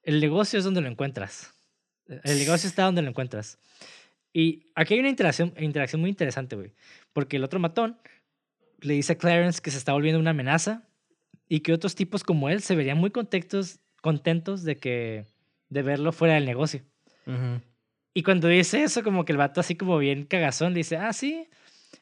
[0.02, 1.54] el negocio es donde lo encuentras.
[2.06, 3.58] El negocio está donde lo encuentras.
[4.34, 6.74] Y aquí hay una interacción, interacción muy interesante, güey.
[7.14, 7.96] Porque el otro matón
[8.82, 10.86] le dice a Clarence que se está volviendo una amenaza
[11.48, 15.24] y que otros tipos como él se verían muy contentos, contentos de, que,
[15.70, 16.82] de verlo fuera del negocio.
[18.12, 21.14] Y cuando dice eso, como que el vato así como bien cagazón, le dice, ah,
[21.14, 21.48] sí.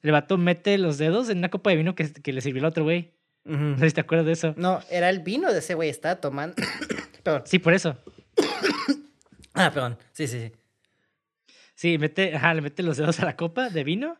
[0.02, 2.66] El vato mete los dedos en una copa de vino que, que le sirvió el
[2.66, 3.14] otro güey.
[3.46, 4.54] No sé si te acuerdas de eso.
[4.56, 6.56] No, era el vino de ese güey, estaba tomando.
[7.22, 7.42] perdón.
[7.46, 7.96] Sí, por eso.
[9.58, 9.96] Ah, perdón.
[10.12, 10.52] Sí, sí, sí.
[11.74, 14.18] Sí, mete, ajá, le mete los dedos a la copa de vino.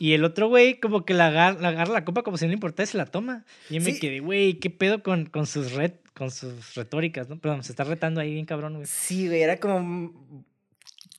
[0.00, 2.48] Y el otro güey como que la agarra, la agarra la copa como si no
[2.48, 3.44] le importara y se la toma.
[3.70, 7.38] Y yo me quedé, güey, ¿qué pedo con, con sus red, con sus retóricas, no?
[7.38, 8.86] Perdón, se está retando ahí bien cabrón, güey.
[8.86, 10.44] Sí, güey, era como.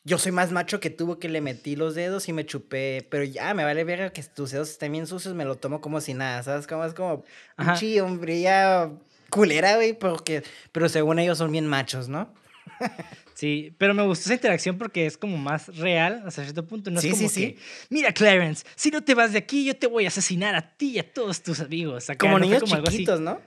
[0.06, 3.06] Yo soy más macho que tú, que le metí los dedos y me chupé.
[3.12, 6.00] Pero ya, me vale ver que tus dedos estén bien sucios, me lo tomo como
[6.02, 6.68] si nada, ¿sabes?
[6.68, 7.24] Como es como.
[7.58, 7.74] Ajá.
[7.74, 8.92] Pinche hombría
[9.30, 10.44] culera, güey, porque.
[10.72, 12.34] Pero según ellos son bien machos, ¿no?
[13.40, 16.92] Sí, pero me gustó esa interacción porque es como más real hasta cierto punto.
[16.92, 17.54] No Sí, es como sí, sí.
[17.54, 17.60] que,
[17.90, 20.90] mira, Clarence, si no te vas de aquí, yo te voy a asesinar a ti
[20.92, 22.10] y a todos tus amigos.
[22.10, 22.44] Acá, Como ¿no?
[22.46, 23.40] Niños como chiquitos, ¿no?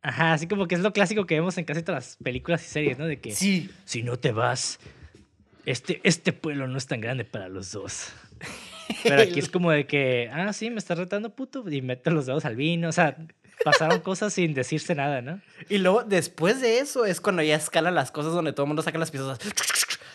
[0.00, 2.68] Ajá, así como que es lo clásico que vemos en casi todas las películas y
[2.68, 3.06] series, ¿no?
[3.06, 3.68] De que Sí.
[3.84, 4.78] si no te vas,
[5.66, 8.12] este, este pueblo no es tan grande para los dos.
[9.02, 12.26] Pero aquí es como de que, ah, sí, me estás retando, puto, y mete los
[12.26, 12.88] dedos al vino.
[12.88, 13.16] O sea,
[13.64, 15.40] pasaron cosas sin decirse nada, ¿no?
[15.68, 18.82] Y luego, después de eso, es cuando ya escalan las cosas donde todo el mundo
[18.82, 19.38] saca las pistolas.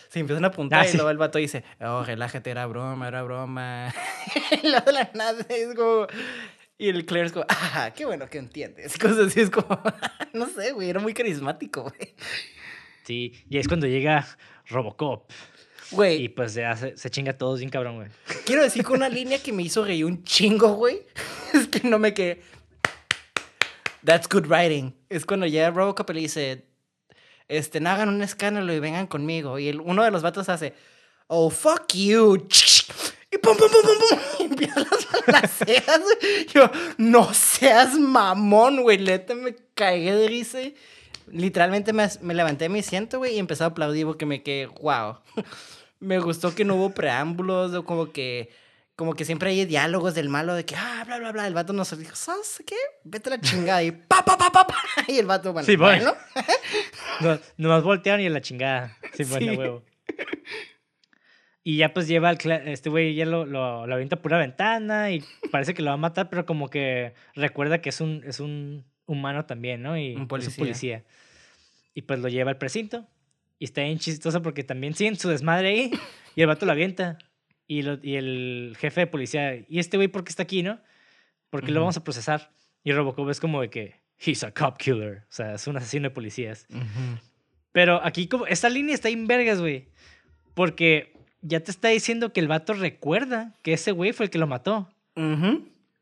[0.08, 0.96] Se empiezan a apuntar Ah, y sí.
[0.96, 3.94] luego el vato dice, oh, relájate, era broma, era broma.
[4.62, 6.06] y luego de la nada es como...
[6.78, 8.98] Y el Claire es como, ah, qué bueno que entiendes.
[9.00, 9.80] Cosas así, es como,
[10.32, 12.14] no sé, güey, era muy carismático, güey.
[13.04, 14.26] Sí, y es cuando llega
[14.68, 15.30] Robocop.
[15.30, 18.08] Y Güey, pues ya se, se chinga todos bien cabrón, güey.
[18.46, 21.02] quiero decir que una línea que me hizo reír un chingo, güey,
[21.52, 22.42] es que no me quedé...
[24.04, 24.94] That's good writing.
[25.08, 26.66] Es cuando llega Robocop y le dice,
[27.46, 29.58] este, no hagan un escándalo y vengan conmigo.
[29.58, 30.74] Y el, uno de los vatos hace,
[31.28, 32.48] oh, fuck you.
[33.34, 34.18] Y pum, pum, pum, pum, pum.
[34.40, 34.80] Y empieza
[35.26, 36.46] las güey.
[36.52, 38.98] Yo, no seas mamón, güey.
[38.98, 40.58] Neta me cagué de risa.
[41.32, 44.66] Literalmente me, me levanté de mi asiento, güey, y empecé a aplaudir porque me quedé,
[44.66, 45.16] wow.
[45.98, 48.50] Me gustó que no hubo preámbulos, o como que,
[48.96, 51.46] como que siempre hay diálogos del malo de que, ah, bla, bla, bla.
[51.46, 52.74] El vato nos dijo, ¿sabes qué?
[53.04, 53.82] Vete a la chingada.
[53.84, 54.76] Y pa, pa, pa, pa, pa.
[55.08, 56.12] Y el vato, bueno, Sí, bueno.
[57.20, 58.96] No, nomás voltearon y a la chingada.
[59.14, 59.56] Sí, bueno, Sí.
[59.58, 59.84] huevo.
[61.64, 65.12] Y ya pues lleva al este güey, ya lo, lo, lo avienta por una ventana
[65.12, 65.22] y
[65.52, 68.84] parece que lo va a matar, pero como que recuerda que es un, es un
[69.06, 69.96] humano también, ¿no?
[69.96, 70.56] Y Un es policía.
[70.58, 71.04] policía.
[71.94, 73.06] Y pues lo lleva al precinto.
[73.58, 75.90] Y está bien chistoso porque también siguen su desmadre ahí
[76.34, 77.18] y el vato lo avienta.
[77.68, 80.80] Y, lo- y el jefe de policía, ¿y este güey por qué está aquí, no?
[81.50, 82.50] Porque lo vamos a procesar.
[82.84, 85.18] Y Robocop es como de que, he's a cop killer.
[85.28, 86.66] O sea, es un asesino de policías.
[87.72, 89.88] Pero aquí como, esta línea está en vergas, güey.
[90.54, 94.38] Porque ya te está diciendo que el vato recuerda que ese güey fue el que
[94.38, 94.88] lo mató.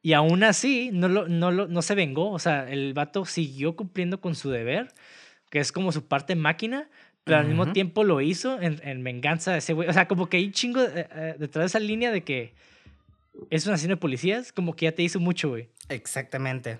[0.02, 2.30] Y aún así, no, lo, no, lo, no se vengó.
[2.30, 4.88] O sea, el vato siguió cumpliendo con su deber,
[5.50, 6.88] que es como su parte máquina,
[7.24, 9.88] pero al mismo tiempo lo hizo en, en venganza de ese güey.
[9.88, 12.54] O sea, como que hay un chingo eh, eh, detrás de esa línea de que
[13.50, 15.68] es un asesino de policías, como que ya te hizo mucho, güey.
[15.88, 16.78] Exactamente.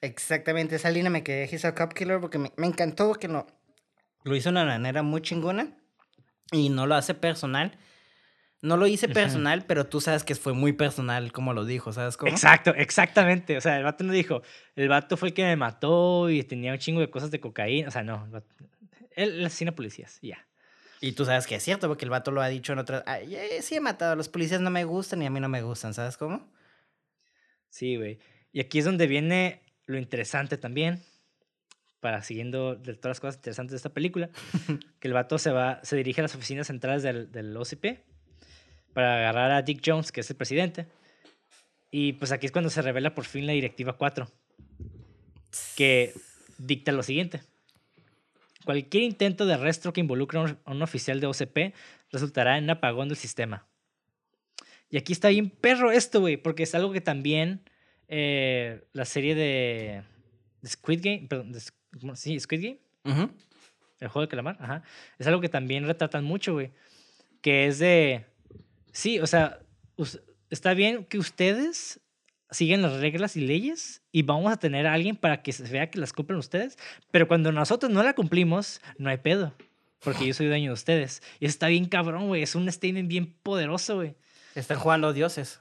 [0.00, 0.76] Exactamente.
[0.76, 3.46] Esa línea me quedé a Cop Killer porque me, me encantó que lo,
[4.24, 5.72] lo hizo de una manera muy chingona
[6.52, 7.76] y no lo hace personal.
[8.60, 12.16] No lo hice personal, pero tú sabes que fue muy personal como lo dijo, ¿sabes
[12.16, 12.32] cómo?
[12.32, 13.56] Exacto, exactamente.
[13.56, 14.42] O sea, el vato no dijo,
[14.74, 17.86] el vato fue el que me mató y tenía un chingo de cosas de cocaína.
[17.88, 18.54] O sea, no, el vato-
[19.12, 20.44] él, asesina policías, ya.
[21.00, 23.04] Y tú sabes que es cierto porque el vato lo ha dicho en otras...
[23.06, 25.62] Ay, eh, sí he matado, los policías no me gustan y a mí no me
[25.62, 26.50] gustan, ¿sabes cómo?
[27.70, 28.18] Sí, güey.
[28.52, 31.00] Y aquí es donde viene lo interesante también,
[32.00, 34.30] para siguiendo de todas las cosas interesantes de esta película,
[34.98, 38.00] que el vato se va, se dirige a las oficinas centrales del, del OCP
[38.92, 40.86] para agarrar a Dick Jones, que es el presidente.
[41.90, 44.28] Y pues aquí es cuando se revela por fin la Directiva 4,
[45.76, 46.12] que
[46.58, 47.42] dicta lo siguiente.
[48.64, 51.74] Cualquier intento de arresto que involucre a un, oficial de OCP
[52.10, 53.66] resultará en un apagón del sistema.
[54.90, 57.62] Y aquí está bien perro esto, güey, porque es algo que también
[58.08, 60.02] eh, la serie de,
[60.60, 61.60] de Squid Game, perdón, de
[62.14, 63.30] sí, Squid Game,
[64.00, 64.82] el juego de calamar, ajá,
[65.18, 66.70] es algo que también retratan mucho, güey,
[67.40, 68.26] que es de,
[68.98, 69.60] sí, o sea,
[70.50, 72.00] está bien que ustedes
[72.50, 75.88] siguen las reglas y leyes y vamos a tener a alguien para que se vea
[75.88, 76.76] que las cumplen ustedes,
[77.12, 79.54] pero cuando nosotros no la cumplimos, no hay pedo,
[80.00, 81.22] porque yo soy dueño de ustedes.
[81.38, 84.16] Y está bien cabrón, güey, es un statement bien poderoso, güey.
[84.56, 85.60] Están jugando dioses.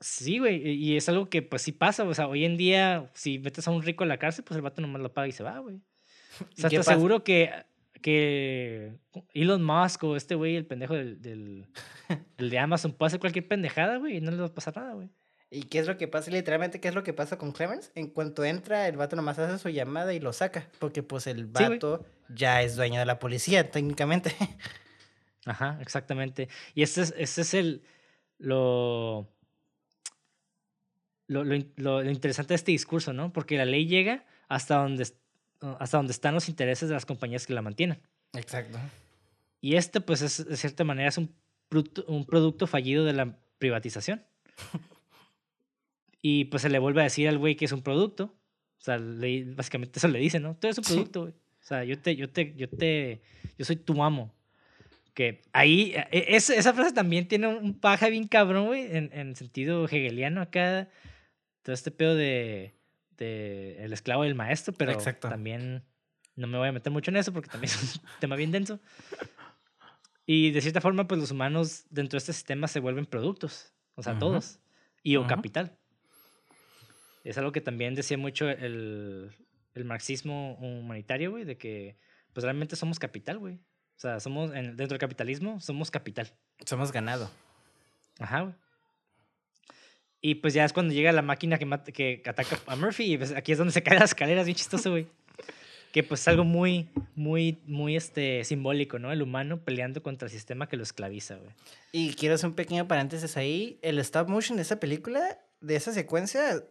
[0.00, 3.38] Sí, güey, y es algo que pues sí pasa, o sea, hoy en día si
[3.38, 5.42] metes a un rico a la cárcel, pues el vato nomás lo paga y se
[5.42, 5.76] va, güey.
[6.40, 7.50] O ¿Y sea, ¿estás seguro que,
[8.02, 8.94] que
[9.34, 11.66] Elon Musk o este güey, el pendejo del, del,
[12.38, 14.94] del de Amazon, puede hacer cualquier pendejada, güey, y no le va a pasar nada,
[14.94, 15.10] güey?
[15.50, 16.30] ¿Y qué es lo que pasa?
[16.30, 17.92] Literalmente, ¿qué es lo que pasa con Clemens?
[17.94, 20.68] En cuanto entra, el vato nomás hace su llamada y lo saca.
[20.80, 24.34] Porque pues el vato ya es dueño de la policía, técnicamente.
[25.44, 26.48] Ajá, exactamente.
[26.74, 27.82] Y ese es, ese es el,
[28.38, 29.28] lo,
[31.28, 33.32] lo, lo, lo, interesante de este discurso, ¿no?
[33.32, 35.06] Porque la ley llega hasta donde,
[35.78, 38.00] hasta donde están los intereses de las compañías que la mantienen.
[38.34, 38.78] Exacto.
[39.60, 41.34] Y este, pues, es, de cierta manera, es un,
[42.06, 44.22] un producto fallido de la privatización.
[46.22, 48.34] y pues se le vuelve a decir al güey que es un producto.
[48.78, 50.56] O sea, le, básicamente eso le dice, ¿no?
[50.56, 51.32] Tú eres un producto, güey.
[51.32, 53.22] O sea, yo te, yo te, yo te,
[53.58, 54.32] yo soy tu amo.
[55.14, 59.34] Que ahí, e, es, esa frase también tiene un paja bien cabrón, güey, en, en
[59.34, 60.88] sentido hegeliano acá.
[61.62, 62.76] Todo este pedo de,
[63.16, 65.28] de el esclavo del maestro, pero Exacto.
[65.28, 65.84] también
[66.34, 68.80] no me voy a meter mucho en eso porque también es un tema bien denso.
[70.26, 74.02] Y de cierta forma, pues los humanos dentro de este sistema se vuelven productos, o
[74.02, 74.58] sea, todos,
[75.02, 75.78] y o capital.
[77.22, 79.32] Es algo que también decía mucho el,
[79.74, 81.96] el marxismo humanitario, güey, de que
[82.32, 83.54] pues realmente somos capital, güey.
[83.54, 86.34] O sea, somos, en, dentro del capitalismo, somos capital.
[86.64, 87.30] Somos ganado.
[88.18, 88.54] Ajá, güey.
[90.20, 93.32] Y pues ya es cuando llega la máquina que, que ataca a Murphy y pues
[93.32, 95.06] aquí es donde se caen las escaleras, bien chistoso, güey
[95.96, 99.12] que pues es algo muy, muy, muy este, simbólico, ¿no?
[99.12, 101.54] El humano peleando contra el sistema que lo esclaviza, güey.
[101.90, 103.78] Y quiero hacer un pequeño paréntesis ahí.
[103.80, 106.62] El stop motion de esa película, de esa secuencia,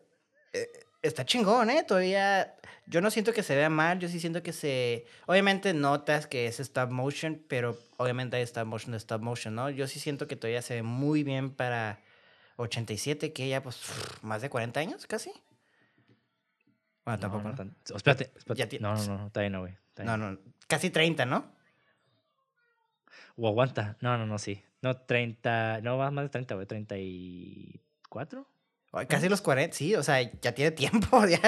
[0.53, 0.69] eh,
[1.01, 1.83] está chingón, ¿eh?
[1.83, 2.55] Todavía,
[2.85, 5.07] yo no siento que se vea mal, yo sí siento que se...
[5.25, 9.71] Obviamente notas que es stop motion, pero obviamente hay stop motion stop motion, ¿no?
[9.71, 11.99] Yo sí siento que todavía se ve muy bien para
[12.57, 13.81] 87, que ya pues
[14.21, 15.31] más de 40 años casi.
[17.03, 17.49] Bueno, tampoco.
[17.49, 18.79] No, no, espérate, espérate.
[18.79, 19.73] No, no, no, está bien, no, güey.
[20.03, 21.53] No, no, casi 30, ¿no?
[23.37, 23.97] O aguanta.
[24.01, 24.63] No, no, no, sí.
[24.81, 28.47] No, 30, no, más de 30, güey, 34.
[29.07, 31.41] Casi los 40, sí, o sea, ya tiene tiempo, ya,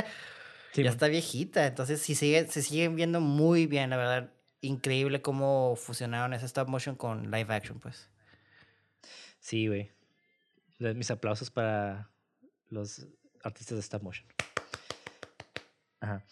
[0.74, 1.66] ya está viejita.
[1.66, 4.34] Entonces, sí sigue, se siguen viendo muy bien, la verdad.
[4.62, 8.10] Increíble cómo fusionaron ese stop motion con live action, pues.
[9.40, 9.92] Sí, güey.
[10.80, 12.10] Mis aplausos para
[12.70, 13.08] los
[13.44, 14.28] artistas de stop motion.
[16.00, 16.24] Ajá.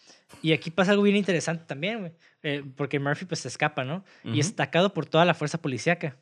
[0.42, 2.14] Y aquí pasa algo bien interesante también.
[2.42, 4.04] Eh, porque Murphy pues se escapa, ¿no?
[4.22, 6.16] Y es atacado por toda la fuerza policíaca.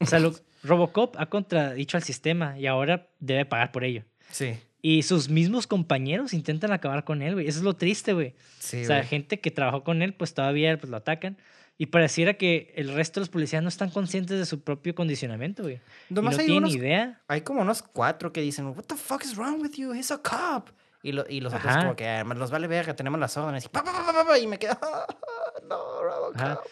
[0.00, 0.18] O sea,
[0.62, 4.04] Robocop ha contradicho al sistema y ahora debe pagar por ello.
[4.30, 4.56] Sí.
[4.80, 7.46] Y sus mismos compañeros intentan acabar con él, güey.
[7.46, 8.34] Eso es lo triste, güey.
[8.58, 11.38] Sí, o sea, gente que trabajó con él, pues todavía pues, lo atacan.
[11.76, 15.64] Y pareciera que el resto de los policías no están conscientes de su propio condicionamiento,
[15.64, 15.80] güey.
[16.08, 17.20] no tienen idea.
[17.26, 19.92] Hay como unos cuatro que dicen, What the fuck is wrong with you?
[19.92, 20.70] He's a cop.
[21.02, 23.68] Y, lo, y los otros como que, ah, los vale verga, tenemos las órdenes.
[23.68, 24.78] Y, y me quedo,
[25.68, 26.64] no, Robocop.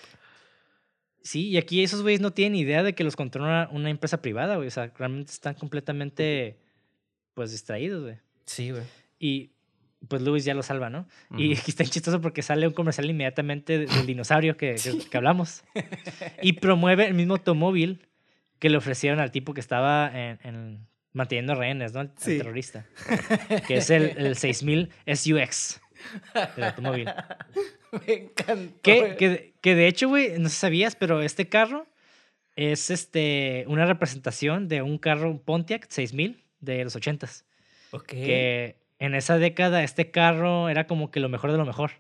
[1.23, 4.57] Sí, y aquí esos güeyes no tienen idea de que los controla una empresa privada,
[4.57, 4.69] güey.
[4.69, 6.59] O sea, realmente están completamente,
[7.35, 8.19] pues, distraídos, güey.
[8.47, 8.85] Sí, güey.
[9.19, 9.53] Y
[10.09, 11.07] pues Luis ya lo salva, ¿no?
[11.37, 14.77] Y aquí está chistoso porque sale un comercial inmediatamente del dinosaurio que,
[15.11, 15.63] que, hablamos.
[16.43, 18.07] y promueve el mismo automóvil
[18.59, 22.01] que le ofrecieron al tipo que estaba en, manteniendo rehenes, ¿no?
[22.03, 22.87] El, terrorista.
[23.67, 25.81] Que es el, el 6000 SUX
[26.57, 27.09] del automóvil.
[28.07, 28.81] Me encantó.
[28.83, 31.87] Que, que, que de hecho, güey, no sabías, pero este carro
[32.57, 37.45] es este, una representación de un carro Pontiac 6000 de los 80s.
[37.93, 38.07] Ok.
[38.07, 41.91] Que en esa década este carro era como que lo mejor de lo mejor.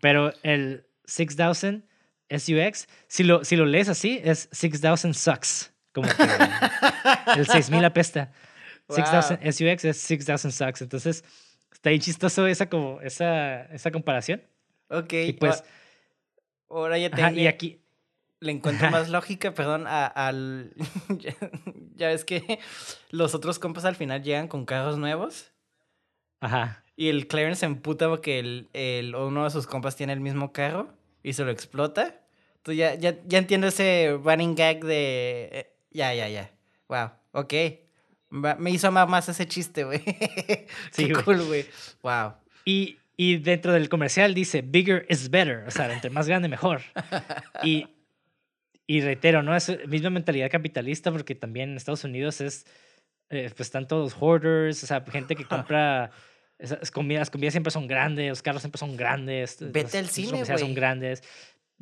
[0.00, 1.84] Pero el 6000
[2.30, 5.72] SUX, si lo, si lo lees así, es 6000 sucks.
[5.92, 8.32] Como que el 6000 apesta.
[8.86, 8.98] Wow.
[8.98, 10.82] 6000 SUX es 6000 sucks.
[10.82, 11.24] Entonces,
[11.72, 14.42] está bien chistoso esa, como, esa, esa comparación.
[14.90, 15.12] Ok.
[15.12, 15.64] Y pues.
[16.70, 17.36] Ahora ya tengo.
[17.36, 17.81] y aquí.
[18.42, 20.72] Le encuentro más lógica, perdón, al.
[21.94, 22.58] ya ves que
[23.10, 25.52] los otros compas al final llegan con carros nuevos.
[26.40, 26.82] Ajá.
[26.96, 30.52] Y el Clarence se emputa porque el, el, uno de sus compas tiene el mismo
[30.52, 30.92] carro
[31.22, 32.20] y se lo explota.
[32.56, 36.50] Entonces ya, ya, ya entiendo ese running gag de eh, ya, ya, ya.
[36.88, 37.54] Wow, ok.
[38.58, 40.02] Me hizo amar más ese chiste, güey.
[40.90, 41.66] Sí, Qué cool, güey.
[42.02, 42.32] Wow.
[42.64, 45.64] Y, y dentro del comercial dice, bigger is better.
[45.68, 46.82] O sea, entre más grande, mejor.
[47.62, 47.86] Y,
[48.86, 49.54] y reitero, ¿no?
[49.56, 52.66] Es misma mentalidad capitalista porque también en Estados Unidos es,
[53.30, 56.10] eh, pues están todos hoarders, o sea, gente que compra...
[56.58, 59.56] Esas comidas, las comidas siempre son grandes, los carros siempre son grandes.
[59.58, 60.58] Vete al cine, güey.
[60.58, 61.24] son grandes.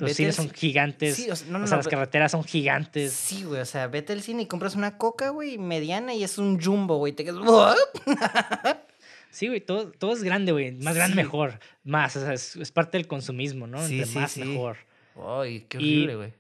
[0.00, 1.28] Los cines son gigantes.
[1.28, 3.12] o sea, las carreteras son gigantes.
[3.12, 3.60] Sí, güey.
[3.60, 6.96] O sea, vete al cine y compras una coca, güey, mediana y es un jumbo,
[6.96, 7.12] güey.
[7.12, 7.76] Te quedas.
[9.30, 9.60] sí, güey.
[9.60, 10.72] Todo, todo es grande, güey.
[10.72, 11.60] Más grande, mejor.
[11.84, 12.16] Más.
[12.16, 13.86] O sea, es, parte del consumismo, ¿no?
[13.86, 14.78] Sí, Entre más, mejor.
[15.16, 16.32] Ay, qué horrible, güey.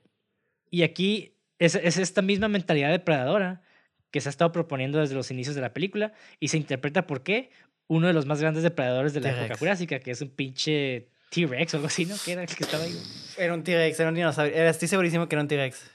[0.70, 3.62] Y, aquí es, es esta misma mentalidad depredadora
[4.10, 7.22] que se ha estado proponiendo desde los inicios de la película y se interpreta por
[7.22, 7.50] qué
[7.86, 11.74] uno de los más grandes depredadores de la época jurásica, que es un pinche T-Rex
[11.74, 12.14] o algo así, ¿no?
[12.24, 12.96] ¿Qué era el que estaba ahí?
[13.36, 14.54] Era un T-Rex, era un dinosaurio.
[14.54, 15.90] estoy segurísimo que era un T-Rex.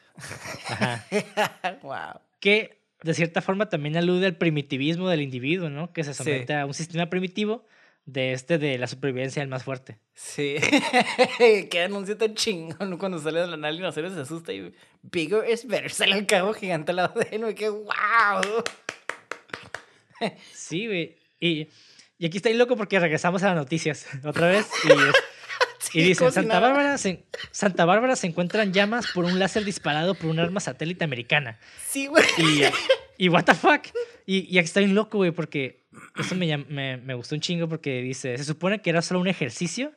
[0.68, 1.06] Ajá.
[1.84, 2.20] wow.
[2.40, 5.94] Que de cierta forma también alude al primitivismo del individuo, ¿no?
[5.94, 7.66] Que se somete a un sistema primitivo
[8.06, 9.98] de este de la supervivencia del más fuerte.
[10.14, 10.58] Sí.
[11.38, 15.68] Qué anuncio tan chingón cuando sale de la nave y se asusta y bigger is
[15.68, 15.92] better.
[15.92, 18.64] Sale el cabo gigante al lado de él, y que wow.
[20.54, 21.18] Sí, güey.
[21.40, 21.68] Y,
[22.18, 24.68] y aquí estoy loco porque regresamos a las noticias otra vez.
[25.94, 29.66] Y, y dicen, Santa Bárbara, se, Santa Bárbara se encuentra en llamas por un láser
[29.66, 31.60] disparado por un arma satélite americana.
[31.88, 32.24] Sí, güey.
[32.38, 32.64] Y,
[33.18, 33.88] y what the fuck.
[34.26, 35.86] Y, y aquí estoy loco, güey, porque
[36.20, 39.28] eso me, me, me, gustó un chingo porque dice, se supone que era solo un
[39.28, 39.94] ejercicio,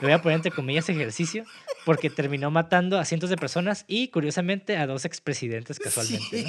[0.00, 1.44] le voy a poner entre comillas ejercicio,
[1.84, 6.46] porque terminó matando a cientos de personas y curiosamente a dos expresidentes casualmente.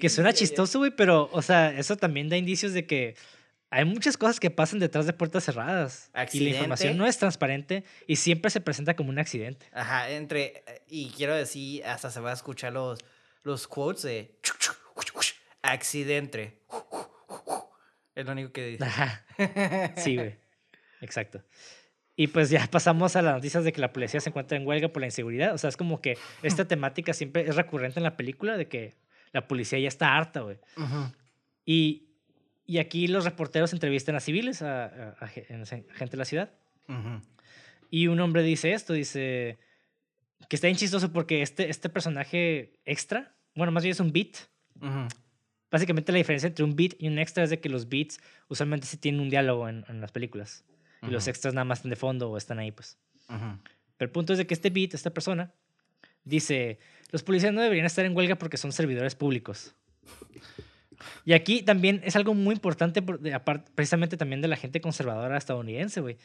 [0.00, 3.16] que suena chistoso, güey, pero, o sea, eso también da indicios de que
[3.74, 6.08] hay muchas cosas que pasan detrás de puertas cerradas.
[6.32, 9.66] Y la información no es transparente y siempre se presenta como un accidente.
[9.72, 13.00] Ajá, entre, y quiero decir, hasta se va a escuchar los,
[13.42, 14.38] los quotes de
[15.62, 16.60] accidente.
[18.14, 18.84] Es lo único que dice.
[18.84, 19.24] Ajá.
[19.96, 20.36] Sí, güey.
[21.00, 21.42] Exacto.
[22.14, 24.86] Y pues ya pasamos a las noticias de que la policía se encuentra en huelga
[24.86, 25.52] por la inseguridad.
[25.52, 28.94] O sea, es como que esta temática siempre es recurrente en la película de que
[29.32, 30.58] la policía ya está harta, güey.
[31.66, 32.13] y,
[32.66, 36.52] y, aquí los reporteros entrevistan a civiles, a, a, gente de la ciudad.
[37.90, 39.58] Y un hombre dice esto, dice
[40.48, 44.36] que está bien chistoso porque este, este personaje extra, bueno, más bien es un beat,
[45.70, 48.86] Básicamente la diferencia entre un beat y un extra es de que los beats usualmente
[48.86, 50.64] sí tienen un diálogo en, las películas.
[51.02, 52.96] Y los extras nada más están de fondo o están ahí, pues.
[53.26, 55.52] Pero el punto es de que este beat, esta persona,
[56.22, 56.78] dice,
[57.10, 59.74] los policías no deberían estar en huelga porque son servidores públicos.
[61.24, 63.02] Y aquí también es algo muy importante,
[63.74, 66.16] precisamente también de la gente conservadora estadounidense, güey,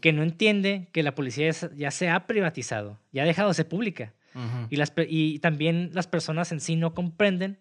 [0.00, 3.68] que no entiende que la policía ya se ha privatizado, ya ha dejado de ser
[3.68, 4.14] pública.
[4.70, 7.58] y, las, y también las personas en sí no comprenden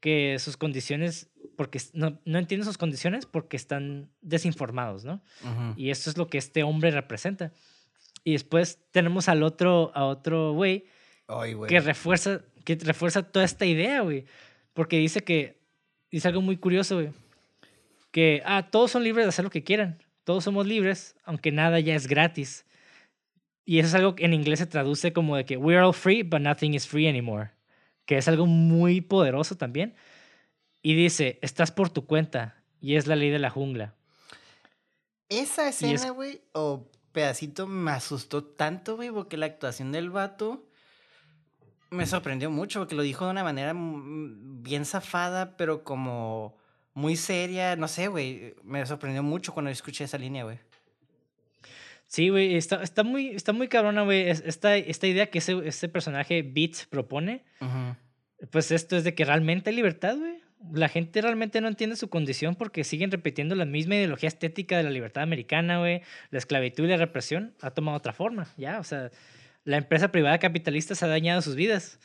[0.00, 5.20] que sus condiciones, porque no, no entienden sus condiciones porque están desinformados, ¿no?
[5.76, 7.52] Y esto es lo que este hombre representa.
[8.22, 10.84] Y después tenemos al otro, a otro güey
[11.68, 14.26] que refuerza, que refuerza toda esta idea, güey.
[14.74, 15.55] Porque dice que,
[16.16, 17.10] dice algo muy curioso, güey.
[18.10, 20.02] Que, ah, todos son libres de hacer lo que quieran.
[20.24, 22.64] Todos somos libres, aunque nada ya es gratis.
[23.64, 26.22] Y eso es algo que en inglés se traduce como de que we're all free,
[26.22, 27.50] but nothing is free anymore
[28.06, 29.94] que es algo muy poderoso también.
[30.80, 33.94] Y dice, estás por tu cuenta y es la ley de la jungla.
[35.28, 40.65] Esa escena, güey, o pedacito me asustó tanto, güey, porque la actuación del vato
[41.96, 46.56] me sorprendió mucho, porque lo dijo de una manera bien zafada, pero como
[46.94, 50.58] muy seria, no sé, güey, me sorprendió mucho cuando escuché esa línea, güey.
[52.06, 54.28] Sí, güey, está, está, muy, está muy cabrona, güey.
[54.28, 57.44] Esta, esta idea que ese, ese personaje Beats propone,
[58.50, 60.40] pues esto es de que realmente hay libertad, güey.
[60.72, 64.84] La gente realmente no entiende su condición porque siguen repitiendo la misma ideología estética de
[64.84, 66.02] la libertad americana, güey.
[66.30, 68.78] La esclavitud y la represión ha tomado otra forma, ya.
[68.78, 69.10] O sea,
[69.66, 71.98] la empresa privada capitalista se ha dañado sus vidas.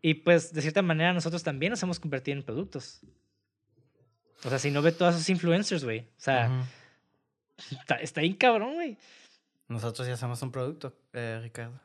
[0.00, 3.00] Y pues, de cierta manera, nosotros también nos hemos convertido en productos.
[4.42, 6.00] O sea, si no ve todos esos influencers, güey.
[6.00, 6.64] O sea,
[7.70, 8.96] Está, está bien cabrón, güey.
[9.68, 11.80] Nosotros ya somos un producto, eh, Ricardo.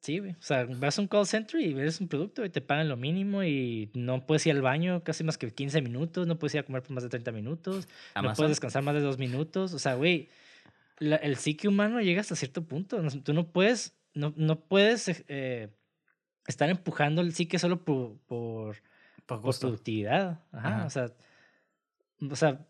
[0.00, 0.32] Sí, güey.
[0.32, 2.96] O sea, vas a un call center y ves un producto y te pagan lo
[2.96, 6.60] mínimo y no puedes ir al baño casi más que 15 minutos, no puedes ir
[6.60, 9.74] a comer por más de 30 minutos, no puedes descansar más de dos minutos.
[9.74, 10.28] O sea, güey,
[11.00, 13.00] el psique humano llega hasta cierto punto.
[13.22, 15.68] tú no puedes, no, no puedes eh,
[16.46, 18.76] estar empujando el psique solo por, por,
[19.26, 20.42] por, productividad.
[20.52, 21.12] Ajá, O sea,
[22.30, 22.66] o sea,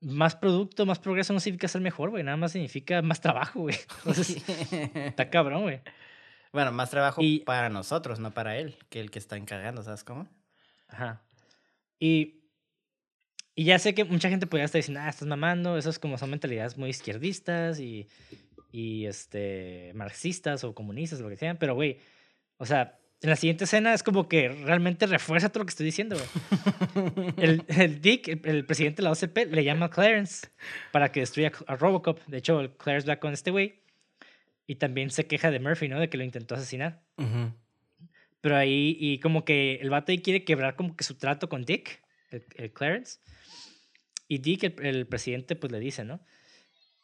[0.00, 2.22] más producto, más progreso no significa ser mejor, güey.
[2.22, 3.76] Nada más significa más trabajo, güey.
[3.98, 4.42] Entonces,
[4.94, 5.80] está cabrón, güey.
[6.52, 10.28] Bueno, más trabajo para nosotros, no para él, que el que está encargando, ¿sabes cómo?
[10.88, 11.22] Ajá.
[11.98, 12.41] Y,
[13.54, 16.18] y ya sé que mucha gente podría estar diciendo, ah, estás mamando, eso es como
[16.18, 18.08] son mentalidades muy izquierdistas y,
[18.70, 21.98] y este, marxistas o comunistas lo que sean, pero, güey,
[22.56, 25.86] o sea, en la siguiente escena es como que realmente refuerza todo lo que estoy
[25.86, 26.16] diciendo,
[27.36, 30.48] el, el, Dick, el, presidente de la OCP, le llama a Clarence
[30.90, 32.18] para que destruya a Robocop.
[32.26, 33.80] De hecho, Clarence va con este güey
[34.66, 36.00] y también se queja de Murphy, ¿no?
[36.00, 37.00] De que lo intentó asesinar.
[38.40, 41.64] Pero ahí, y como que el vato ahí quiere quebrar como que su trato con
[41.64, 43.20] Dick, el, Clarence.
[44.32, 46.18] Y Dick, el, el presidente, pues le dice, ¿no?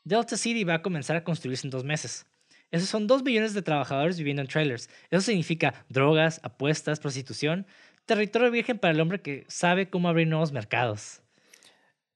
[0.02, 2.24] Delta City va a comenzar a construirse en dos meses.
[2.70, 4.88] Esos son dos millones de trabajadores viviendo en trailers.
[5.10, 7.66] Eso significa drogas, apuestas, prostitución,
[8.06, 11.20] territorio virgen para el hombre que sabe cómo abrir nuevos mercados.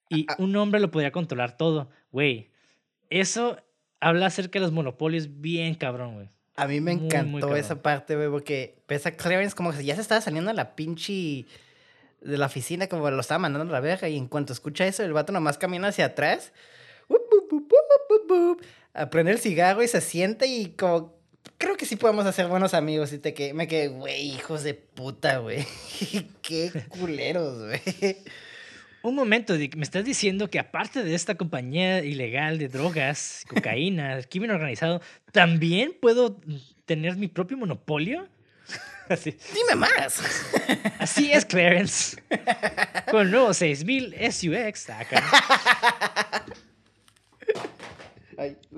[0.09, 0.43] Y ah, ah.
[0.43, 1.91] un hombre lo podría controlar todo.
[2.11, 2.51] Güey,
[3.11, 3.59] eso
[4.01, 6.31] habla acerca de los monopolios bien cabrón, güey.
[6.57, 7.59] A mí me Muy, muy encantó cabrón.
[7.59, 10.75] esa parte, güey, porque ves a Clarence como que ya se estaba saliendo a la
[10.75, 11.45] pinche
[12.25, 15.03] de la oficina, como lo estaba mandando a la verga, y en cuanto escucha eso,
[15.03, 16.53] el vato nomás camina hacia atrás,
[17.09, 18.63] wup, wup, wup, wup, wup, wup,
[18.95, 21.17] a prender el cigarro y se sienta y como,
[21.59, 24.75] creo que sí podemos hacer buenos amigos, y te que me quedé, güey, hijos de
[24.75, 25.67] puta, güey,
[26.43, 28.17] qué culeros, güey.
[29.03, 34.23] Un momento, Dick, ¿me estás diciendo que aparte de esta compañía ilegal de drogas, cocaína,
[34.31, 35.01] crimen organizado,
[35.33, 36.41] también puedo
[36.85, 38.29] tener mi propio monopolio?
[39.09, 40.23] Así, Dime más.
[40.99, 42.17] así es, Clarence.
[43.11, 44.89] Con el nuevo 6000 SUX.
[44.91, 45.23] acá.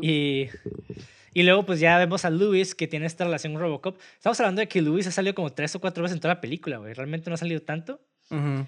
[0.01, 0.49] Y,
[1.33, 3.99] y luego, pues ya vemos a Luis que tiene esta relación con Robocop.
[4.17, 6.41] Estamos hablando de que Luis ha salido como tres o cuatro veces en toda la
[6.41, 6.95] película, güey.
[6.95, 8.01] Realmente no ha salido tanto.
[8.31, 8.67] ujú.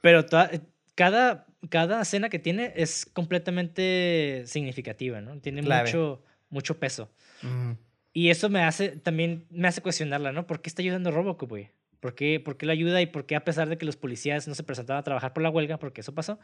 [0.00, 0.50] Pero toda-
[0.94, 5.38] cada, cada escena que tiene es completamente significativa, ¿no?
[5.40, 5.84] Tiene Clave.
[5.88, 7.10] mucho, mucho peso.
[7.42, 7.76] Ujú.
[8.16, 10.46] Y eso me hace, también me hace cuestionarla, ¿no?
[10.46, 11.68] ¿Por qué está ayudando Robocop, güey?
[12.00, 14.48] ¿Por qué, ¿Por qué lo ayuda y por qué a pesar de que los policías
[14.48, 16.38] no se presentaban a trabajar por la huelga, porque eso pasó,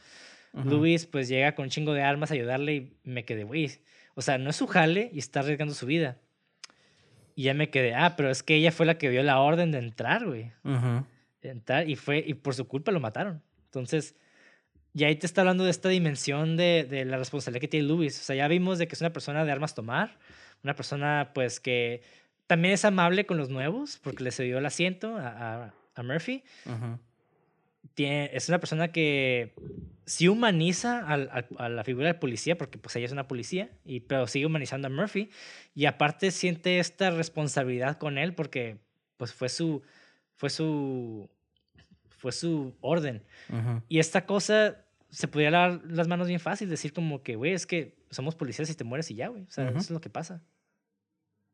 [0.52, 0.68] Ujú.
[0.68, 3.70] Luis pues llega con un chingo de armas a ayudarle y me quedé, güey,
[4.14, 6.18] o sea, no es su jale y está arriesgando su vida.
[7.36, 9.72] Y ya me quedé, ah, pero es que ella fue la que dio la orden
[9.72, 10.52] de entrar, güey.
[10.64, 11.06] Ujú.
[11.40, 13.40] de entrar y fue, y por su culpa lo mataron.
[13.64, 14.14] Entonces,
[14.92, 18.20] ya ahí te está hablando de esta dimensión de, de la responsabilidad que tiene Luis.
[18.20, 20.18] O sea, ya vimos de que es una persona de armas tomar,
[20.62, 22.02] una persona pues que
[22.46, 25.28] también es amable con los nuevos porque le cedió el asiento a,
[25.66, 26.42] a- a Murphy.
[27.94, 29.52] Tiene, es una persona que
[30.06, 33.70] sí humaniza al- al- a la figura del policía, porque pues ella es una policía,
[33.84, 35.30] y, pero sigue humanizando a Murphy.
[35.74, 38.78] Y aparte siente esta responsabilidad con él porque
[39.18, 39.82] pues fue su,
[40.36, 41.28] fue su,
[42.08, 43.22] fue su orden.
[43.88, 44.78] Y esta cosa
[45.10, 48.70] se podría lavar las manos bien fácil, decir como que, güey, es que somos policías
[48.70, 49.42] y te mueres y ya, güey.
[49.42, 50.40] O sea, eso es lo que pasa.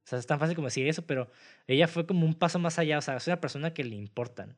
[0.09, 1.31] O sea, es tan fácil como decir eso, pero
[1.67, 2.97] ella fue como un paso más allá.
[2.97, 4.57] O sea, es una persona que le importan.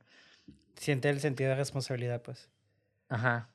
[0.77, 2.49] Siente el sentido de responsabilidad, pues.
[3.09, 3.49] Ajá.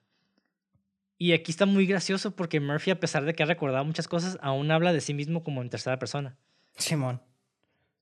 [1.17, 4.37] Y aquí está muy gracioso porque Murphy, a pesar de que ha recordado muchas cosas,
[4.41, 6.35] aún habla de sí mismo como en tercera persona.
[6.75, 7.21] Simón.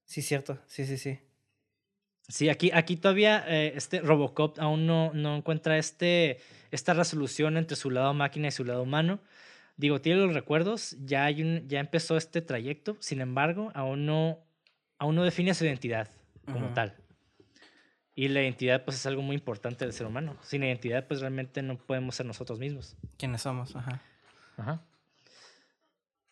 [0.06, 0.58] Sí, cierto.
[0.66, 1.20] Sí, sí, sí.
[2.26, 6.40] Sí, aquí, aquí todavía eh, este Robocop aún no, no encuentra este,
[6.72, 9.20] esta resolución entre su lado máquina y su lado humano.
[9.76, 14.38] Digo, tiene los recuerdos, ya, hay un, ya empezó este trayecto, sin embargo, aún no,
[14.98, 16.08] aún no define su identidad
[16.46, 16.94] como tal.
[18.14, 20.36] Y la identidad, pues, es algo muy importante del ser humano.
[20.42, 22.96] Sin identidad, pues, realmente no podemos ser nosotros mismos.
[23.18, 23.74] ¿Quiénes somos?
[23.74, 24.00] Ajá.
[24.56, 24.82] Ajá.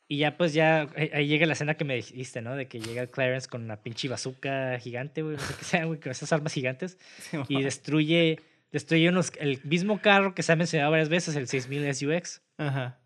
[0.07, 2.55] Y ya, pues, ya ahí llega la escena que me dijiste, ¿no?
[2.55, 5.99] De que llega Clarence con una pinche bazooka gigante, güey, no sé qué sea, güey,
[5.99, 7.47] con esas armas gigantes Simón.
[7.49, 8.39] y destruye,
[8.71, 12.43] destruye unos, el mismo carro que se ha mencionado varias veces, el 6000 SUX.
[12.59, 13.02] Ajá.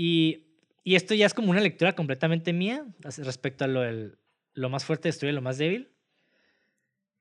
[0.00, 0.44] Y,
[0.84, 4.16] y esto ya es como una lectura completamente mía respecto a lo, del-
[4.54, 5.90] lo más fuerte destruye lo más débil.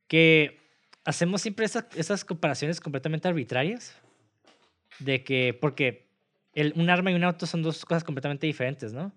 [0.08, 0.60] Que
[1.04, 4.00] hacemos siempre esas, esas comparaciones completamente arbitrarias.
[5.00, 6.08] De que, porque
[6.54, 9.12] el, un arma y un auto son dos cosas completamente diferentes, ¿no?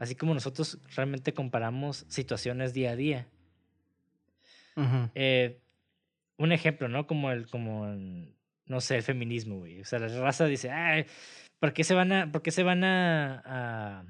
[0.00, 3.28] Así como nosotros realmente comparamos situaciones día a día.
[4.76, 5.10] Ujú.
[5.14, 5.60] Eh,
[6.36, 7.06] un ejemplo, ¿no?
[7.06, 8.34] Como el, como, en,
[8.66, 9.80] no sé, el feminismo, güey.
[9.80, 10.70] O sea, la raza dice,
[11.58, 14.04] ¿por qué se van a, por qué se van a, a,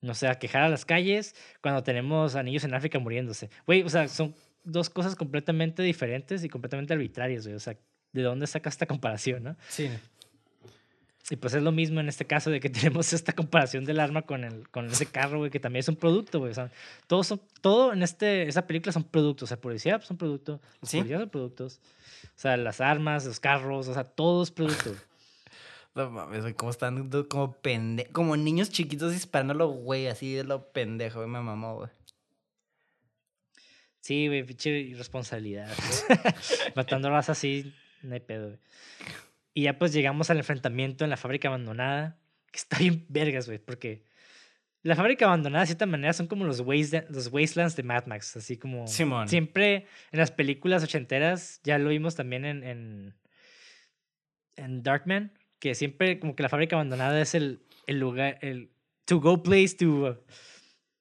[0.00, 3.50] no sé, a quejar a las calles cuando tenemos a niños en África muriéndose?
[3.66, 4.34] Güey, o sea, son
[4.64, 7.56] dos cosas completamente diferentes y completamente arbitrarias, güey.
[7.56, 7.76] O sea,
[8.12, 9.56] ¿de dónde saca esta comparación, no?
[9.68, 9.90] Sí.
[11.30, 14.22] Y pues es lo mismo en este caso de que tenemos esta comparación del arma
[14.22, 16.50] con, el, con ese carro, güey, que también es un producto, güey.
[16.50, 16.70] O sea,
[17.06, 19.44] todos son, todo en este, esa película son productos.
[19.44, 20.98] O sea, policía son productos, los Sí.
[20.98, 21.80] policías son productos.
[22.24, 24.94] O sea, las armas, los carros, o sea, todo es producto.
[25.94, 30.72] No mames, güey, cómo están como pende como niños chiquitos disparándolo, güey, así de lo
[30.72, 31.90] pendejo, güey, me mamó, güey.
[34.00, 35.68] Sí, güey, pinche irresponsabilidad.
[36.74, 37.72] Matando raza así,
[38.02, 38.58] no hay pedo, güey.
[39.54, 42.18] Y ya pues llegamos al enfrentamiento en la fábrica abandonada,
[42.50, 44.02] que está bien vergas, güey, porque
[44.82, 48.36] la fábrica abandonada de cierta manera son como los, waste- los wastelands de Mad Max,
[48.36, 49.28] así como Simón.
[49.28, 53.14] siempre en las películas ochenteras, ya lo vimos también en, en,
[54.56, 55.32] en Darkman,
[55.64, 58.68] que siempre como que la fábrica abandonada es el, el lugar, el
[59.06, 60.14] to go place to, uh,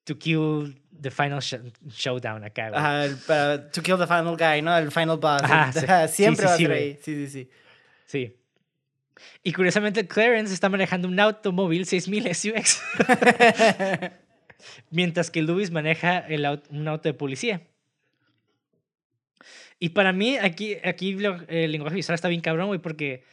[0.06, 1.60] to kill the final sh-
[1.90, 2.80] showdown acá, güey.
[2.80, 4.78] Ajá, el- to kill the final guy, ¿no?
[4.78, 5.44] El final boss.
[5.44, 5.80] Ajá, el- sí.
[5.86, 6.98] ajá, Sí, Siempre sí, va a sí, ser ahí.
[7.02, 7.50] Sí, sí, sí.
[8.06, 8.38] Sí.
[9.44, 12.82] Y curiosamente, Clarence está manejando un automóvil 6000 SUX.
[14.92, 17.68] mientras que Lewis maneja el un auto de policía.
[19.78, 21.18] Y para mí, aquí, aquí
[21.50, 23.26] el lenguaje visual está bien cabrón, güey, porque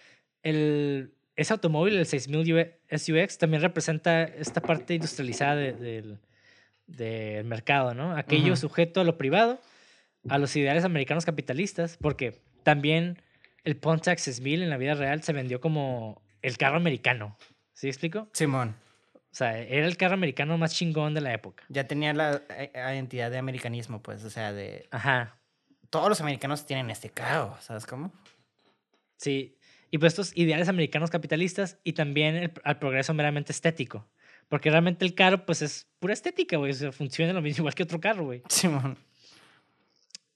[0.42, 6.18] el, ese automóvil, el 6000 SUX, también representa esta parte industrializada de, del-
[6.86, 8.16] del mercado, ¿no?
[8.16, 9.60] Aquello sujeto a lo privado,
[10.28, 13.22] a los ideales americanos capitalistas, porque también
[13.64, 17.36] el Pontiac 6000 en la vida real se vendió como el carro americano.
[17.72, 18.28] ¿Sí explico?
[18.32, 18.74] Simón.
[19.14, 21.62] O sea, era el carro americano más chingón de la época.
[21.68, 24.88] Ya tenía la eh, identidad de americanismo, pues, o sea, de...
[24.90, 25.36] Ajá.
[25.88, 28.12] Todos los americanos tienen este carro, ¿sabes cómo?
[29.16, 29.56] Sí.
[29.90, 34.06] Y pues estos ideales americanos capitalistas y también el, al progreso meramente estético.
[34.48, 36.72] Porque realmente el carro, pues es pura estética, güey.
[36.72, 38.42] O sea, funciona lo mismo igual que otro carro, güey.
[38.48, 38.96] Simón.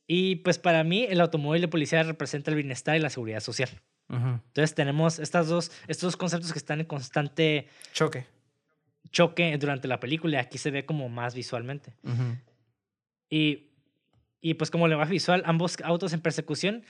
[0.06, 3.70] Y pues para mí, el automóvil de policía representa el bienestar y la seguridad social.
[4.09, 4.40] Ujú.
[4.47, 8.26] Entonces tenemos estas dos, estos dos conceptos que están en constante Choque.
[9.10, 11.94] choque durante la película y aquí se ve como más visualmente.
[13.31, 13.70] Y,
[14.43, 16.85] y pues como lenguaje visual, ambos autos en persecución.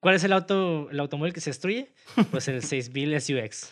[0.00, 1.92] ¿Cuál es el auto, el automóvil que se destruye?
[2.30, 3.70] Pues el 6000 SUX.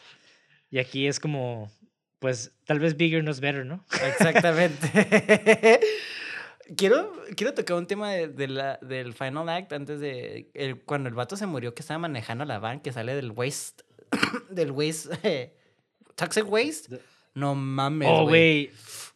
[0.71, 1.71] Y aquí es como,
[2.19, 3.85] pues tal vez bigger no es better, ¿no?
[4.07, 5.81] Exactamente.
[6.77, 10.51] quiero, quiero tocar un tema de, de la, del Final Act antes de.
[10.55, 13.85] el- cuando el vato se murió, que estaba manejando la van que sale del waste.
[14.51, 15.19] del waste.
[15.23, 15.55] eh,
[16.15, 17.01] Toxic waste.
[17.35, 18.09] No mames.
[18.11, 18.71] Oh, güey.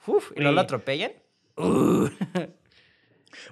[0.06, 1.12] Uf, y luego lo atropellan.
[1.54, 2.08] Uh.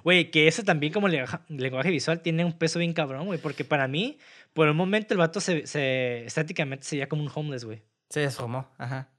[0.03, 3.39] Güey, que ese también como lenguaje, visual tiene un peso bien cabrón, güey.
[3.39, 4.17] Porque para mí,
[4.53, 7.81] por un momento el vato se, se estáticamente se veía como un homeless, güey.
[8.09, 9.09] Se desformó, ajá.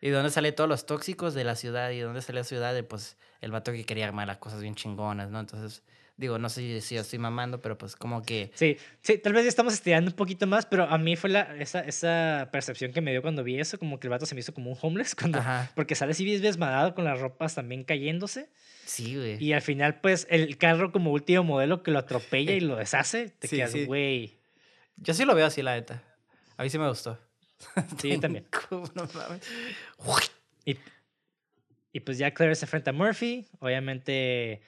[0.00, 1.90] ¿Y de dónde sale todos los tóxicos de la ciudad?
[1.90, 2.74] ¿Y de dónde sale la ciudad?
[2.74, 5.40] De, pues el vato que quería armar las cosas bien chingonas, ¿no?
[5.40, 5.82] Entonces,
[6.16, 8.50] digo, no sé si, si estoy mamando, pero pues como que.
[8.54, 11.56] Sí, sí, tal vez ya estamos estirando un poquito más, pero a mí fue la,
[11.58, 14.40] esa, esa percepción que me dio cuando vi eso, como que el vato se me
[14.40, 15.70] hizo como un homeless, cuando, Ajá.
[15.74, 18.50] porque sale así desmadado con las ropas también cayéndose.
[18.86, 19.42] Sí, güey.
[19.44, 23.30] Y al final, pues, el carro como último modelo que lo atropella y lo deshace,
[23.38, 23.84] te Sí, quedas, sí.
[23.84, 24.38] güey.
[24.96, 26.02] Yo sí lo veo así, la neta.
[26.56, 27.18] A mí sí me gustó.
[28.00, 28.46] Sí, yo también.
[28.70, 29.42] no mames.
[30.64, 30.76] Y,
[31.92, 33.46] y pues ya Claire se enfrenta a Murphy.
[33.58, 34.60] Obviamente,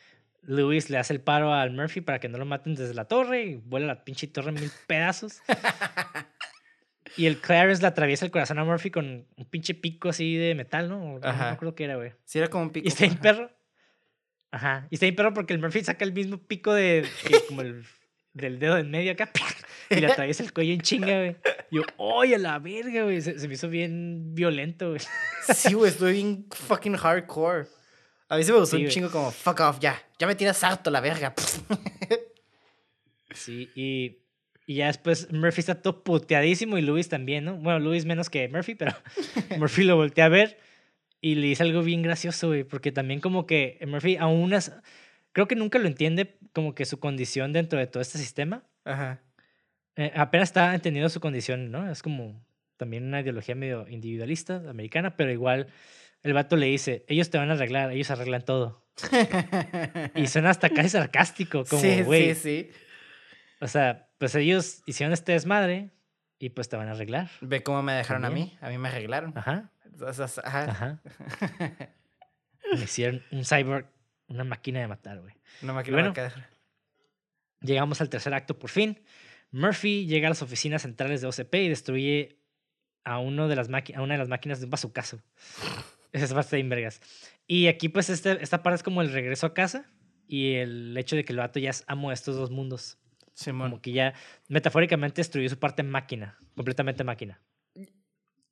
[0.42, 3.42] Lewis le hace el paro al Murphy para que no lo maten desde la torre
[3.44, 5.40] y vuela la pinche torre en mil pedazos.
[7.16, 10.54] y el Clarence le atraviesa el corazón a Murphy con un pinche pico así de
[10.54, 11.18] metal, ¿no?
[11.18, 11.44] No Ajá.
[11.46, 12.12] me acuerdo qué era, güey.
[12.24, 12.84] Sí, era como un pico.
[12.84, 13.20] Y está ajá.
[13.20, 13.50] perro.
[14.50, 14.86] Ajá.
[14.90, 17.06] Y está bien perro porque el Murphy saca el mismo pico de.
[17.26, 17.84] que como el,
[18.32, 19.30] del dedo en medio acá.
[19.90, 21.36] Y le atraviesa el cuello en chinga, güey.
[21.70, 23.22] Yo, ¡oye, a la verga, güey!
[23.22, 25.00] Se, se me hizo bien violento, güey.
[25.54, 27.68] Sí, güey, estoy bien fucking hardcore.
[28.28, 29.98] A mí sí me gustó Sí, un chingo como, fuck off, ya.
[30.18, 31.34] Ya me tienes harto la verga.
[33.32, 34.18] Sí, y,
[34.66, 37.56] y ya después Murphy está todo puteadísimo y Luis también, ¿no?
[37.56, 38.94] Bueno, Luis menos que Murphy, pero
[39.58, 40.58] Murphy lo voltea a ver
[41.20, 44.72] y le dice algo bien gracioso, güey, porque también como que Murphy aún es,
[45.32, 48.64] creo que nunca lo entiende como que su condición dentro de todo este sistema.
[48.84, 49.20] Ajá.
[49.96, 51.90] Eh, apenas está entendiendo su condición, ¿no?
[51.90, 52.40] Es como
[52.76, 55.66] también una ideología medio individualista, americana, pero igual
[56.22, 58.86] el vato le dice, ellos te van a arreglar, ellos arreglan todo.
[60.14, 62.70] Y suena hasta casi sarcástico, como, sí, güey, sí, sí.
[63.60, 65.90] o sea, pues ellos hicieron este desmadre
[66.38, 67.28] y pues te van a arreglar.
[67.40, 68.48] Ve cómo me dejaron a También.
[68.48, 68.58] mí.
[68.60, 69.32] A mí me arreglaron.
[69.36, 69.70] Ajá,
[70.44, 71.00] ajá.
[72.72, 73.86] Me hicieron un cyborg,
[74.28, 75.34] una máquina de matar, güey.
[75.62, 76.50] Y quiero bueno, quedar.
[77.60, 79.02] Llegamos al tercer acto por fin.
[79.50, 82.38] Murphy llega a las oficinas centrales de OCP y destruye
[83.04, 85.22] a, uno de las a una de las máquinas de un bazucazo.
[86.12, 87.00] Esa es bastante bien vergas.
[87.46, 89.86] Y aquí, pues, este, esta parte es como el regreso a casa
[90.26, 92.98] y el hecho de que el vato ya es amo de estos dos mundos.
[93.34, 93.70] Simón.
[93.70, 94.14] Como que ya
[94.48, 97.40] metafóricamente destruyó su parte máquina, completamente máquina.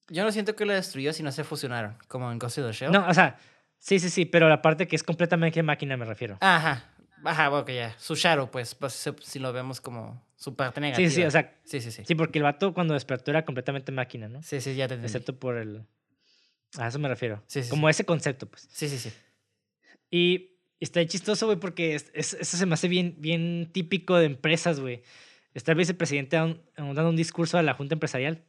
[0.09, 2.73] Yo no siento que lo destruyó si no se fusionaron, como en Ghost in the
[2.73, 2.93] Shell.
[2.93, 3.39] No, o sea,
[3.79, 6.39] sí, sí, sí, pero la parte que es completamente máquina me refiero.
[6.41, 6.85] Ajá.
[7.25, 7.95] Ajá, ok, ya.
[7.99, 8.93] Su shadow, pues, pues
[9.23, 11.09] si- lo vemos como su parte negativa.
[11.09, 12.05] Sí, sí, o sea, Sí, sí, sí.
[12.05, 14.43] sí, porque el vato cuando despertó era completamente máquina, ¿no?
[14.43, 15.07] Sí, sí, ya te entendí.
[15.07, 15.83] Excepto por el...
[16.79, 17.43] A eso me refiero.
[17.47, 18.69] Sí, sí, Como ese concepto, pues.
[18.71, 19.11] Sí, sí, sí.
[20.11, 24.27] Y está chistoso, güey, porque es- es- eso se me hace bien, bien típico de
[24.27, 25.03] empresas, güey.
[25.55, 28.45] Está el vicepresidente dan- dando un discurso a la junta empresarial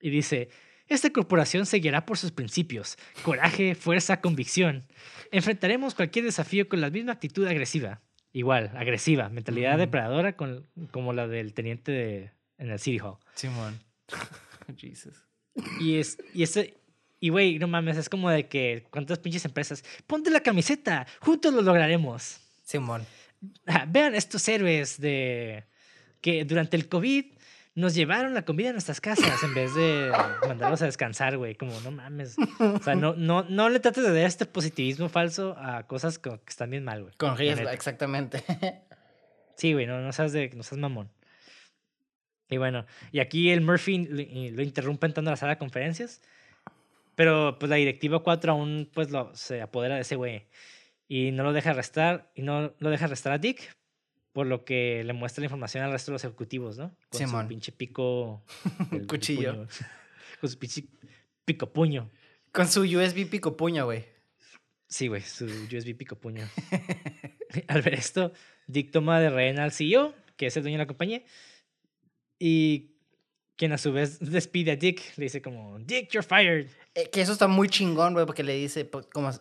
[0.00, 0.48] y dice,
[0.88, 4.86] esta corporación seguirá por sus principios, coraje, fuerza, convicción.
[5.30, 8.00] Enfrentaremos cualquier desafío con la misma actitud agresiva.
[8.32, 13.16] Igual, agresiva, mentalidad depredadora con, como la del teniente de, en el City Hall.
[13.34, 13.78] Simón.
[14.76, 15.24] Jesus.
[15.80, 16.78] Y es, y ese,
[17.20, 19.84] y güey, no mames, es como de que, ¿cuántas pinches empresas?
[20.06, 22.40] Ponte la camiseta, juntos lo lograremos.
[22.62, 23.04] Simón.
[23.66, 25.64] Ah, Vean estos héroes de
[26.20, 27.26] que durante el COVID
[27.78, 30.10] nos llevaron la comida a nuestras casas en vez de
[30.46, 31.54] mandarlos a descansar, güey.
[31.54, 32.36] Como, no mames.
[32.58, 36.38] O sea, no, no, no le trates de dar este positivismo falso a cosas co-
[36.44, 37.14] que están bien mal, güey.
[37.16, 38.42] Con riesgo, exactamente.
[39.56, 41.10] Sí, güey, no, no seas de, no seas mamón.
[42.50, 44.16] Y bueno, y aquí el Murphy lo,
[44.56, 46.22] lo interrumpe entrando a la sala de conferencias
[47.14, 50.46] Pero pues la directiva 4 aún pues lo, se apodera de ese güey.
[51.08, 53.76] Y no lo deja arrestar, y no lo deja arrestar a Dick,
[54.38, 56.94] por lo que le muestra la información al resto de los ejecutivos, ¿no?
[57.10, 57.42] Con Simón.
[57.42, 58.44] su pinche pico.
[58.92, 59.52] el- Cuchillo.
[59.52, 59.68] puño.
[60.40, 60.84] Con su pinche
[61.44, 62.08] pico puño.
[62.52, 64.04] Con su USB pico puño, güey.
[64.86, 66.48] Sí, güey, su USB pico puño.
[67.66, 68.32] al ver esto,
[68.68, 71.24] Dick toma de rehén al CEO, que es el dueño de la compañía,
[72.38, 72.92] y
[73.56, 76.68] quien a su vez despide a Dick, le dice como, Dick, you're fired.
[76.94, 79.32] Eh, que eso está muy chingón, güey, porque le dice, como,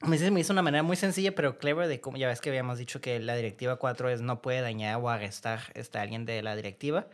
[0.00, 3.00] me hizo una manera muy sencilla, pero clever de cómo, ya ves que habíamos dicho
[3.00, 6.54] que la directiva 4 es no puede dañar o arrestar este, a alguien de la
[6.54, 7.08] directiva.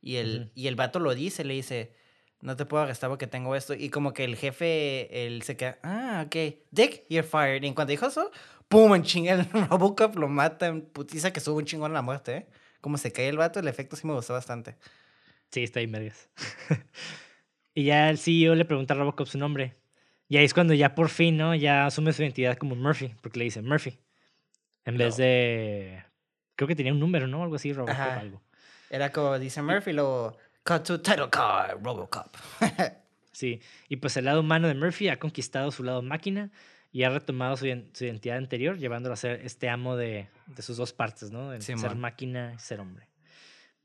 [0.00, 0.50] Y el, Ujú.
[0.54, 1.94] y el vato lo dice, le dice,
[2.40, 3.74] no te puedo arrestar porque tengo esto.
[3.74, 6.36] Y como que el jefe, él se queda, ah, ok,
[6.70, 7.62] Dick, you're fired.
[7.62, 8.30] Y en cuanto dijo eso,
[8.68, 12.02] pum, en chinga, el Robocop lo mata en putiza que sube un chingón a la
[12.02, 12.46] muerte, ¿eh?
[12.80, 14.76] Como se cae el vato, el efecto sí me gustó bastante.
[15.50, 16.28] Sí, está ahí, vergas.
[17.74, 19.76] y ya el CEO le pregunta a Robocop su nombre.
[20.32, 21.54] Y ahí es cuando ya por fin, ¿no?
[21.54, 23.98] Ya asume su identidad como Murphy, porque le dice Murphy.
[24.86, 26.02] En vez de...
[26.56, 27.42] Creo que tenía un número, ¿no?
[27.42, 28.20] Algo así, Robocop, Ajá.
[28.20, 28.42] algo.
[28.88, 30.34] Era como dice Murphy, luego,
[30.64, 32.34] cut to title card, Robocop.
[33.32, 33.60] Sí,
[33.90, 36.50] y pues el lado humano de Murphy ha conquistado su lado máquina
[36.92, 40.78] y ha retomado su, su identidad anterior, llevándolo a ser este amo de, de sus
[40.78, 41.50] dos partes, ¿no?
[41.50, 42.00] De ser Simón.
[42.00, 43.06] máquina y ser hombre.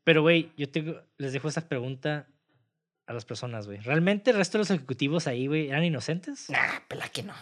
[0.06, 2.28] Pero, güey, yo tengo, les dejo esta pregunta
[3.08, 3.80] a las personas, güey.
[3.80, 6.50] ¿Realmente el resto de los ejecutivos ahí, güey, eran inocentes?
[6.50, 7.34] Nah, pela que no.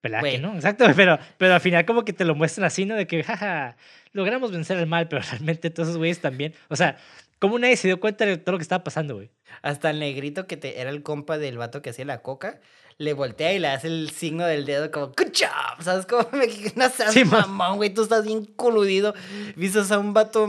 [0.00, 2.94] Pelada que no, exacto, pero, pero al final como que te lo muestran así, ¿no?
[2.94, 3.76] De que, jaja,
[4.12, 6.54] logramos vencer el mal, pero realmente todos esos güeyes también.
[6.68, 6.96] O sea,
[7.38, 9.30] ¿cómo nadie se dio cuenta de todo lo que estaba pasando, güey?
[9.62, 12.60] Hasta el negrito que te, era el compa del vato que hacía la coca,
[12.98, 16.26] le voltea y le hace el signo del dedo como, good job, ¿sabes cómo?
[16.32, 19.14] Me, no seas Sí, mamón, güey, tú estás bien coludido.
[19.56, 20.48] Vistes a un vato,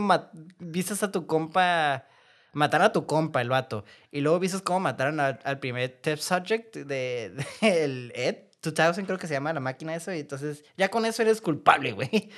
[0.58, 2.06] vistes a tu compa,
[2.52, 3.84] matar a tu compa, el vato.
[4.10, 8.36] Y luego vistes cómo mataron al, primer test subject de, de el Ed.
[8.62, 11.92] 2000 creo que se llama la máquina eso, y entonces ya con eso eres culpable,
[11.92, 12.30] güey.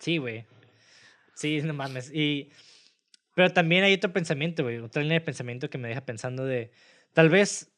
[0.00, 0.46] Sí, güey.
[1.34, 2.10] Sí, no mames.
[2.12, 2.50] Y...
[3.34, 4.78] Pero también hay otro pensamiento, güey.
[4.78, 6.72] Otra línea de pensamiento que me deja pensando de...
[7.12, 7.70] Tal vez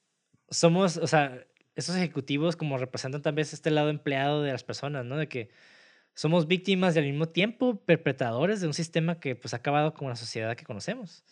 [0.51, 1.45] somos, o sea,
[1.75, 5.17] esos ejecutivos como representan tal vez este lado empleado de las personas, ¿no?
[5.17, 5.51] De que
[6.15, 10.09] somos víctimas y al mismo tiempo perpetradores de un sistema que pues ha acabado con
[10.09, 11.25] la sociedad que conocemos.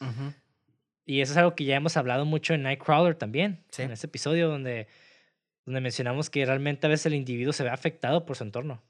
[1.04, 3.82] Y eso es algo que ya hemos hablado mucho en Nightcrawler también, Sí.
[3.82, 4.86] en este episodio donde,
[5.66, 8.82] donde mencionamos que realmente a veces el individuo se ve afectado por su entorno.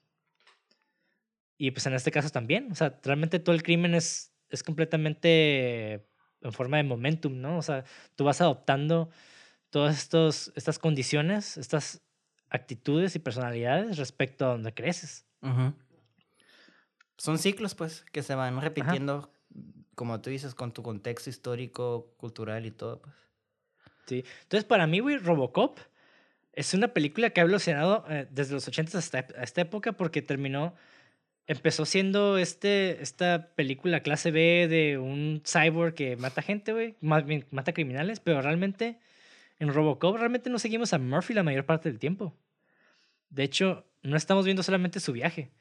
[1.58, 6.06] Y pues en este caso también, o sea, realmente todo el crimen es, es completamente
[6.42, 7.58] en forma de momentum, ¿no?
[7.58, 7.84] O sea,
[8.16, 9.10] tú vas adoptando
[9.68, 12.02] todas estos, estas condiciones, estas
[12.48, 15.26] actitudes y personalidades respecto a donde creces.
[17.16, 19.32] Son ciclos, pues, que se van repitiendo,
[19.94, 23.14] como tú dices, con tu contexto histórico, cultural y todo, pues.
[24.06, 24.24] Sí.
[24.42, 25.78] Entonces, para mí, güey, Robocop
[26.52, 30.74] es una película que ha evolucionado eh, desde los 80 hasta esta época porque terminó,
[31.46, 37.72] empezó siendo este, esta película clase B de un cyborg que mata gente, güey, mata
[37.72, 38.98] criminales, pero realmente
[39.58, 42.34] en Robocop realmente no seguimos a Murphy la mayor parte del tiempo.
[43.28, 45.52] De hecho, no estamos viendo solamente su viaje.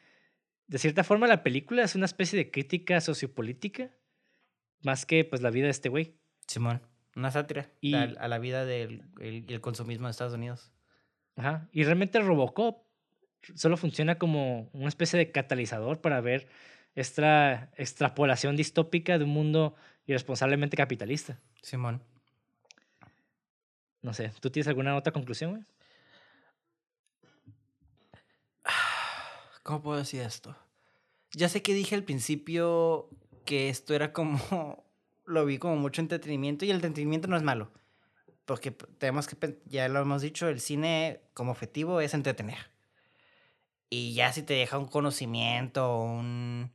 [0.68, 3.92] De cierta forma, la película es una especie de crítica sociopolítica
[4.82, 6.16] más que pues la vida de este güey.
[6.48, 6.82] Simón.
[7.16, 10.72] Una sátira Y- a, a la vida del el, el consumismo de Estados Unidos.
[11.36, 11.68] Ajá.
[11.72, 12.84] Y realmente Robocop
[13.56, 16.48] solo funciona como una especie de catalizador para ver
[16.96, 19.76] esta extrapolación distópica de un mundo
[20.06, 21.40] irresponsablemente capitalista.
[21.62, 22.04] Simón.
[24.02, 25.64] No sé, ¿tú tienes alguna otra conclusión, güey?
[29.70, 30.56] ¿Cómo puedo decir esto?
[31.34, 33.08] Ya sé que dije al principio
[33.46, 34.84] que esto era como.
[35.28, 37.72] Lo vi como mucho entretenimiento y el entretenimiento no es malo.
[38.46, 39.60] Porque tenemos que.
[39.66, 42.72] Ya lo hemos dicho, el cine como objetivo es entretener.
[43.92, 46.72] Y ya si te deja un conocimiento un.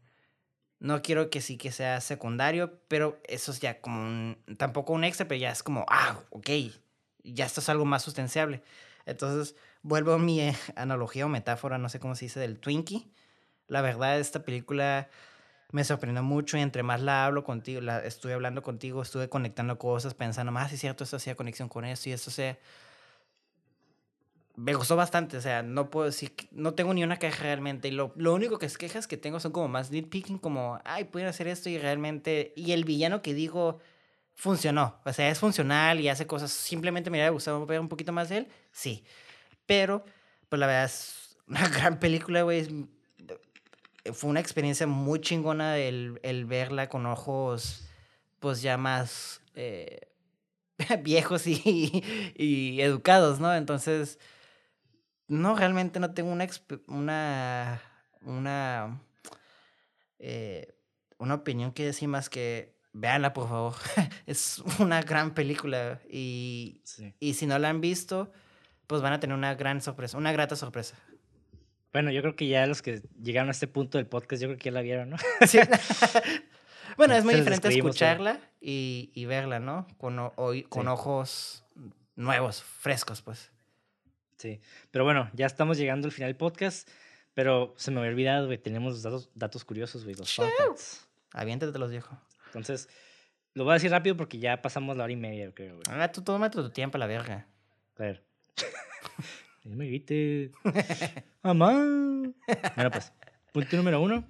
[0.78, 4.38] No quiero que sí que sea secundario, pero eso es ya como un.
[4.56, 5.84] Tampoco un extra, pero ya es como.
[5.88, 6.48] Ah, ok.
[7.24, 8.62] Ya esto es algo más sustanciable.
[9.04, 13.06] Entonces, vuelvo a mi eh, analogía o metáfora, no sé cómo se dice, del Twinkie.
[13.68, 15.08] La verdad, esta película
[15.70, 19.78] me sorprendió mucho y entre más la hablo contigo, la estuve hablando contigo, estuve conectando
[19.78, 22.58] cosas, pensando, más si es cierto, esto hacía conexión con esto y esto sea...
[24.56, 27.88] Me gustó bastante, o sea, no puedo decir, no tengo ni una queja realmente.
[27.88, 31.04] Y lo, lo único que es quejas que tengo son como más nitpicking, como, ay,
[31.04, 32.52] pueden hacer esto y realmente...
[32.54, 33.80] Y el villano que digo
[34.32, 38.12] funcionó, o sea, es funcional y hace cosas, simplemente me hubiera gustado ver un poquito
[38.12, 39.04] más de él, sí.
[39.66, 40.04] Pero,
[40.48, 42.60] pues la verdad es una gran película, güey.
[42.60, 42.70] es-
[44.12, 47.86] Fue una experiencia muy chingona el, el verla con ojos,
[48.38, 50.08] pues ya más, eh,
[51.02, 52.02] viejos y,
[52.36, 53.54] y educados, ¿no?
[53.54, 54.18] Entonces,
[55.28, 56.46] no, realmente no tengo una,
[56.88, 57.80] una,
[58.22, 59.00] una,
[60.18, 60.74] eh,
[61.18, 63.74] una opinión que decir más que véanla, por favor.
[64.26, 66.82] es una gran película y,
[67.20, 68.32] y si no la han visto,
[68.86, 70.96] pues van a tener una gran sorpresa, una grata sorpresa.
[71.92, 74.58] Bueno, yo creo que ya los que llegaron a este punto del podcast, yo creo
[74.58, 75.16] que ya la vieron, ¿no?
[75.46, 75.58] Sí.
[76.96, 79.86] bueno, es muy diferente escucharla y, y, verla, ¿no?
[79.96, 80.30] Con,
[80.68, 81.64] con ojos
[82.16, 83.52] nuevos, frescos, pues.
[84.38, 86.88] Sí, pero bueno, ya estamos llegando al final del podcast,
[87.32, 90.48] pero se me había olvidado, güey, tenemos datos, datos curiosos, güey, los fun
[91.32, 92.18] Aviéntate los viejo.
[92.46, 92.88] Entonces,
[93.54, 95.84] lo voy a decir rápido porque ya pasamos la hora y media, creo, güey.
[95.88, 97.46] Ah, tú tómate tu tiempo, la verga.
[97.96, 98.33] A ver.
[99.64, 100.50] no me grite.
[101.42, 101.72] Mamá.
[102.74, 103.12] Bueno, pues,
[103.52, 104.24] punto número uno.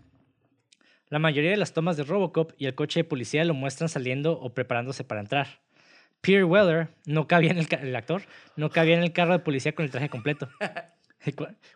[1.09, 4.33] La mayoría de las tomas de Robocop y el coche de policía lo muestran saliendo
[4.41, 5.61] o preparándose para entrar.
[6.21, 8.23] Pierre Weller no cabía en el, actor,
[8.57, 10.49] no cabía en el carro de policía con el traje completo.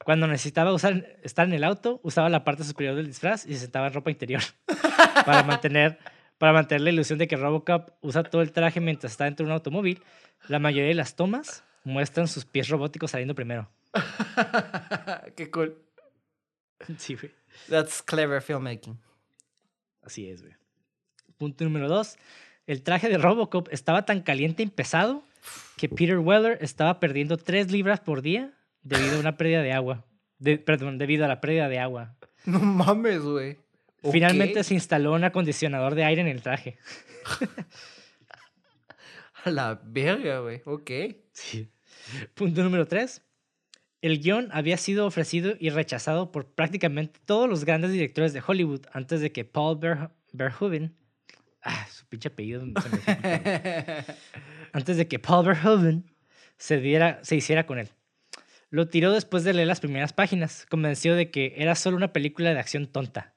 [0.04, 3.60] Cuando necesitaba usar, estar en el auto, usaba la parte superior del disfraz y se
[3.60, 4.42] sentaba en ropa interior
[5.26, 5.98] para mantener,
[6.38, 9.52] para mantener la ilusión de que Robocop usa todo el traje mientras está dentro de
[9.52, 10.02] un automóvil.
[10.48, 13.68] La mayoría de las tomas muestran sus pies robóticos saliendo primero.
[15.36, 15.76] Qué cool.
[16.98, 17.32] Sí, güey.
[17.68, 18.98] That's clever filmmaking.
[20.02, 20.54] Así es, güey.
[21.36, 22.16] Punto número dos.
[22.66, 25.22] El traje de Robocop estaba tan caliente y pesado
[25.76, 28.52] que Peter Weller estaba perdiendo tres libras por día
[28.82, 30.04] debido a una pérdida de agua.
[30.64, 32.14] perdón, debido a la pérdida de agua.
[32.44, 33.58] No mames, güey.
[34.10, 36.78] Finalmente se instaló un acondicionador de aire en el traje.
[39.44, 40.62] a la verga, güey.
[40.64, 40.90] Ok.
[41.32, 41.68] Sí.
[42.34, 43.22] Punto número tres.
[44.00, 48.82] El guion había sido ofrecido y rechazado por prácticamente todos los grandes directores de Hollywood
[48.92, 49.80] antes de que Paul
[50.32, 50.96] Verhoeven
[51.62, 52.62] Ah, su pinche apellido.
[54.72, 56.04] Antes de que Paul Verhoeven
[56.56, 57.90] se, diera, se hiciera con él.
[58.70, 62.52] Lo tiró después de leer las primeras páginas, convencido de que era solo una película
[62.52, 63.34] de acción tonta.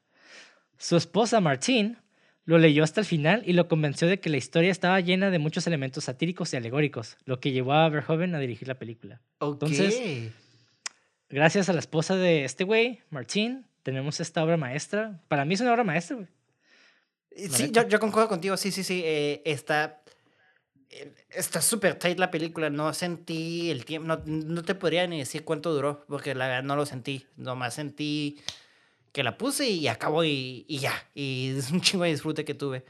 [0.78, 1.98] Su esposa Martine
[2.46, 5.40] lo leyó hasta el final y lo convenció de que la historia estaba llena de
[5.40, 9.22] muchos elementos satíricos y alegóricos, lo que llevó a Verhoeven a dirigir la película.
[9.40, 10.32] Entonces,
[11.30, 15.22] gracias a la esposa de este güey, Martine, tenemos esta obra maestra.
[15.28, 16.28] Para mí es una obra maestra, güey.
[17.50, 19.02] Sí, yo, yo, concuerdo contigo, sí, sí, sí.
[19.06, 20.02] Eh, está
[20.92, 22.70] eh, está súper tight la película.
[22.70, 26.64] No sentí el tiempo, no, no, te podría ni decir cuánto duró, porque la verdad
[26.64, 27.26] no lo sentí.
[27.38, 28.40] Nomás sentí
[29.12, 30.94] que la puse y acabó y, y ya.
[31.14, 32.86] Y es un chingo de disfrute que tuve.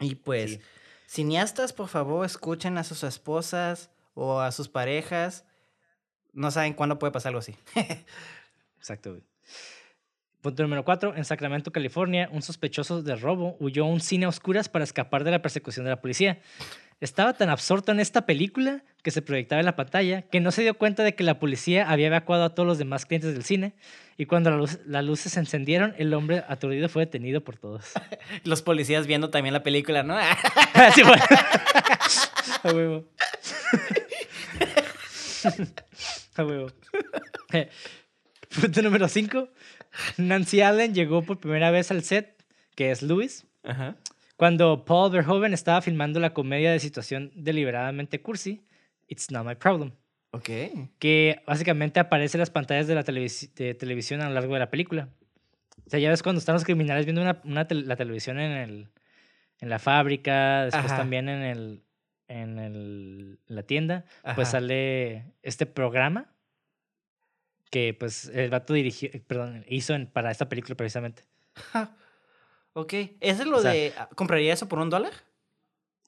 [0.00, 0.60] Y pues,
[1.06, 5.44] cineastas, por favor, escuchen a sus esposas o a sus parejas.
[6.32, 7.54] No saben cuándo puede pasar algo así.
[8.78, 9.20] Exacto,
[10.40, 11.16] Punto número 4.
[11.16, 15.22] En Sacramento, California, un sospechoso de robo huyó a un cine a oscuras para escapar
[15.22, 16.40] de la persecución de la policía.
[17.00, 20.60] Estaba tan absorto en esta película que se proyectaba en la pantalla que no se
[20.60, 23.72] dio cuenta de que la policía había evacuado a todos los demás clientes del cine
[24.18, 24.50] y cuando
[24.84, 27.92] las luces se encendieron, el hombre aturdido fue detenido por todos.
[28.44, 30.18] Los policías viendo también la película, ¿no?
[30.94, 31.24] sí, bueno.
[32.62, 33.08] a huevo.
[36.34, 36.70] a huevo.
[38.60, 39.48] Punto número 5.
[40.18, 42.44] Nancy Allen llegó por primera vez al set,
[42.74, 43.46] que es Louis,
[44.40, 48.64] cuando Paul Verhoeven estaba filmando la comedia de situación deliberadamente cursi,
[49.06, 49.92] It's Not My Problem.
[50.30, 50.48] Ok.
[50.98, 55.10] Que básicamente aparece en las pantallas de la televisión a lo largo de la película.
[55.86, 58.88] O sea, ya ves cuando están los criminales viendo una, la televisión en, el,
[59.58, 61.82] en la fábrica, después también en, el,
[62.26, 64.06] en el, la tienda,
[64.36, 66.32] pues sale este programa
[67.70, 71.24] que pues el vato dirigió, perdón, hizo para esta película precisamente.
[72.72, 75.12] Ok, ¿es lo de, ah, ¿compraría eso por un dólar?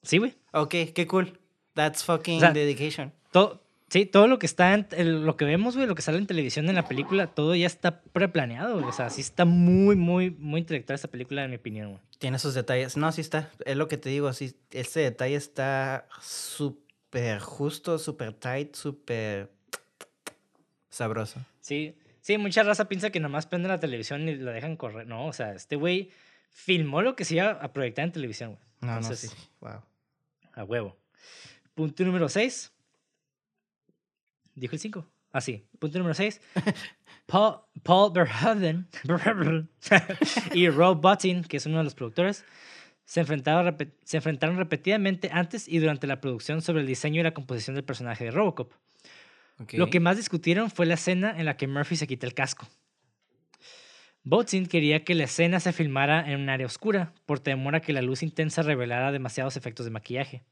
[0.01, 0.35] Sí, güey.
[0.51, 1.39] Ok, qué cool.
[1.73, 3.11] That's fucking dedication.
[3.93, 6.67] Sí, todo lo que está, en, lo que vemos, güey, lo que sale en televisión
[6.67, 8.85] en la película, todo ya está preplaneado, güey.
[8.85, 12.01] O sea, sí está muy, muy, muy intelectual esta película, en mi opinión, güey.
[12.17, 12.97] Tiene sus detalles.
[12.97, 13.51] No, sí está.
[13.65, 14.55] Es lo que te digo, sí.
[14.71, 19.51] Este detalle está súper justo, súper tight, súper
[20.89, 21.45] sabroso.
[21.61, 25.05] Sí, sí, mucha raza piensa que nomás prende la televisión y la dejan correr.
[25.05, 26.09] No, o sea, este güey
[26.53, 28.63] filmó lo que se iba a proyectar en televisión, güey.
[28.81, 29.27] No, no, sí.
[29.59, 29.81] Wow.
[30.53, 30.97] A huevo.
[31.73, 32.71] Punto número 6.
[34.55, 35.09] Dijo el 5.
[35.31, 35.65] Ah, sí.
[35.79, 36.39] Punto número 6.
[37.25, 38.87] Paul, Paul Verhoeven
[40.53, 42.45] y Rob Bottin, que es uno de los productores,
[43.05, 47.33] se enfrentaron, se enfrentaron repetidamente antes y durante la producción sobre el diseño y la
[47.33, 48.73] composición del personaje de Robocop.
[49.71, 52.67] Lo que más discutieron fue la escena en la que Murphy se quita el casco.
[54.23, 57.93] Botzin quería que la escena se filmara en un área oscura, por temor a que
[57.93, 60.43] la luz intensa revelara demasiados efectos de maquillaje.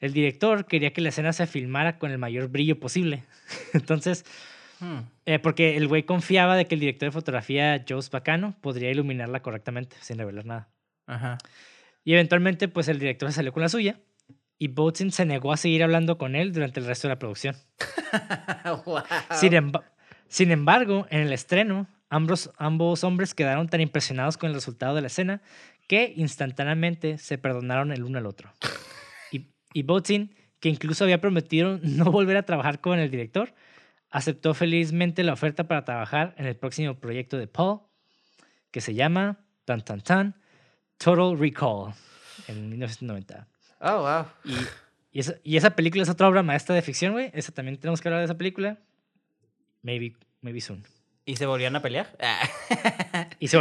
[0.00, 3.24] el director quería que la escena se filmara con el mayor brillo posible.
[3.72, 4.24] Entonces,
[4.78, 5.08] Hmm.
[5.24, 9.40] eh, porque el güey confiaba de que el director de fotografía, Joe Bacano, podría iluminarla
[9.40, 10.68] correctamente, sin revelar nada.
[11.06, 11.38] Ajá.
[12.04, 13.98] Y eventualmente, pues el director se salió con la suya
[14.58, 17.56] y Boatin se negó a seguir hablando con él durante el resto de la producción.
[18.84, 19.02] Wow.
[19.32, 19.84] Sin, emba-
[20.28, 25.00] sin embargo, en el estreno, ambos, ambos hombres quedaron tan impresionados con el resultado de
[25.00, 25.42] la escena
[25.88, 28.52] que instantáneamente se perdonaron el uno al otro.
[29.30, 29.84] Y, y
[30.60, 33.54] que incluso había prometido no volver a trabajar con el director,
[34.10, 37.80] aceptó felizmente la oferta para trabajar en el próximo proyecto de Paul,
[38.70, 40.34] que se llama tan tan tan
[40.98, 41.92] Total Recall
[42.48, 43.46] en 1990.
[43.80, 44.26] Oh, wow.
[44.44, 44.56] Y,
[45.12, 47.30] y, esa, y esa película es otra obra maestra de ficción, güey.
[47.34, 48.78] Esa también tenemos que hablar de esa película.
[49.82, 50.82] Maybe, maybe soon.
[51.28, 52.16] ¿Y se volvieron a pelear?
[53.40, 53.56] Y se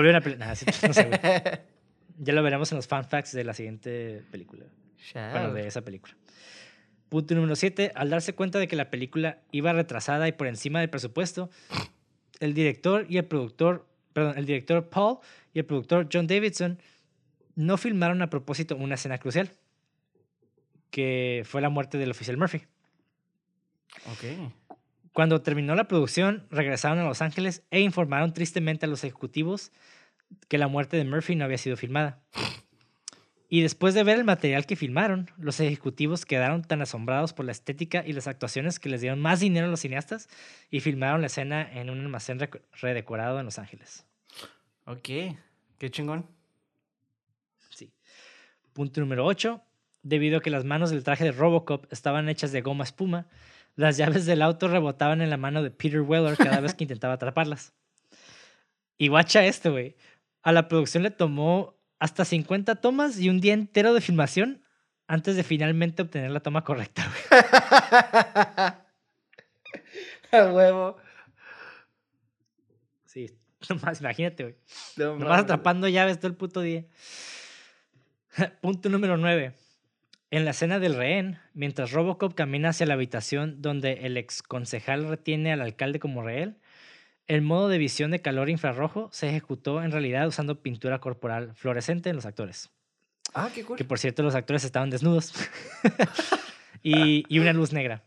[0.87, 1.19] no sé, güey.
[2.17, 4.63] Ya lo veremos en los fan facts de la siguiente película.
[5.13, 6.15] Bueno, de esa película.
[7.09, 7.91] Punto número 7.
[7.93, 11.49] Al darse cuenta de que la película iba retrasada y por encima del presupuesto,
[12.39, 15.17] el director y el productor, perdón, el director Paul
[15.53, 16.79] y el productor John Davidson
[17.55, 19.51] no filmaron a propósito una escena crucial,
[20.89, 22.61] que fue la muerte del oficial Murphy.
[24.11, 24.51] Ok.
[25.15, 29.71] Cuando terminó la producción, regresaron a Los Ángeles e informaron tristemente a los ejecutivos
[30.49, 32.21] que la muerte de Murphy no había sido filmada.
[33.47, 37.53] Y después de ver el material que filmaron, los ejecutivos quedaron tan asombrados por la
[37.53, 40.27] estética y las actuaciones que les dieron más dinero a los cineastas
[40.69, 42.37] y filmaron la escena en un almacén
[42.81, 44.05] redecorado en Los Ángeles.
[44.83, 45.07] Ok.
[45.77, 46.25] Qué chingón.
[47.69, 47.89] Sí.
[48.73, 49.61] Punto número 8.
[50.03, 53.27] Debido a que las manos del traje de Robocop estaban hechas de goma espuma,
[53.75, 57.13] las llaves del auto rebotaban en la mano de Peter Weller cada vez que intentaba
[57.13, 57.73] atraparlas.
[58.97, 59.95] Y guacha esto, güey.
[60.41, 64.63] A la producción le tomó hasta 50 tomas y un día entero de filmación
[65.07, 67.43] antes de finalmente obtener la toma correcta, güey.
[70.31, 70.97] A huevo.
[73.05, 73.29] Sí,
[73.69, 74.55] nomás imagínate, güey.
[74.97, 76.85] No Nomás atrapando llaves todo el puto día.
[78.61, 79.53] Punto número 9.
[80.35, 85.07] En la escena del rehén, mientras Robocop camina hacia la habitación donde el ex concejal
[85.07, 86.57] retiene al alcalde como rehén,
[87.25, 92.09] el modo de visión de calor infrarrojo se ejecutó en realidad usando pintura corporal fluorescente
[92.09, 92.69] en los actores.
[93.33, 93.77] Ah, qué cool.
[93.77, 95.33] Que por cierto, los actores estaban desnudos.
[96.83, 98.03] y, y una luz negra.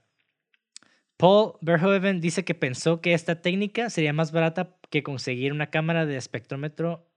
[1.16, 6.04] Paul Verhoeven dice que pensó que esta técnica sería más barata que conseguir una cámara
[6.04, 7.08] de espectrómetro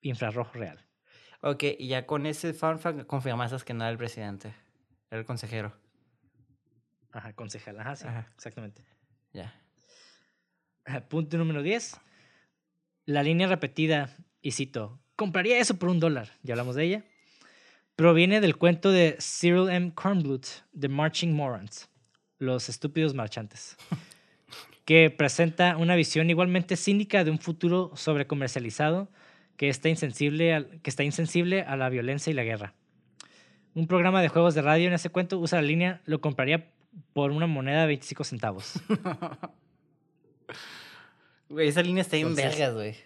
[0.00, 0.87] infrarrojo real.
[1.40, 4.54] Ok, y ya con ese fun fact confirmaste que no era el presidente.
[5.10, 5.72] Era el consejero.
[7.12, 7.78] Ajá, concejal.
[7.80, 8.30] Ajá, sí, Ajá.
[8.34, 8.84] exactamente.
[9.32, 9.54] Ya.
[10.84, 12.00] Ajá, Punto número 10.
[13.06, 17.04] La línea repetida, y cito, compraría eso por un dólar, ya hablamos de ella,
[17.96, 19.92] proviene del cuento de Cyril M.
[19.94, 20.46] Kornblut,
[20.78, 21.88] The Marching Morons,
[22.38, 23.76] Los Estúpidos Marchantes,
[24.84, 29.08] que presenta una visión igualmente cínica de un futuro sobrecomercializado
[29.58, 32.72] que está, insensible al- que está insensible a la violencia y la guerra.
[33.74, 36.70] Un programa de juegos de radio en ese cuento usa la línea, lo compraría
[37.12, 38.80] por una moneda de 25 centavos.
[41.48, 42.96] Güey, esa línea está Entonces- vergas, güey.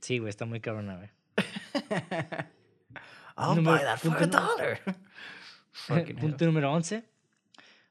[0.00, 1.10] Sí, güey, está muy cabrona, güey.
[3.36, 4.80] I'll buy that for a dollar.
[6.20, 7.04] Punto número 11.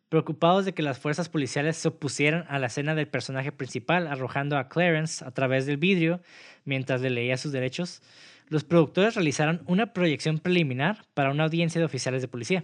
[0.10, 4.58] Preocupados de que las fuerzas policiales se opusieran a la escena del personaje principal arrojando
[4.58, 6.20] a Clarence a través del vidrio
[6.66, 8.02] mientras le leía sus derechos,
[8.48, 12.64] los productores realizaron una proyección preliminar para una audiencia de oficiales de policía.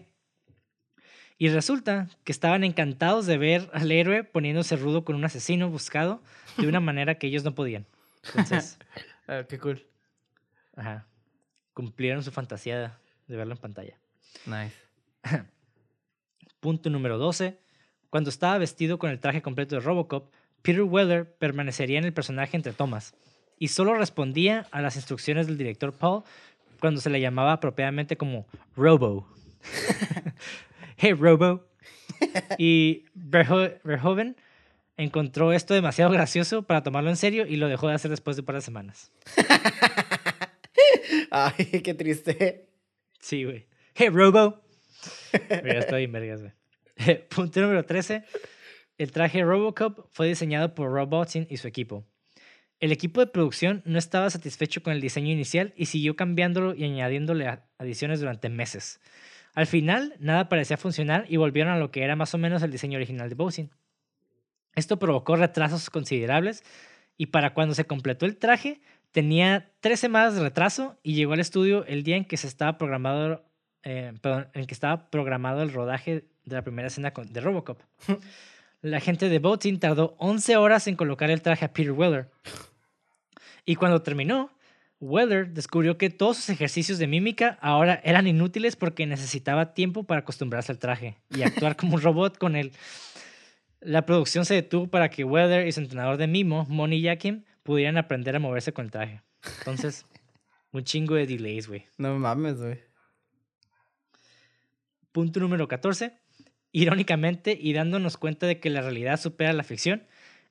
[1.38, 6.24] Y resulta que estaban encantados de ver al héroe poniéndose rudo con un asesino buscado
[6.58, 7.86] de una manera que ellos no podían.
[8.28, 8.80] Entonces,
[9.28, 9.86] Ah, qué cool.
[10.76, 11.08] ajá,
[11.74, 12.98] cumplieron su fantasía
[13.28, 13.98] de verlo en pantalla.
[14.46, 14.76] Nice.
[16.66, 17.60] Punto número 12.
[18.10, 20.34] Cuando estaba vestido con el traje completo de Robocop,
[20.64, 23.14] Peter Weller permanecería en el personaje entre tomas
[23.60, 26.24] y solo respondía a las instrucciones del director Paul
[26.80, 29.28] cuando se le llamaba apropiadamente como Robo.
[30.98, 31.68] hey, Robo.
[32.58, 34.36] Y Verho- Verhoeven
[34.98, 38.42] encontró esto demasiado gracioso para tomarlo en serio y lo dejó de hacer después de
[38.42, 39.12] un par de semanas.
[41.30, 42.70] Ay, qué triste.
[43.20, 43.68] Sí, güey.
[43.94, 44.65] Hey, Robo.
[45.64, 46.42] Mira, estoy en vergas.
[47.30, 48.24] Punto número 13.
[48.98, 52.06] El traje Robocop fue diseñado por Rob Bottin y su equipo.
[52.80, 56.84] El equipo de producción no estaba satisfecho con el diseño inicial y siguió cambiándolo y
[56.84, 59.00] añadiéndole adiciones durante meses.
[59.54, 62.72] Al final, nada parecía funcionar y volvieron a lo que era más o menos el
[62.72, 63.72] diseño original de Bowsin.
[64.76, 66.64] Esto provocó retrasos considerables
[67.18, 71.40] y para cuando se completó el traje tenía tres semanas de retraso y llegó al
[71.40, 73.45] estudio el día en que se estaba programado
[73.86, 77.40] eh, perdón, en el que estaba programado el rodaje de la primera escena con- de
[77.40, 77.80] Robocop.
[78.82, 82.30] La gente de Boating tardó 11 horas en colocar el traje a Peter Weller.
[83.66, 84.52] Y cuando terminó,
[85.00, 90.20] Weller descubrió que todos sus ejercicios de mímica ahora eran inútiles porque necesitaba tiempo para
[90.22, 92.74] acostumbrarse al traje y actuar como un robot con él.
[93.82, 97.98] La producción se detuvo para que Weller y su entrenador de mimo, Moni Yakin, pudieran
[97.98, 99.22] aprender a moverse con el traje.
[99.60, 100.06] Entonces,
[100.72, 101.86] un chingo de delays, güey.
[101.98, 102.80] No mames, güey.
[105.16, 106.12] Punto número 14.
[106.74, 110.06] Irónicamente, y dándonos cuenta de que la realidad supera la ficción,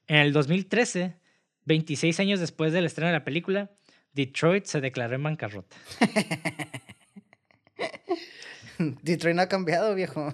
[0.06, 1.18] en el 2013,
[1.66, 3.72] 26 años después del estreno de la película,
[4.14, 5.76] Detroit se declaró en bancarrota.
[9.02, 10.32] Detroit no ha cambiado, viejo.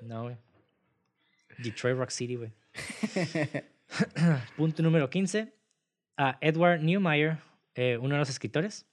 [0.00, 0.36] No, güey.
[1.58, 2.52] Detroit Rock City, güey.
[4.56, 5.52] Punto número 15.
[6.16, 7.36] A Edward Neumeyer,
[7.74, 8.86] eh, uno de los escritores,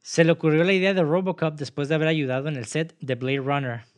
[0.00, 3.14] se le ocurrió la idea de Robocop después de haber ayudado en el set de
[3.14, 3.91] Blade Runner,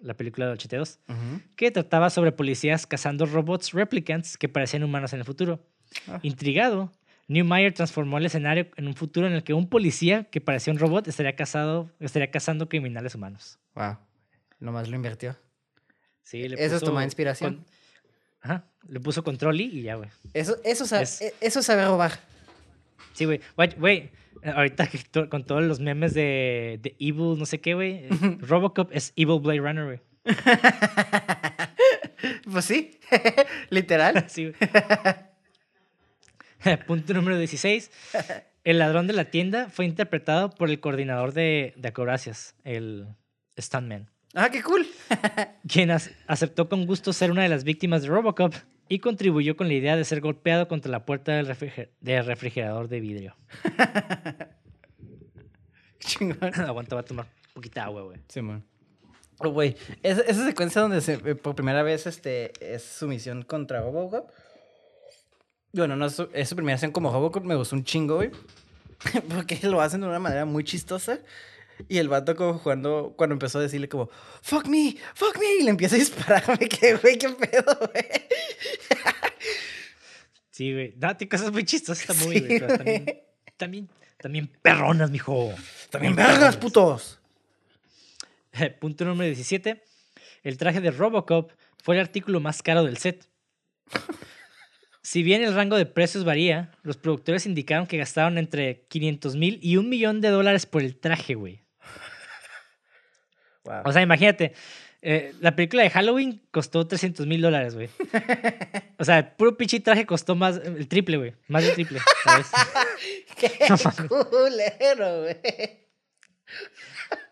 [0.00, 0.98] la película del 82.
[1.08, 1.40] Ujú.
[1.56, 5.60] que trataba sobre policías cazando robots replicants que parecían humanos en el futuro.
[6.08, 6.18] Ah.
[6.22, 6.92] Intrigado,
[7.28, 10.78] Newmeyer transformó el escenario en un futuro en el que un policía que parecía un
[10.78, 13.58] robot estaría, cazado, estaría cazando criminales humanos.
[13.74, 13.96] Wow.
[14.60, 15.36] Nomás lo invirtió.
[16.22, 17.56] Sí, le Eso es tomar inspiración.
[17.56, 17.66] con-
[18.42, 20.08] Ajá, le puso control y ya, güey.
[20.34, 22.12] Eso, eso, Es- e- eso sabe robar.
[23.16, 23.40] Sí, güey.
[23.78, 24.10] Güey,
[24.44, 24.88] ahorita
[25.28, 28.08] con todos los memes de, de Evil, no sé qué, güey.
[28.40, 30.00] Robocop es Evil Blade Runner, güey.
[32.50, 32.98] pues sí,
[33.70, 34.24] literal.
[34.30, 34.70] Sí, güey.
[36.86, 37.90] Punto número 16.
[38.64, 43.06] El ladrón de la tienda fue interpretado por el coordinador de, de acrobacias, el
[43.58, 44.84] Stuntman, Ah, qué cool.
[45.68, 48.52] quien ac- aceptó con gusto ser una de las víctimas de Robocop
[48.88, 52.88] y contribuyó con la idea de ser golpeado contra la puerta del, refriger- del refrigerador
[52.88, 53.36] de vidrio.
[55.98, 56.54] Chingón.
[56.60, 58.18] Aguanta, va a tomar poquita agua, güey.
[58.28, 58.64] Simón.
[59.38, 63.42] Oh, güey, esa, esa secuencia donde se, eh, por primera vez este, es su misión
[63.42, 64.30] contra Robocop.
[65.74, 68.30] Bueno, no es su, es su primera acción como Robocop, me gustó un chingo, güey.
[69.34, 71.18] Porque lo hacen de una manera muy chistosa.
[71.88, 74.08] Y el vato como jugando, cuando empezó a decirle como,
[74.42, 78.04] fuck me, fuck me, y le empieza a disparar, me quedé, güey, qué pedo, güey.
[80.50, 80.94] Sí, güey.
[80.96, 82.60] Date cosas muy chistosas, está muy, Sí, güey.
[82.60, 83.20] pero también,
[83.56, 83.88] también,
[84.18, 85.52] también perronas, mijo.
[85.90, 87.20] También vergas, putos.
[88.80, 89.82] Punto número 17.
[90.42, 93.28] El traje de Robocop fue el artículo más caro del set.
[95.02, 99.60] Si bien el rango de precios varía, los productores indicaron que gastaron entre 500 mil
[99.62, 101.62] y un millón de dólares por el traje, güey.
[103.66, 103.82] Wow.
[103.84, 104.52] O sea, imagínate,
[105.02, 107.88] eh, la película de Halloween costó 300 mil dólares, güey.
[108.98, 111.34] O sea, el puro pinche traje costó más, el triple, güey.
[111.48, 112.46] Más del triple, ¿sabes?
[113.36, 113.50] qué
[114.08, 115.36] culero, güey.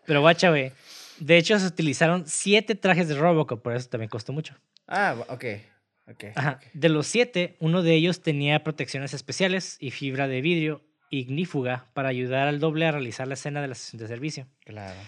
[0.05, 0.71] Pero guacha, güey.
[1.19, 4.55] De hecho, se utilizaron siete trajes de Robocop, por eso también costó mucho.
[4.87, 5.45] Ah, ok.
[6.07, 6.23] Ok.
[6.35, 6.59] Ajá.
[6.73, 12.09] De los siete, uno de ellos tenía protecciones especiales y fibra de vidrio ignífuga para
[12.09, 14.47] ayudar al doble a realizar la escena de la sesión de servicio.
[14.63, 14.99] Claro.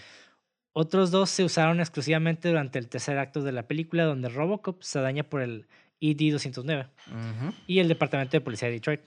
[0.80, 5.00] Otros dos se usaron exclusivamente durante el tercer acto de la película, donde Robocop se
[5.00, 5.66] daña por el
[6.00, 7.54] E ED-209 Ujú.
[7.66, 9.00] y el Departamento de Policía de Detroit.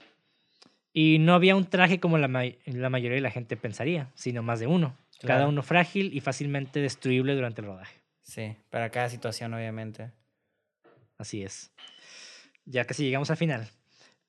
[0.92, 4.42] Y no había un traje como la, may- la mayoría de la gente pensaría, sino
[4.42, 7.96] más de uno, cada uno frágil y fácilmente destruible durante el rodaje.
[8.22, 10.10] Sí, para cada situación, obviamente.
[11.16, 11.70] Así es.
[12.66, 13.66] Ya casi llegamos al final.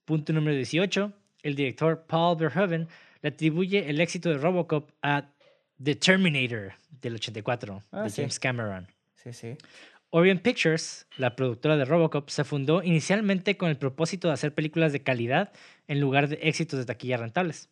[0.06, 1.12] Punto número 18.
[1.42, 2.88] El director Paul Verhoeven
[3.22, 5.26] le atribuye el éxito de Robocop a
[5.82, 8.22] The Terminator del 84 Ah, de sí.
[8.22, 8.88] James Cameron.
[9.16, 9.58] Sí, sí.
[10.10, 14.92] Orient Pictures, la productora de Robocop, se fundó inicialmente con el propósito de hacer películas
[14.94, 15.52] de calidad
[15.88, 17.70] en lugar de éxitos de taquilla rentables.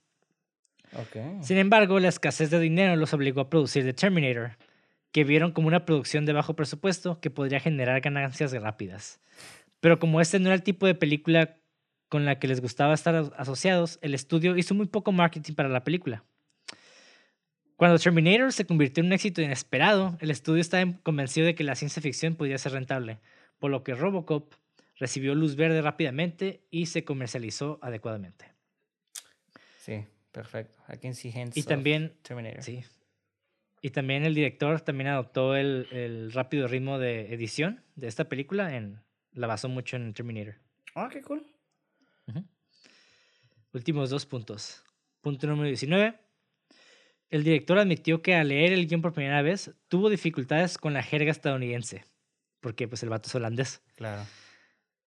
[0.93, 1.43] Ok.
[1.43, 4.57] Sin embargo, la escasez de dinero los obligó a producir The Terminator,
[5.11, 9.19] que vieron como una producción de bajo presupuesto que podría generar ganancias rápidas.
[9.79, 11.57] Pero como este no era el tipo de película
[12.09, 15.69] con la que les gustaba estar as- asociados, el estudio hizo muy poco marketing para
[15.69, 16.23] la película.
[17.81, 21.73] Cuando Terminator se convirtió en un éxito inesperado, el estudio estaba convencido de que la
[21.73, 23.17] ciencia ficción podía ser rentable,
[23.57, 24.53] por lo que Robocop
[24.97, 28.45] recibió luz verde rápidamente y se comercializó adecuadamente.
[29.79, 30.77] Sí, perfecto.
[30.93, 32.61] I can see hints Y también Terminator.
[32.61, 32.83] Sí.
[33.81, 38.77] Y también el director también adoptó el, el rápido ritmo de edición de esta película.
[38.77, 38.99] En,
[39.33, 40.53] la basó mucho en Terminator.
[40.93, 41.43] Ah, qué cool.
[43.73, 44.83] Últimos dos puntos.
[45.21, 46.30] Punto número 19.
[47.31, 51.01] El director admitió que al leer el guion por primera vez tuvo dificultades con la
[51.01, 52.05] jerga estadounidense.
[52.59, 53.81] Porque pues el vato es holandés.
[53.95, 54.21] Claro.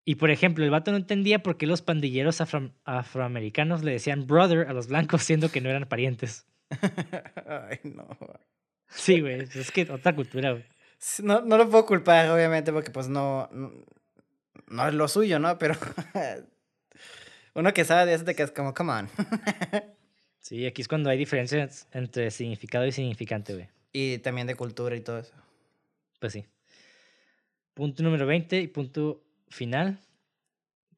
[0.07, 4.27] Y por ejemplo, el vato no entendía por qué los pandilleros afro- afroamericanos le decían
[4.27, 6.47] brother a los blancos siendo que no eran parientes.
[7.47, 8.07] Ay, no.
[8.89, 9.43] Sí, güey.
[9.55, 10.65] Es que otra cultura, güey.
[11.23, 13.71] No, no lo puedo culpar, obviamente, porque pues no, no,
[14.69, 15.59] no es lo suyo, ¿no?
[15.59, 15.75] Pero
[17.55, 19.09] uno que sabe de eso te quedas como, come on.
[20.45, 23.69] Sí, aquí es cuando hay diferencias entre significado y significante, güey.
[23.95, 25.33] y también de cultura y todo eso.
[26.21, 26.45] Pues sí.
[27.73, 29.99] Punto número 20 y punto final.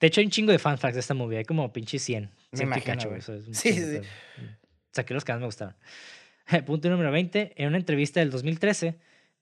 [0.00, 1.38] De hecho, hay un chingo de fan facts de esta movie.
[1.38, 2.24] Hay como pinche 100.
[2.24, 3.20] Me 100 imagino, Pikachu, güey.
[3.20, 4.00] eso es Sí, sí.
[4.92, 5.76] Saqué los que más me gustaron.
[6.66, 7.52] Punto número 20.
[7.56, 8.96] En una entrevista del 2013,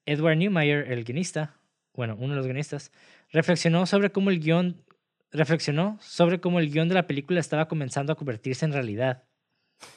[0.04, 1.56] Edward Newmeyer, el guionista,
[1.94, 2.92] bueno, uno de los guionistas,
[3.32, 4.84] reflexionó sobre cómo el guion
[5.32, 9.23] reflexionó sobre cómo el guion de la película estaba comenzando a convertirse en realidad.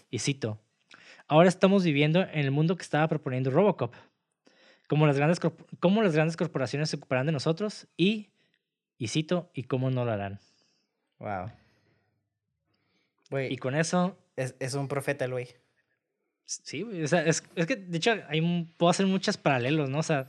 [0.09, 0.59] Y cito,
[1.27, 3.93] ahora estamos viviendo en el mundo que estaba proponiendo Robocop.
[4.87, 5.39] Como las grandes,
[5.79, 8.29] cómo las grandes corporaciones se ocuparán de nosotros y,
[8.97, 10.39] y cito, y cómo no lo harán.
[11.19, 11.51] Wow.
[13.49, 15.47] Y con eso, es, es un profeta el güey.
[16.45, 18.41] sí, o sea, es, es que de hecho hay,
[18.77, 19.99] puedo hacer muchos paralelos, ¿no?
[19.99, 20.27] O sea,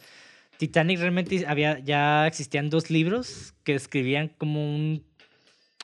[0.56, 5.04] Titanic realmente había, ya existían dos libros que describían como un,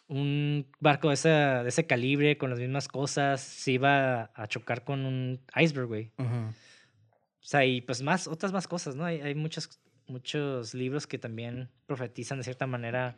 [0.08, 4.84] un barco de ese, de ese calibre, con las mismas cosas, se iba a chocar
[4.84, 6.12] con un iceberg, güey.
[6.18, 9.04] O sea, y pues más, otras más cosas, ¿no?
[9.04, 13.16] Hay, hay muchos, muchos libros que también profetizan de cierta manera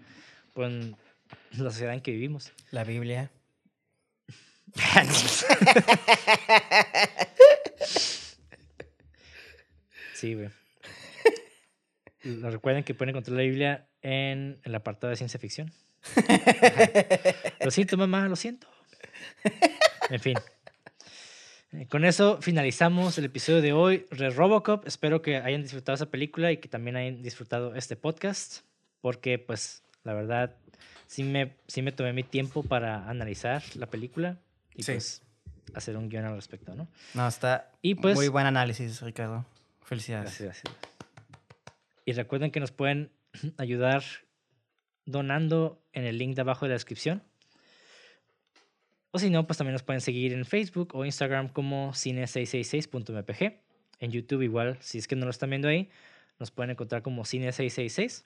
[0.55, 0.73] pues,
[1.53, 2.53] la sociedad en que vivimos.
[2.71, 3.31] La Biblia.
[10.15, 10.51] sí, güey.
[12.23, 15.73] Recuerden que pueden encontrar la Biblia en el apartado de ciencia ficción.
[17.65, 18.67] Lo siento, mamá, lo siento.
[20.11, 20.37] En fin.
[21.73, 24.87] Eh, Con eso finalizamos el episodio de hoy de Robocop.
[24.87, 28.61] Espero que hayan disfrutado esa película y que también hayan disfrutado este podcast.
[29.01, 30.55] Porque, pues, la verdad,
[31.07, 34.39] sí me, sí me tomé mi tiempo para analizar la película
[34.75, 34.93] y Sí.
[34.93, 35.23] pues
[35.75, 36.89] hacer un guion al respecto, ¿no?
[37.15, 39.45] No, está Y pues- muy buen análisis, Ricardo.
[39.85, 40.39] Felicidades.
[40.41, 40.87] Gracias, gracias.
[42.05, 43.11] Y recuerden que nos pueden
[43.59, 44.03] ayudar
[45.07, 47.23] donando en el link de abajo de la descripción.
[49.13, 53.61] O si no, pues también nos pueden seguir en Facebook o Instagram como cine666.mpg.
[53.99, 55.89] En YouTube igual, si es que no lo están viendo ahí,
[56.39, 58.25] nos pueden encontrar como cine666.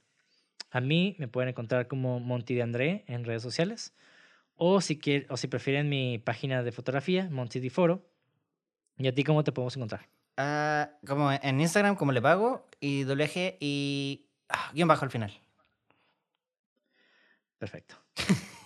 [0.73, 3.95] A mí me pueden encontrar como Monty de André en redes sociales.
[4.57, 8.05] O si, quieren, o si prefieren mi página de fotografía, Monty de Foro.
[8.99, 10.09] ¿Y a ti cómo te podemos encontrar?
[10.37, 15.33] Ah, como en Instagram, como le pago, y doble y ah, guion bajo al final.
[17.61, 17.95] Perfecto.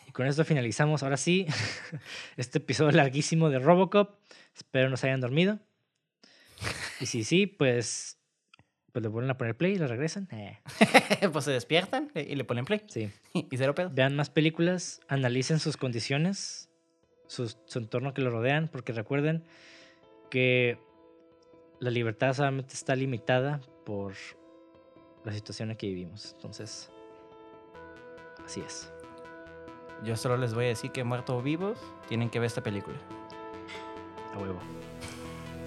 [0.09, 1.47] Y con esto finalizamos, ahora sí,
[2.39, 4.19] este episodio larguísimo de Robocop.
[4.57, 5.59] Espero no se hayan dormido.
[7.01, 8.19] Y si sí, pues,
[8.93, 10.29] pues le vuelven a poner play y lo regresan.
[10.31, 10.59] Eh,
[11.33, 12.83] pues se despiertan y le ponen play.
[12.89, 13.11] sí.
[13.35, 13.91] Y cero pedo.
[13.93, 16.71] Vean más películas, analicen sus condiciones,
[17.27, 19.43] sus- su entorno que lo rodean, porque recuerden
[20.31, 20.79] que
[21.81, 24.15] la libertad solamente está limitada por
[25.25, 26.33] la situación en que vivimos.
[26.37, 26.91] Entonces,
[28.45, 28.91] así es.
[30.03, 32.97] Yo solo les voy a decir que muertos o vivos tienen que ver esta película.
[34.35, 34.59] A huevo.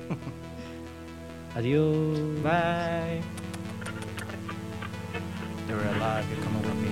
[1.56, 2.20] Adiós.
[2.44, 3.22] Bye.
[5.68, 6.92] They were alive, you're coming with me.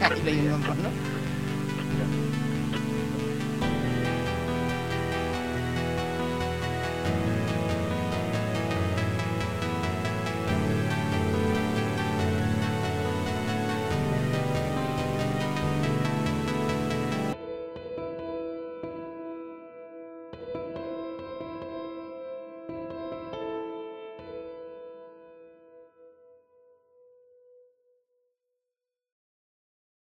[0.00, 0.32] Ahí le